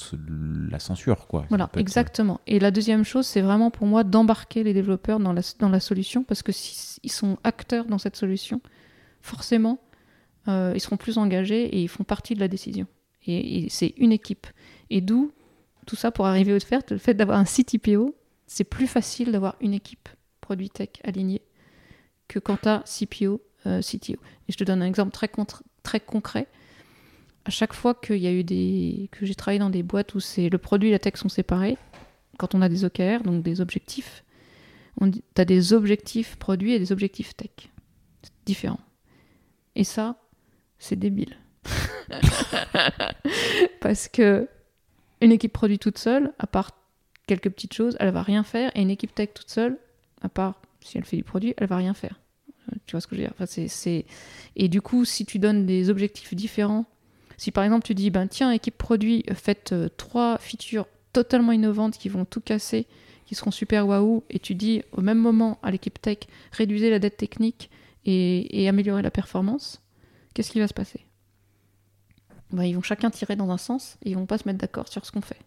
[0.69, 1.45] la censure, quoi.
[1.49, 2.39] Voilà, exactement.
[2.47, 5.79] Et la deuxième chose, c'est vraiment pour moi d'embarquer les développeurs dans la, dans la
[5.79, 8.61] solution, parce que s'ils sont acteurs dans cette solution,
[9.21, 9.79] forcément,
[10.47, 12.85] ils seront plus engagés et ils font partie de la décision.
[13.25, 14.47] Et, c'est une équipe.
[14.89, 15.31] Et d'où
[15.87, 18.15] tout ça pour arriver au fait, le fait d'avoir un CTPO,
[18.47, 20.07] c'est plus facile d'avoir une équipe
[20.45, 21.41] produit tech aligné
[22.27, 24.13] que quand tu as CPO, euh, CTO.
[24.47, 25.29] Et je te donne un exemple très,
[25.81, 26.47] très concret.
[27.45, 29.09] À chaque fois qu'il y a eu des.
[29.11, 31.77] que j'ai travaillé dans des boîtes où le produit et la tech sont séparés,
[32.37, 34.23] quand on a des OKR, donc des objectifs,
[35.01, 37.51] tu as des objectifs produits et des objectifs tech.
[38.21, 38.79] C'est différent.
[39.75, 40.15] Et ça,
[40.77, 41.37] c'est débile.
[43.81, 44.47] Parce que
[45.21, 46.71] une équipe produit toute seule, à part
[47.27, 49.77] quelques petites choses, elle va rien faire, et une équipe tech toute seule,
[50.25, 52.19] à part si elle fait du produit, elle va rien faire.
[52.71, 53.33] Euh, tu vois ce que je veux dire?
[53.39, 54.01] Enfin,
[54.55, 56.85] Et du coup, si tu donnes des objectifs différents,
[57.37, 61.97] si par exemple tu dis, ben tiens, équipe produit, faites euh, trois features totalement innovantes
[61.97, 62.87] qui vont tout casser,
[63.25, 66.19] qui seront super waouh, et tu dis au même moment à l'équipe tech,
[66.51, 67.69] réduisez la dette technique
[68.05, 69.81] et, et améliorer la performance,
[70.33, 71.05] qu'est-ce qui va se passer?
[72.51, 74.87] Ben, Ils vont chacun tirer dans un sens et ils vont pas se mettre d'accord
[74.87, 75.39] sur ce qu'on fait.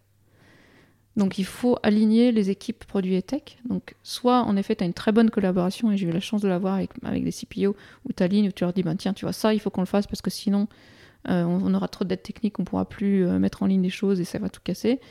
[1.19, 3.57] Donc il faut aligner les équipes produits et tech.
[3.67, 6.41] Donc soit en effet tu as une très bonne collaboration et j'ai eu la chance
[6.41, 7.75] de l'avoir avec, des CPO
[8.05, 9.81] où tu alignes, où tu leur dis ben, tiens tu vois ça il faut qu'on
[9.81, 10.67] le fasse parce que sinon
[11.27, 13.89] euh, on, aura trop de dettes techniques, on pourra plus euh, mettre en ligne des
[13.89, 15.01] choses et ça va tout casser.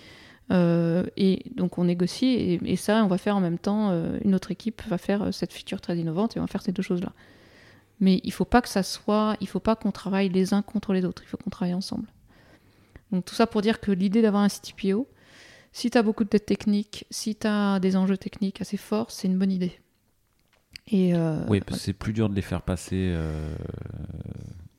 [0.51, 3.93] Euh, et donc on négocie et, ça on va faire en même temps,
[4.25, 6.83] une autre équipe va faire cette feature très innovante et on va faire ces deux
[6.83, 7.13] choses là.
[8.01, 10.95] Mais il faut pas que ça soit, il faut pas qu'on travaille les uns contre
[10.95, 12.07] les autres, il faut qu'on travaille ensemble.
[13.13, 15.07] Donc tout ça pour dire que l'idée d'avoir un CTPO,
[15.79, 19.13] si tu as beaucoup de dettes techniques, si tu as des enjeux techniques assez forts,
[19.13, 19.79] c'est une bonne idée.
[20.89, 23.55] Et euh, oui, parce que c'est plus dur de les faire passer euh,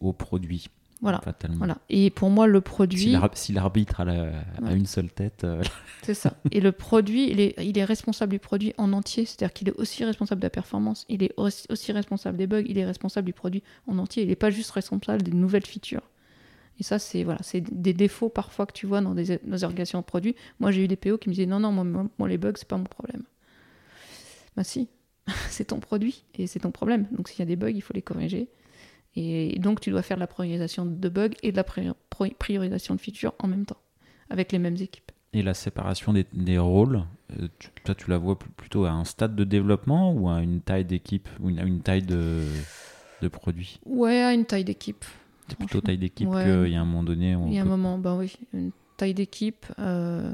[0.02, 0.68] au produit.
[1.02, 1.22] Voilà.
[1.52, 1.78] voilà.
[1.88, 3.16] Et pour moi, le produit.
[3.34, 5.46] Si l'arbitre a, une seule tête.
[5.46, 5.64] Euh,
[6.04, 6.34] c'est ça.
[6.52, 9.24] Et le produit, il est, il est responsable du produit en entier.
[9.26, 12.78] C'est-à-dire qu'il est aussi responsable de la performance, il est aussi responsable des bugs, il
[12.78, 14.24] est responsable du produit en entier.
[14.24, 16.04] Il n'est pas juste responsable des nouvelles features.
[16.80, 19.32] Et ça, c'est voilà, c'est des défauts parfois que tu vois dans des,
[19.64, 20.36] organisations de produits.
[20.60, 21.72] Moi, j'ai eu des PO qui me disaient non, non,
[22.18, 23.24] moi, les bugs, c'est pas mon problème.
[24.56, 24.90] Bah si,
[25.50, 27.08] c'est ton produit et c'est ton problème.
[27.12, 28.50] Donc s'il y a des bugs, il faut les corriger.
[29.16, 33.02] Et donc tu dois faire de la priorisation de bugs et de la priorisation de
[33.02, 33.82] features en même temps,
[34.30, 35.12] avec les mêmes équipes.
[35.34, 37.04] Et la séparation des, rôles,
[37.40, 37.48] euh,
[37.84, 41.30] toi tu la vois plutôt à un stade de développement ou à une taille d'équipe
[41.40, 42.44] ou à une taille de,
[43.22, 43.80] de produit?
[43.86, 45.06] Ouais, à une taille d'équipe.
[45.50, 47.36] C'est plutôt taille d'équipe qu'il y a un moment donné.
[47.48, 49.66] Il y a un moment, ben oui, une taille d'équipe.
[49.80, 50.32] Euh,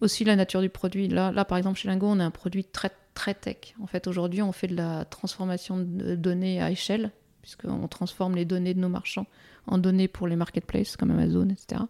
[0.00, 1.08] aussi la nature du produit.
[1.08, 3.74] Là, là, par exemple, chez Lingo, on a un produit très, très tech.
[3.80, 7.10] En fait, aujourd'hui, on fait de la transformation de données à échelle,
[7.42, 9.26] puisqu'on transforme les données de nos marchands
[9.66, 11.82] en données pour les marketplaces comme Amazon, etc.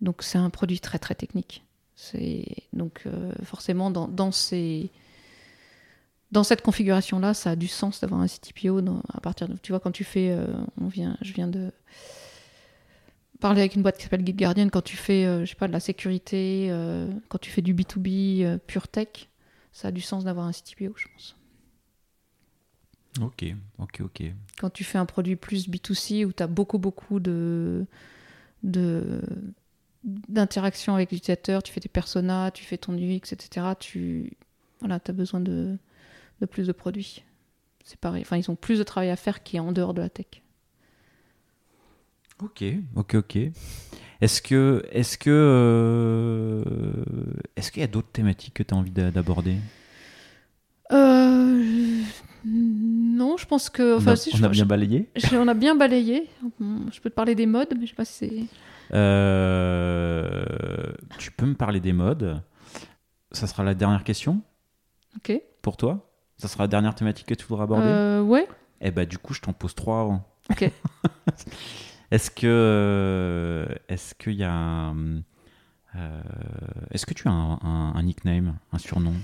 [0.00, 1.64] Donc, c'est un produit très, très technique.
[2.72, 4.90] Donc, euh, forcément, dans, dans ces
[6.32, 8.80] dans cette configuration-là, ça a du sens d'avoir un CTPO
[9.12, 10.46] à partir de, tu vois, quand tu fais, euh,
[10.80, 11.70] on vient, je viens de
[13.38, 15.68] parler avec une boîte qui s'appelle Guide Guardian, quand tu fais, euh, je sais pas,
[15.68, 19.28] de la sécurité, euh, quand tu fais du B2B pure tech,
[19.72, 21.36] ça a du sens d'avoir un CTPO, je pense.
[23.20, 23.44] Ok,
[23.78, 24.22] ok, ok.
[24.58, 27.84] Quand tu fais un produit plus B2C où tu as beaucoup, beaucoup de,
[28.62, 29.20] de
[30.02, 33.66] d'interaction avec l'utilisateur, tu fais tes personas, tu fais ton UX, etc.
[33.78, 34.32] Tu
[34.80, 35.78] voilà, as besoin de,
[36.42, 37.22] de plus de produits.
[37.84, 38.22] C'est pareil.
[38.22, 40.26] Enfin, ils ont plus de travail à faire qui est en dehors de la tech.
[42.42, 42.64] Ok,
[42.96, 43.38] ok, ok.
[44.20, 46.64] Est-ce que, est-ce que, euh,
[47.56, 49.56] est-ce qu'il y a d'autres thématiques que tu as envie d'aborder?
[50.92, 52.02] Euh,
[52.44, 53.96] Non, je pense que.
[53.96, 55.08] Enfin, on a, bien balayé?
[55.32, 56.28] on a bien balayé.
[56.60, 58.44] Je peux te parler des modes, mais je sais pas si c'est.
[58.94, 60.44] Euh,
[61.18, 62.42] tu peux me parler des modes?
[63.30, 64.42] Ça sera la dernière question.
[65.16, 65.40] Ok.
[65.62, 66.11] Pour toi?
[66.42, 68.48] Ça sera la dernière thématique que tu voudras aborder euh, Ouais.
[68.80, 70.26] Eh bah, du coup, je t'en pose trois avant.
[70.50, 70.68] Ok.
[72.10, 74.92] Est-ce que, euh, est-ce qu'il y a,
[75.96, 76.20] euh,
[76.90, 79.14] est-ce que tu as un, un- un nickname, un surnom,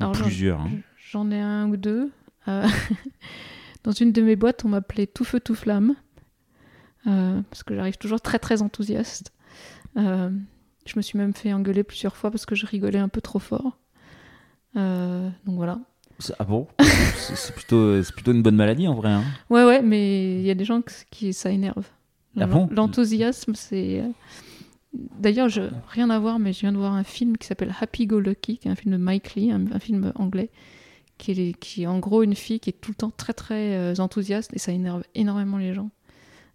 [0.00, 0.70] j'en- plusieurs hein
[1.10, 2.10] J'en ai un ou deux.
[2.46, 2.66] Euh,
[3.84, 5.96] dans une de mes boîtes, on m'appelait Tout Feu Tout Flamme.
[7.06, 9.32] euh, parce que j'arrive toujours très très enthousiaste.
[9.96, 13.38] Je me suis même fait engueuler plusieurs fois parce que je rigolais un peu trop
[13.40, 13.78] fort.
[14.74, 15.78] Donc voilà.
[16.38, 16.66] Ah bon
[17.16, 19.10] C'est plutôt, plutôt une bonne maladie en vrai.
[19.10, 19.24] hein.
[19.50, 21.86] Ouais, ouais, mais il y a des gens qui, ça énerve.
[22.40, 24.00] Ah bon L'enthousiasme, c'est.
[24.00, 24.08] euh,
[25.18, 25.62] D'ailleurs, je...
[25.88, 28.58] rien à voir, mais je viens de voir un film qui s'appelle Happy Go Lucky,
[28.58, 30.50] qui est un film de Mike Lee, un, un film anglais,
[31.18, 33.76] qui est, qui est en gros une fille qui est tout le temps très très
[33.76, 35.90] euh, enthousiaste et ça énerve énormément les gens.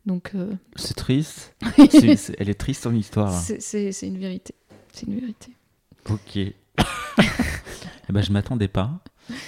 [0.05, 1.55] Donc, euh, C'est triste.
[2.37, 3.31] Elle est triste ton histoire.
[3.31, 4.55] c'est une vérité.
[4.91, 5.51] C'est une vérité.
[6.09, 6.35] Ok.
[6.37, 6.53] eh
[8.11, 8.99] ben, je m'attendais pas.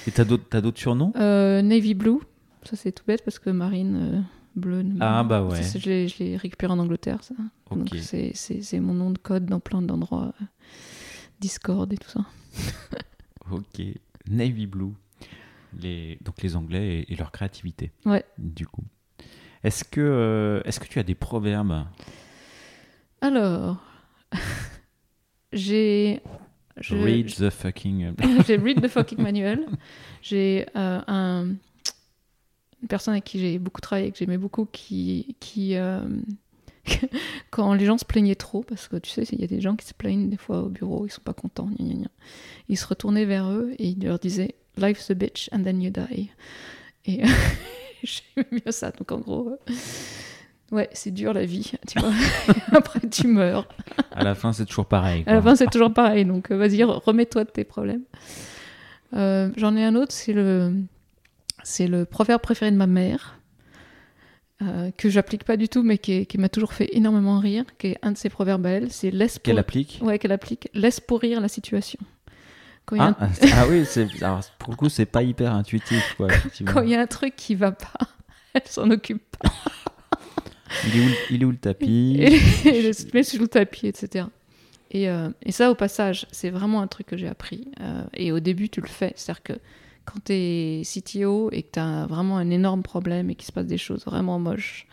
[0.08, 1.12] Et t'as d'autres, t'as d'autres surnoms?
[1.18, 2.20] Euh, Navy Blue,
[2.64, 4.22] ça c'est tout bête parce que marine euh,
[4.56, 4.84] bleu.
[5.02, 5.62] Ah, bah ouais.
[5.64, 7.34] Ça, Je l'ai- récupéré en Angleterre, ça.
[7.72, 7.78] Ok.
[7.80, 10.46] Donc c'est- c'est c'est mon nom de code dans plein d'endroits, euh,
[11.40, 12.26] Discord et tout ça.
[13.52, 13.82] Ok.
[14.28, 14.94] Navy Blue.
[15.80, 17.92] Les, donc les Anglais et, et leur créativité.
[18.06, 18.24] Ouais.
[18.40, 18.84] Du coup.
[19.64, 21.86] Est-ce que, euh, est-ce que tu as des proverbes?
[23.22, 23.78] Alors,
[25.54, 26.22] j'ai.
[26.82, 28.16] Je- Read the fucking.
[28.48, 29.66] j'ai read the fucking manual.
[30.22, 31.48] J'ai euh, un,
[32.82, 36.02] une personne avec qui j'ai beaucoup travaillé, que j'aimais beaucoup, qui, qui euh,
[37.52, 39.76] quand les gens se plaignaient trop, parce que tu sais, il y a des gens
[39.76, 42.10] qui se plaignent des fois au bureau, ils sont pas contents, gna, gna, gna.
[42.70, 45.90] il se retournait vers eux et il leur disait Life's a bitch and then you
[45.90, 46.30] die.
[47.06, 47.22] Et
[48.04, 48.92] j'aime bien ça.
[48.92, 49.74] Donc en gros, euh,
[50.72, 52.12] ouais, c'est dur la vie, tu vois.
[52.72, 53.68] Après, tu meurs.
[54.12, 55.24] À la fin, c'est toujours pareil.
[55.28, 56.26] À la fin, c'est toujours pareil.
[56.26, 58.04] Donc, euh, vas-y, re- remets-toi de tes problèmes.
[59.14, 60.74] Euh, J'en ai un autre, c'est le,
[61.64, 63.40] c'est le proverbe préféré de ma mère,
[64.62, 67.88] euh, que j'applique pas du tout, mais qui, qui m'a toujours fait énormément rire, qui
[67.88, 69.44] est un de ses proverbes à elle, c'est laisse pour...
[69.44, 70.00] Qu'elle applique?
[70.02, 70.70] Ouais, qu'elle applique.
[70.74, 72.00] Laisse pour rire la situation.
[72.86, 73.84] Quand ah, un- ah, oui,
[74.22, 76.14] alors, pour le coup, c'est pas hyper intuitif.
[76.18, 76.28] Quoi,
[76.74, 78.08] quand il y a un truc qui va pas,
[78.54, 79.50] elle s'en occupe pas.
[80.88, 82.18] Il, est où, le- il est où le tapis
[82.66, 82.94] et, le
[83.24, 84.26] sous le tapis, etc.
[84.92, 87.68] Et, euh, et ça, au passage, c'est vraiment un truc que j'ai appris.
[87.82, 89.14] Euh, et au début, tu le fais.
[89.16, 89.54] C'est-à-dire que
[90.06, 93.52] quand tu es CTO et que tu as vraiment un énorme problème et qu'il se
[93.52, 94.88] passe des choses vraiment moches,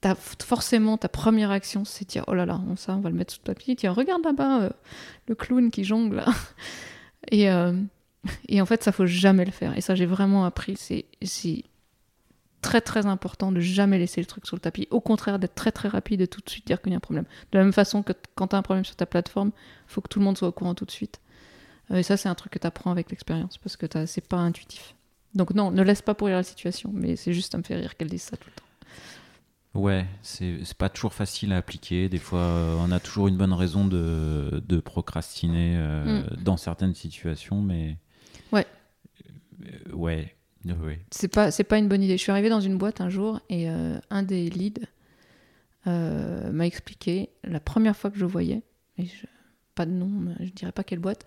[0.00, 3.00] t'as f- forcément ta première action, c'est de dire oh là là, on, ça, on
[3.00, 3.76] va le mettre sous le tapis.
[3.76, 4.70] Tiens, regarde là-bas euh,
[5.26, 6.24] le clown qui jongle.
[7.32, 7.48] et,
[8.48, 9.76] et en fait, ça faut jamais le faire.
[9.76, 10.76] Et ça, j'ai vraiment appris.
[10.76, 11.04] C'est
[12.62, 14.88] très très important de jamais laisser le truc sur le tapis.
[14.90, 17.00] Au contraire, d'être très très rapide et tout de suite dire qu'il y a un
[17.00, 17.24] problème.
[17.52, 20.00] De la même façon que quand tu as un problème sur ta plateforme, il faut
[20.00, 21.20] que tout le monde soit au courant tout de suite.
[21.90, 24.38] Euh, Et ça, c'est un truc que tu apprends avec l'expérience parce que c'est pas
[24.38, 24.94] intuitif.
[25.34, 27.96] Donc non, ne laisse pas pourrir la situation, mais c'est juste, ça me fait rire
[27.96, 28.68] qu'elle dise ça tout le temps.
[29.74, 32.08] Ouais, c'est, pas toujours facile à appliquer.
[32.08, 36.94] Des fois, euh, on a toujours une bonne raison de, de procrastiner euh, dans certaines
[36.94, 37.96] situations, mais.
[38.50, 38.54] Mm.
[38.54, 38.66] Ouais.
[39.66, 40.34] Euh, ouais.
[41.10, 42.16] C'est pas, c'est pas une bonne idée.
[42.16, 44.82] Je suis arrivée dans une boîte un jour et euh, un des leads
[45.86, 48.62] euh, m'a expliqué la première fois que je voyais,
[48.98, 49.26] et je-
[49.74, 51.24] pas de nom, je dirais pas quelle boîte,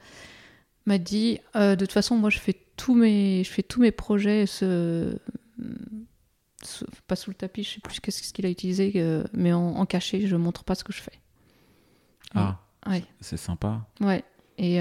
[0.85, 3.91] m'a dit euh, de toute façon moi je fais tous mes, je fais tous mes
[3.91, 5.18] projets ce,
[6.63, 8.93] ce- pas sous le tapis, je sais plus qu'est-ce ce qu'il a utilisé,
[9.34, 11.19] mais en, en caché, je montre pas ce que je fais.
[12.35, 13.03] Ah, Ouais.
[13.19, 13.88] c'est sympa.
[13.99, 14.23] Ouais.
[14.57, 14.80] Et,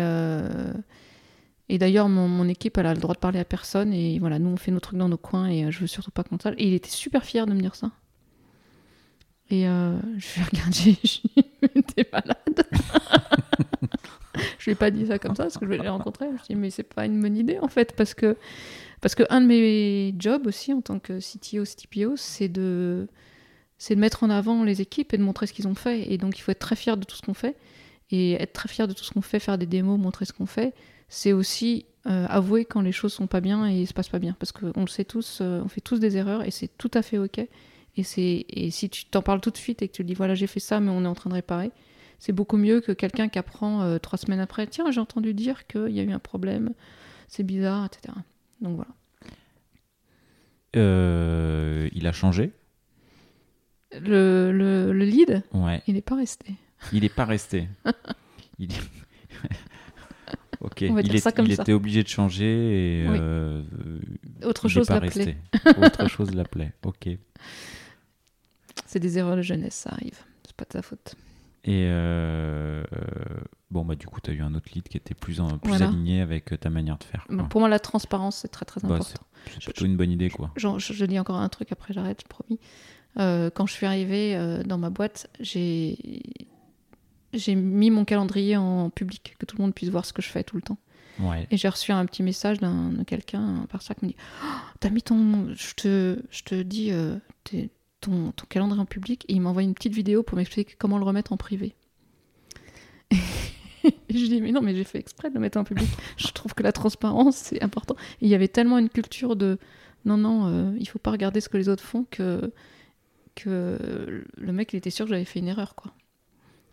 [1.72, 3.92] et d'ailleurs, mon, équipe, elle a le droit de parler à personne.
[3.92, 6.10] Et voilà, nous, on fait nos trucs dans nos coins et euh, je veux surtout
[6.10, 6.56] pas qu'on sache.
[6.58, 7.92] Et il était super fier de me dire ça.
[9.50, 12.66] Et euh, je lui ai regardé, je t'es malade.
[14.58, 16.26] je lui ai pas dit ça comme ça parce que je l'ai rencontré.
[16.26, 17.94] Je lui ai dit, mais c'est pas une bonne idée en fait.
[17.94, 18.36] Parce que,
[19.00, 23.06] parce que un de mes jobs aussi en tant que CTO, CTPO, c'est de,
[23.78, 26.12] c'est de mettre en avant les équipes et de montrer ce qu'ils ont fait.
[26.12, 27.54] Et donc, il faut être très fier de tout ce qu'on fait
[28.10, 30.46] et être très fier de tout ce qu'on fait, faire des démos, montrer ce qu'on
[30.46, 30.74] fait,
[31.10, 34.34] c'est aussi euh, avouer quand les choses sont pas bien et se passent pas bien.
[34.38, 37.02] Parce qu'on le sait tous, euh, on fait tous des erreurs et c'est tout à
[37.02, 37.38] fait ok.
[37.96, 40.34] Et, c'est, et si tu t'en parles tout de suite et que tu dis voilà,
[40.34, 41.72] j'ai fait ça, mais on est en train de réparer,
[42.20, 45.66] c'est beaucoup mieux que quelqu'un qui apprend euh, trois semaines après tiens, j'ai entendu dire
[45.66, 46.70] qu'il y a eu un problème,
[47.28, 48.14] c'est bizarre, etc.
[48.60, 48.94] Donc voilà.
[51.92, 52.52] Il a changé?
[53.92, 55.82] Le, le, le lead, Ouais.
[55.88, 56.54] il n'est pas resté.
[56.92, 57.66] Il n'est pas resté.
[58.60, 58.68] il...
[60.60, 60.84] ok.
[60.90, 61.62] On va il dire ça comme il ça.
[61.62, 63.18] était obligé de changer et Oui.
[63.20, 63.62] euh,
[64.44, 65.36] Autre chose pas resté.
[65.76, 66.72] Autre chose l'appelait.
[66.84, 67.06] Ok.
[67.06, 67.18] Et
[68.86, 70.18] C'est des erreurs de jeunesse, ça arrive.
[70.44, 71.14] C'est pas de ta faute.
[71.68, 75.40] euh, euh, bon bah du coup tu as eu un autre lead qui était plus
[75.40, 75.88] en, plus Voilà.
[75.88, 77.24] aligné avec euh, ta manière de faire.
[77.26, 77.36] quoi.
[77.36, 79.22] Bon, pour moi, la transparence, c'est très très Bah, important.
[79.46, 80.50] C'est plutôt une bonne idée quoi.
[80.56, 82.58] Je, je dis encore un truc, après j'arrête, promis.
[83.18, 85.96] euh, quand je suis arrivée euh, dans ma boîte, j'ai
[87.32, 90.28] j'ai mis mon calendrier en public, que tout le monde puisse voir ce que je
[90.28, 90.78] fais tout le temps.
[91.18, 91.46] Ouais.
[91.50, 94.46] Et j'ai reçu un petit message d'un de quelqu'un par ça qui me dit Oh,
[94.80, 95.48] T'as mis ton.
[95.54, 97.16] Je te, je te dis euh,
[98.00, 99.24] ton, ton calendrier en public.
[99.28, 101.74] Et il m'a envoyé une petite vidéo pour m'expliquer comment le remettre en privé.
[103.10, 103.16] Et
[104.10, 105.88] je dis Mais non, mais j'ai fait exprès de le mettre en public.
[106.16, 107.96] Je trouve que la transparence, c'est important.
[108.20, 109.58] Et il y avait tellement une culture de
[110.04, 112.52] Non, non, euh, il faut pas regarder ce que les autres font que,
[113.34, 115.92] que le mec, il était sûr que j'avais fait une erreur, quoi.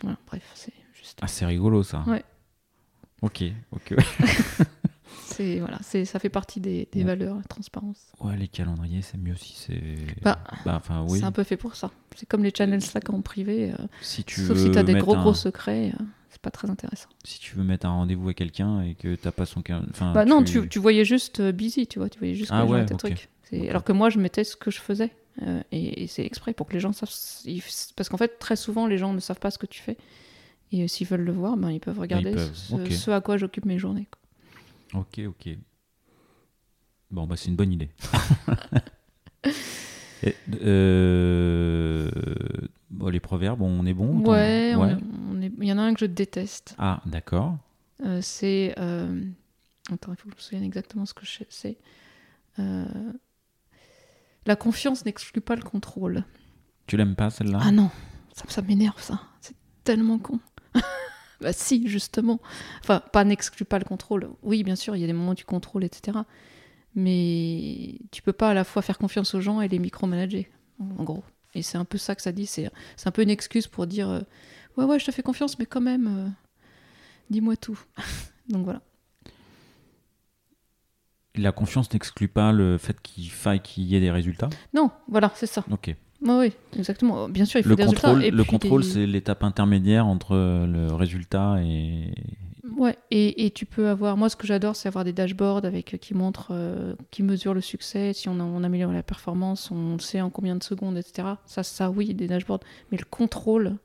[0.02, 1.20] Voilà, bref, c'est juste.
[1.22, 2.04] Ah, c'est rigolo ça.
[2.08, 2.24] Ouais.
[3.22, 3.96] Ok, ok.
[5.26, 7.06] C'est voilà, c'est ça fait partie des, des Ouais.
[7.06, 8.12] valeurs, la transparence.
[8.20, 9.82] Ouais, les calendriers, c'est mieux si c'est.
[10.24, 11.20] Bah, enfin, oui.
[11.20, 11.92] C'est un peu fait pour ça.
[12.16, 13.72] C'est comme les channels Slack en privé.
[13.72, 16.50] euh, Si tu sauf veux si t'as des gros un- gros secrets, euh, c'est pas
[16.50, 17.10] très intéressant.
[17.24, 19.62] Si tu veux mettre un rendez-vous à quelqu'un et que t'as pas son.
[19.92, 22.64] Enfin, bah non, tu, tu voyais juste euh, busy, tu vois, tu voyais juste Ah
[22.64, 23.00] les gens ouais, étaient ok.
[23.00, 23.30] trucs.
[23.70, 25.12] Alors que moi, je mettais ce que je faisais.
[25.44, 27.10] Euh, et et c'est exprès pour que les gens savent.
[27.96, 29.98] Parce qu'en fait, très souvent, les gens ne savent pas ce que tu fais.
[30.72, 33.66] Et euh, s'ils veulent le voir, ben, ils peuvent regarder peuvent, ce, à quoi j'occupe
[33.66, 34.08] mes journées.
[34.12, 35.02] quoi.
[35.02, 35.50] Ok, ok.
[37.12, 37.90] Bon, bah c'est une bonne idée.
[40.24, 42.10] Et, euh,
[42.90, 44.96] bon, les proverbes, on est bon Ouais, on- ouais.
[45.32, 46.76] on est- il y en a un que je déteste.
[46.78, 47.58] Ah, d'accord.
[48.22, 48.74] C'est.
[48.78, 51.78] Attends, il faut que je me souvienne exactement ce que c'est.
[52.60, 52.86] Euh,
[54.48, 56.24] La confiance n'exclut pas le contrôle.
[56.88, 57.60] Tu l'aimes pas celle-là?
[57.62, 57.92] Ah non,
[58.34, 59.22] ça, ça m'énerve ça.
[59.42, 60.40] C'est tellement con.
[61.42, 62.40] bah si, justement.
[62.82, 64.30] Enfin, pas n'exclut pas le contrôle.
[64.44, 66.20] Oui, bien sûr, il y a des moments où tu contrôles, etc.
[66.96, 70.48] Mais tu peux pas à la fois faire confiance aux gens et les micromanager,
[70.80, 71.26] en gros.
[71.54, 72.46] Et c'est un peu ça que ça dit.
[72.46, 74.22] C'est c'est un peu une excuse pour dire euh,
[74.78, 76.30] Ouais, ouais, je te fais confiance, mais quand même, euh,
[77.30, 77.80] dis-moi tout.
[78.48, 78.82] Donc voilà.
[81.38, 85.32] La confiance n'exclut pas le fait qu'il faille qu'il y ait des résultats Non, voilà,
[85.36, 85.64] c'est ça.
[85.72, 85.96] Ok.
[86.24, 87.30] Oui, oui, exactement.
[87.30, 88.28] Bien sûr, il faut Le des contrôle, résultats.
[88.28, 92.12] Et le contrôle des- c'est l'étape intermédiaire entre le résultat et.
[92.76, 94.18] Ouais, et, et tu peux avoir.
[94.18, 97.54] Moi, ce que j'adore, c'est avoir des dashboards avec euh, qui montrent, euh, qui mesurent
[97.54, 100.98] le succès, si on, a- on améliore la performance, on sait en combien de secondes,
[100.98, 101.30] etc.
[101.46, 102.60] Ça, ça, oui, des dashboards.
[102.92, 103.76] Mais le contrôle,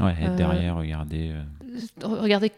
[0.00, 1.32] Ouais, être Euh, derrière, euh, regardez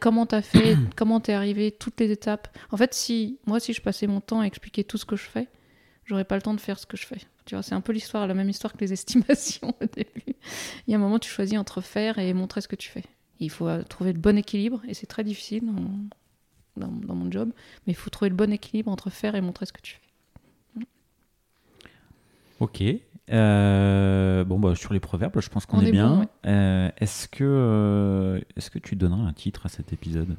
[0.01, 2.57] comment t'as fait, comment t'es arrivé, toutes les étapes.
[2.71, 5.25] En fait, si moi, si je passais mon temps à expliquer tout ce que je
[5.25, 5.49] fais,
[6.05, 7.19] j'aurais pas le temps de faire ce que je fais.
[7.45, 10.23] Tu vois, c'est un peu l'histoire, la même histoire que les estimations au début.
[10.87, 13.05] Il y a un moment, tu choisis entre faire et montrer ce que tu fais.
[13.39, 17.31] Il faut euh, trouver le bon équilibre, et c'est très difficile dans, dans- dans mon
[17.31, 17.51] job,
[17.87, 20.01] mais il faut trouver le bon équilibre entre faire et montrer ce que tu fais.
[22.61, 22.83] Ok.
[23.31, 26.09] Euh, bon, bah, sur les proverbes, je pense qu'on On est, est bien.
[26.09, 26.28] bon, ouais.
[26.47, 30.36] Euh, est-ce que, euh, est-ce que tu donnerais un titre à cet épisode?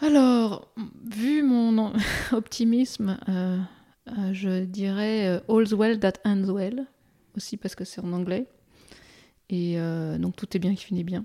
[0.00, 0.68] Alors,
[1.10, 1.92] vu mon
[2.32, 3.18] optimisme,
[4.32, 6.86] je dirais All's well that ends well,
[7.36, 8.46] aussi parce que c'est en anglais.
[9.50, 9.76] Et
[10.18, 11.24] donc tout est bien qui finit bien.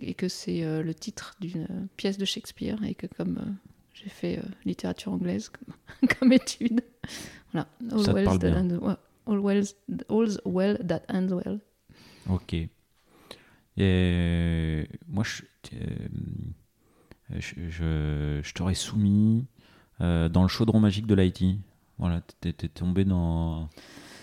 [0.00, 1.66] Et que c'est le titre d'une
[1.96, 3.56] pièce de Shakespeare et que comme
[3.92, 6.80] j'ai fait littérature anglaise comme, comme étude,
[7.52, 7.68] voilà.
[7.92, 8.94] All Ça te well that ends- ouais,
[9.26, 9.64] all well-
[10.08, 11.58] all's well that ends well.
[12.28, 12.54] Ok.
[13.76, 15.42] Et moi, je,
[15.74, 17.54] euh, je,
[18.42, 19.46] je- t'aurais soumis
[20.00, 21.58] euh, dans le chaudron magique de l'IT.
[21.98, 23.68] Voilà, t'es t'es tombé dans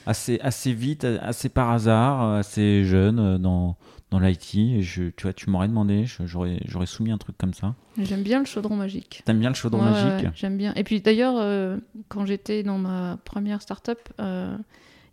[0.05, 3.77] assez assez vite, assez par hasard, assez jeune euh, dans
[4.11, 4.55] dans l'IT.
[4.55, 7.75] Et je, tu vois, tu m'aurais demandé, j'aurais j'aurais soumis un truc comme ça.
[7.97, 9.21] J'aime bien le chaudron magique.
[9.25, 10.73] T'aimes bien le chaudron Ouais, magique ouais, J'aime bien.
[10.75, 11.77] Et puis d'ailleurs, euh,
[12.09, 14.55] quand j'étais dans ma première startup, euh,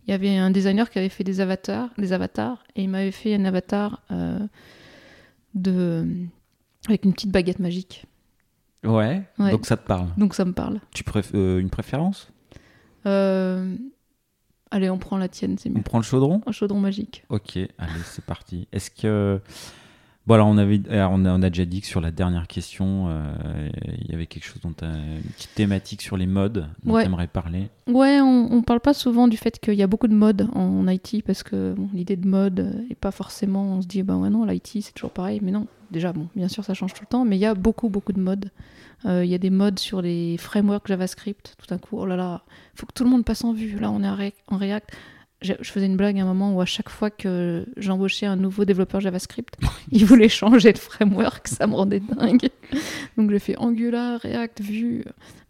[0.07, 3.11] il y avait un designer qui avait fait des avatars, des avatars, et il m'avait
[3.11, 4.39] fait un avatar euh,
[5.55, 6.07] de
[6.89, 8.07] avec une petite baguette magique.
[8.85, 9.23] ouais.
[9.39, 9.51] Ouais.
[9.51, 10.09] Donc ça te parle.
[10.17, 10.81] Donc ça me parle.
[10.95, 12.31] Tu préf- une préférence?
[14.71, 15.83] Allez, on prend la tienne, c'est On mieux.
[15.83, 16.41] prend le chaudron?
[16.47, 17.25] Un chaudron magique.
[17.29, 18.69] Ok, allez, c'est parti.
[18.73, 19.41] Est-ce que.
[20.27, 22.47] Bon, alors, on, avait, alors, on, a, on a déjà dit que sur la dernière
[22.49, 23.71] question, euh,
[24.03, 27.03] il y avait quelque chose dont t'as- une petite thématique sur les modes dont Ouais.
[27.03, 27.71] tu aimerais parler.
[27.87, 30.87] Ouais, on, on parle pas souvent du fait qu'il y a beaucoup de modes en,
[30.87, 33.63] IT parce que bon, l'idée de mode euh, est pas forcément.
[33.79, 35.41] On se dit, ben ouais, non, l'IT c'est toujours pareil.
[35.43, 37.55] Mais non, déjà, bon, bien sûr, ça change tout le temps, mais il y a
[37.55, 38.51] beaucoup, beaucoup de modes.
[39.07, 41.55] Euh, Il y a des modes sur les frameworks JavaScript.
[41.59, 42.43] Tout d'un coup, oh là là,
[42.75, 43.79] faut que tout le monde passe en vue.
[43.79, 44.91] Là, on est en React- en React.
[45.41, 48.35] Je je faisais une blague à un moment où à chaque fois que j'embauchais un
[48.35, 49.57] nouveau développeur JavaScript,
[49.93, 52.49] il voulait changer de framework, ça me rendait dingue.
[53.17, 55.05] Donc j'ai fait Angular, React, Vue,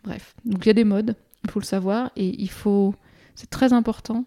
[0.04, 0.34] bref.
[0.44, 2.94] Donc il y a des modes, il faut le savoir, et il faut,
[3.34, 4.26] c'est très important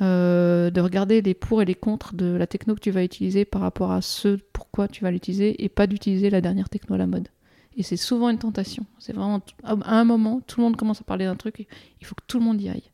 [0.00, 3.44] euh, de regarder les pour et les contre de la techno que tu vas utiliser
[3.44, 6.98] par rapport à ce pourquoi tu vas l'utiliser, et pas d'utiliser la dernière techno à
[6.98, 7.28] la mode.
[7.76, 8.84] Et c'est souvent une tentation.
[8.98, 11.68] C'est vraiment à un moment, tout le monde commence à parler d'un truc, et
[12.00, 12.90] il faut que tout le monde y aille.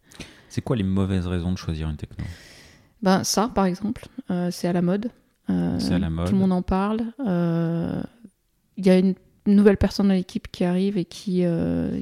[0.48, 2.24] C'est quoi les mauvaises raisons de choisir une techno?
[3.02, 5.10] Ben, ça, par exemple, euh, c'est à la mode.
[5.50, 6.26] Euh, C'est à la mode.
[6.26, 7.00] Tout le monde en parle.
[7.26, 8.02] Euh,
[8.76, 9.14] Il y a une
[9.46, 11.44] nouvelle personne dans l'équipe qui arrive et qui,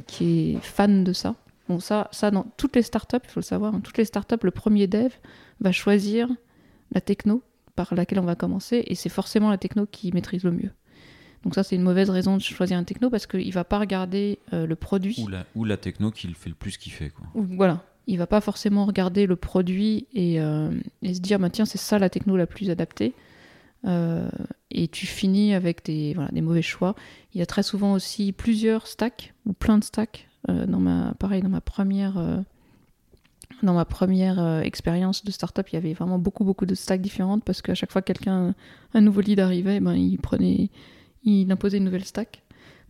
[0.06, 1.36] qui est fan de ça.
[1.68, 4.42] Bon, ça, ça, dans toutes les startups, il faut le savoir, dans toutes les startups,
[4.42, 5.12] le premier dev
[5.60, 6.28] va choisir
[6.92, 7.42] la techno
[7.74, 10.70] par laquelle on va commencer et c'est forcément la techno qui maîtrise le mieux.
[11.44, 14.38] Donc ça, c'est une mauvaise raison de choisir un techno parce qu'il va pas regarder
[14.52, 15.16] euh, le produit.
[15.22, 17.10] Ou la, ou la techno qui le fait le plus kiffer.
[17.10, 17.26] Quoi.
[17.34, 17.82] Ou- Voilà.
[18.06, 20.70] Il va pas forcément regarder le produit et, euh,
[21.02, 23.14] et se dire bah, tiens c'est ça la techno la plus adaptée.
[23.86, 24.28] Euh,
[24.70, 26.94] et tu finis avec des, voilà, des mauvais choix.
[27.34, 30.28] Il y a très souvent aussi plusieurs stacks ou plein de stacks.
[30.48, 32.42] Dans ma, pareil, dans ma première,
[33.62, 37.42] dans ma première expérience de startup, il y avait vraiment beaucoup beaucoup de stacks différentes
[37.44, 38.54] parce qu'à chaque fois que quelqu'un,
[38.92, 40.68] un nouveau lead arrivait, ben, il prenait,
[41.24, 42.42] il imposait une nouvelle stack.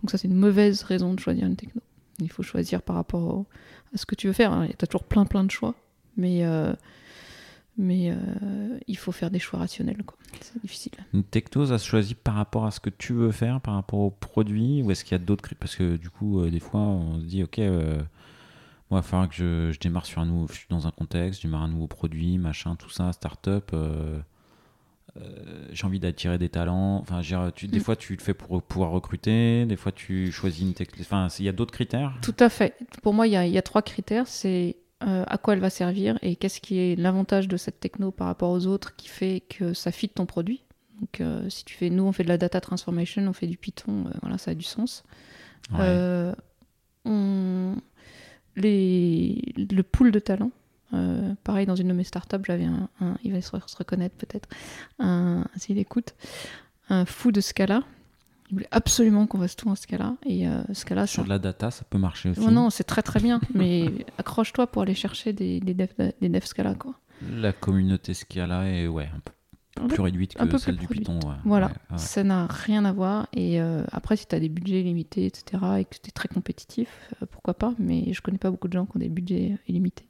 [0.02, 1.80] Donc ça c'est une mauvaise raison de choisir une techno.
[2.20, 3.46] Il faut choisir par rapport
[3.94, 4.66] à ce que tu veux faire.
[4.78, 5.74] Tu as toujours plein plein de choix,
[6.16, 6.72] mais, euh,
[7.76, 10.02] mais euh, il faut faire des choix rationnels.
[10.40, 10.92] C'est difficile.
[11.12, 14.00] Une techno, ça se choisit par rapport à ce que tu veux faire, par rapport
[14.00, 16.80] au produit, ou est-ce qu'il y a d'autres Parce que du coup, euh, des fois,
[16.80, 17.66] on se dit, ok, moi,
[18.90, 21.40] il va falloir que je, je démarre sur un nouveau, je suis dans un contexte,
[21.40, 23.74] je démarre un nouveau produit, machin, tout ça, start-up.
[25.16, 26.96] Euh, j'ai envie d'attirer des talents.
[26.96, 27.82] Enfin, dire, tu, des Mm.
[27.82, 31.02] fois, tu le fais pour pouvoir recruter, des fois, tu choisis une techno.
[31.02, 32.74] Enfin, il y a d'autres critères Tout à fait.
[33.02, 34.26] Pour moi, il y a, il y a trois critères.
[34.26, 38.10] C'est euh, à quoi elle va servir et qu'est-ce qui est l'avantage de cette techno
[38.10, 40.64] par rapport aux autres qui fait que ça fit ton produit.
[41.00, 43.58] Donc, euh, si tu fais, nous, on fait de la data transformation, on fait du
[43.58, 45.02] Python, voilà, ça a du sens.
[45.72, 46.32] Ouais.
[47.04, 47.76] On-
[48.56, 49.42] les...
[49.56, 50.52] Le pool de talents.
[50.94, 54.16] Euh, pareil, dans une de mes startups, j'avais un, un- il va se, se reconnaître
[54.16, 54.48] peut-être,
[54.98, 56.14] un, s'il écoute,
[56.88, 57.82] un fou de Scala.
[58.50, 60.16] Il voulait absolument qu'on fasse tout en Scala.
[60.26, 62.40] Et euh, Scala, Sur ça- de la data, ça peut marcher aussi.
[62.46, 66.74] Oh non, c'est très très bien, mais accroche-toi pour aller chercher des, des, devs, Scala,
[66.74, 66.94] quoi.
[67.32, 69.32] La communauté Scala est ouais, un peu
[69.82, 71.18] Un peu- plus réduite que un peu celle plus du Python.
[71.26, 71.34] ouais.
[71.44, 71.98] Voilà, Ouais, ouais.
[71.98, 73.28] ça n'a rien à voir.
[73.32, 76.28] Et euh, après, si tu as des budgets limités, etc., et que tu es très
[76.28, 76.88] compétitif,
[77.22, 80.06] euh, pourquoi pas, mais je connais pas beaucoup de gens qui ont des budgets illimités.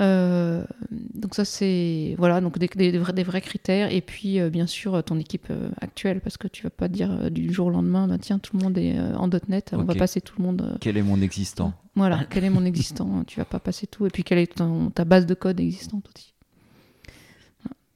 [0.00, 4.40] Euh, donc ça c'est voilà donc des, des- des vrais, des vrais critères et puis
[4.40, 7.68] euh, bien sûr ton équipe euh, actuelle parce que tu vas pas dire du jour
[7.68, 10.44] au lendemain bah, tiens tout le monde est en .net on va passer tout le
[10.44, 11.74] monde Quel est mon existant?
[11.94, 13.22] Voilà, quel est mon existant?
[13.28, 14.04] Tu vas pas passer tout.
[14.04, 16.33] Et puis, quelle est ton- ta base de code existante aussi.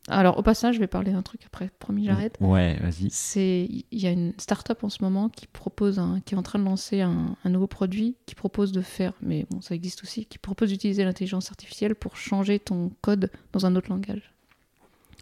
[0.09, 1.71] Alors, au passage, je vais parler d'un truc après.
[1.79, 2.37] Promis, j'arrête.
[2.41, 3.11] Ouais, vas-y.
[3.11, 6.43] C'est il y a une start-up en ce moment qui propose un, qui est en
[6.43, 10.03] train de lancer un, un nouveau produit qui propose de faire, mais bon, ça existe
[10.03, 14.33] aussi, qui propose d'utiliser l'intelligence artificielle pour changer ton code dans un autre langage.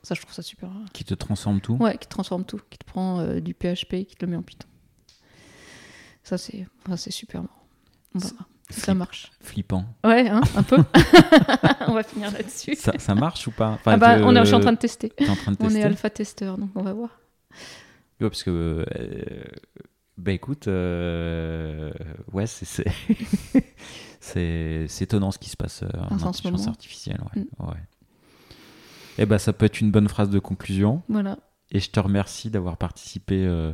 [0.03, 0.71] Ça, je trouve ça super.
[0.93, 4.15] Qui te transforme tout Ouais, qui transforme tout, qui te prend euh, du PHP, qui
[4.15, 4.69] te le met en Python.
[6.23, 7.67] Ça, c'est enfin, c'est super marrant.
[8.15, 8.29] On va
[8.71, 9.31] ça marche.
[9.41, 9.85] Flippant.
[10.05, 10.77] Ouais, hein, un peu.
[11.89, 12.75] on va finir là-dessus.
[12.75, 13.71] Ça, ça marche ou pas?
[13.71, 15.11] Enfin, ah bah, on est, je suis en train de tester.
[15.11, 15.81] t'es en train de On tester?
[15.81, 17.11] est alpha testeur, donc on va voir.
[18.21, 18.51] Ouais, parce que.
[18.51, 19.45] euh,
[20.19, 21.93] bah écoute, euh,
[22.33, 22.65] ouais, c'est.
[24.21, 27.21] c'est- étonnant ce qui se passe euh, en En ce intelligence artificielle.
[27.37, 27.43] Ouais.
[27.67, 27.75] ouais.
[29.19, 31.03] Et bah, ça peut être une bonne phrase de conclusion.
[31.09, 31.39] Voilà.
[31.71, 33.73] Et je te remercie d'avoir participé euh,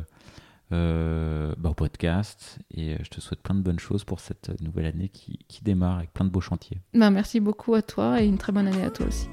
[0.73, 2.59] euh, bah, au podcast.
[2.71, 5.63] Et euh, je te souhaite plein de bonnes choses pour cette nouvelle année qui, qui
[5.63, 6.81] démarre avec plein de beaux chantiers.
[6.93, 9.29] Bah, merci beaucoup à toi et une très bonne année à toi aussi.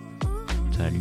[0.76, 1.00] Salut.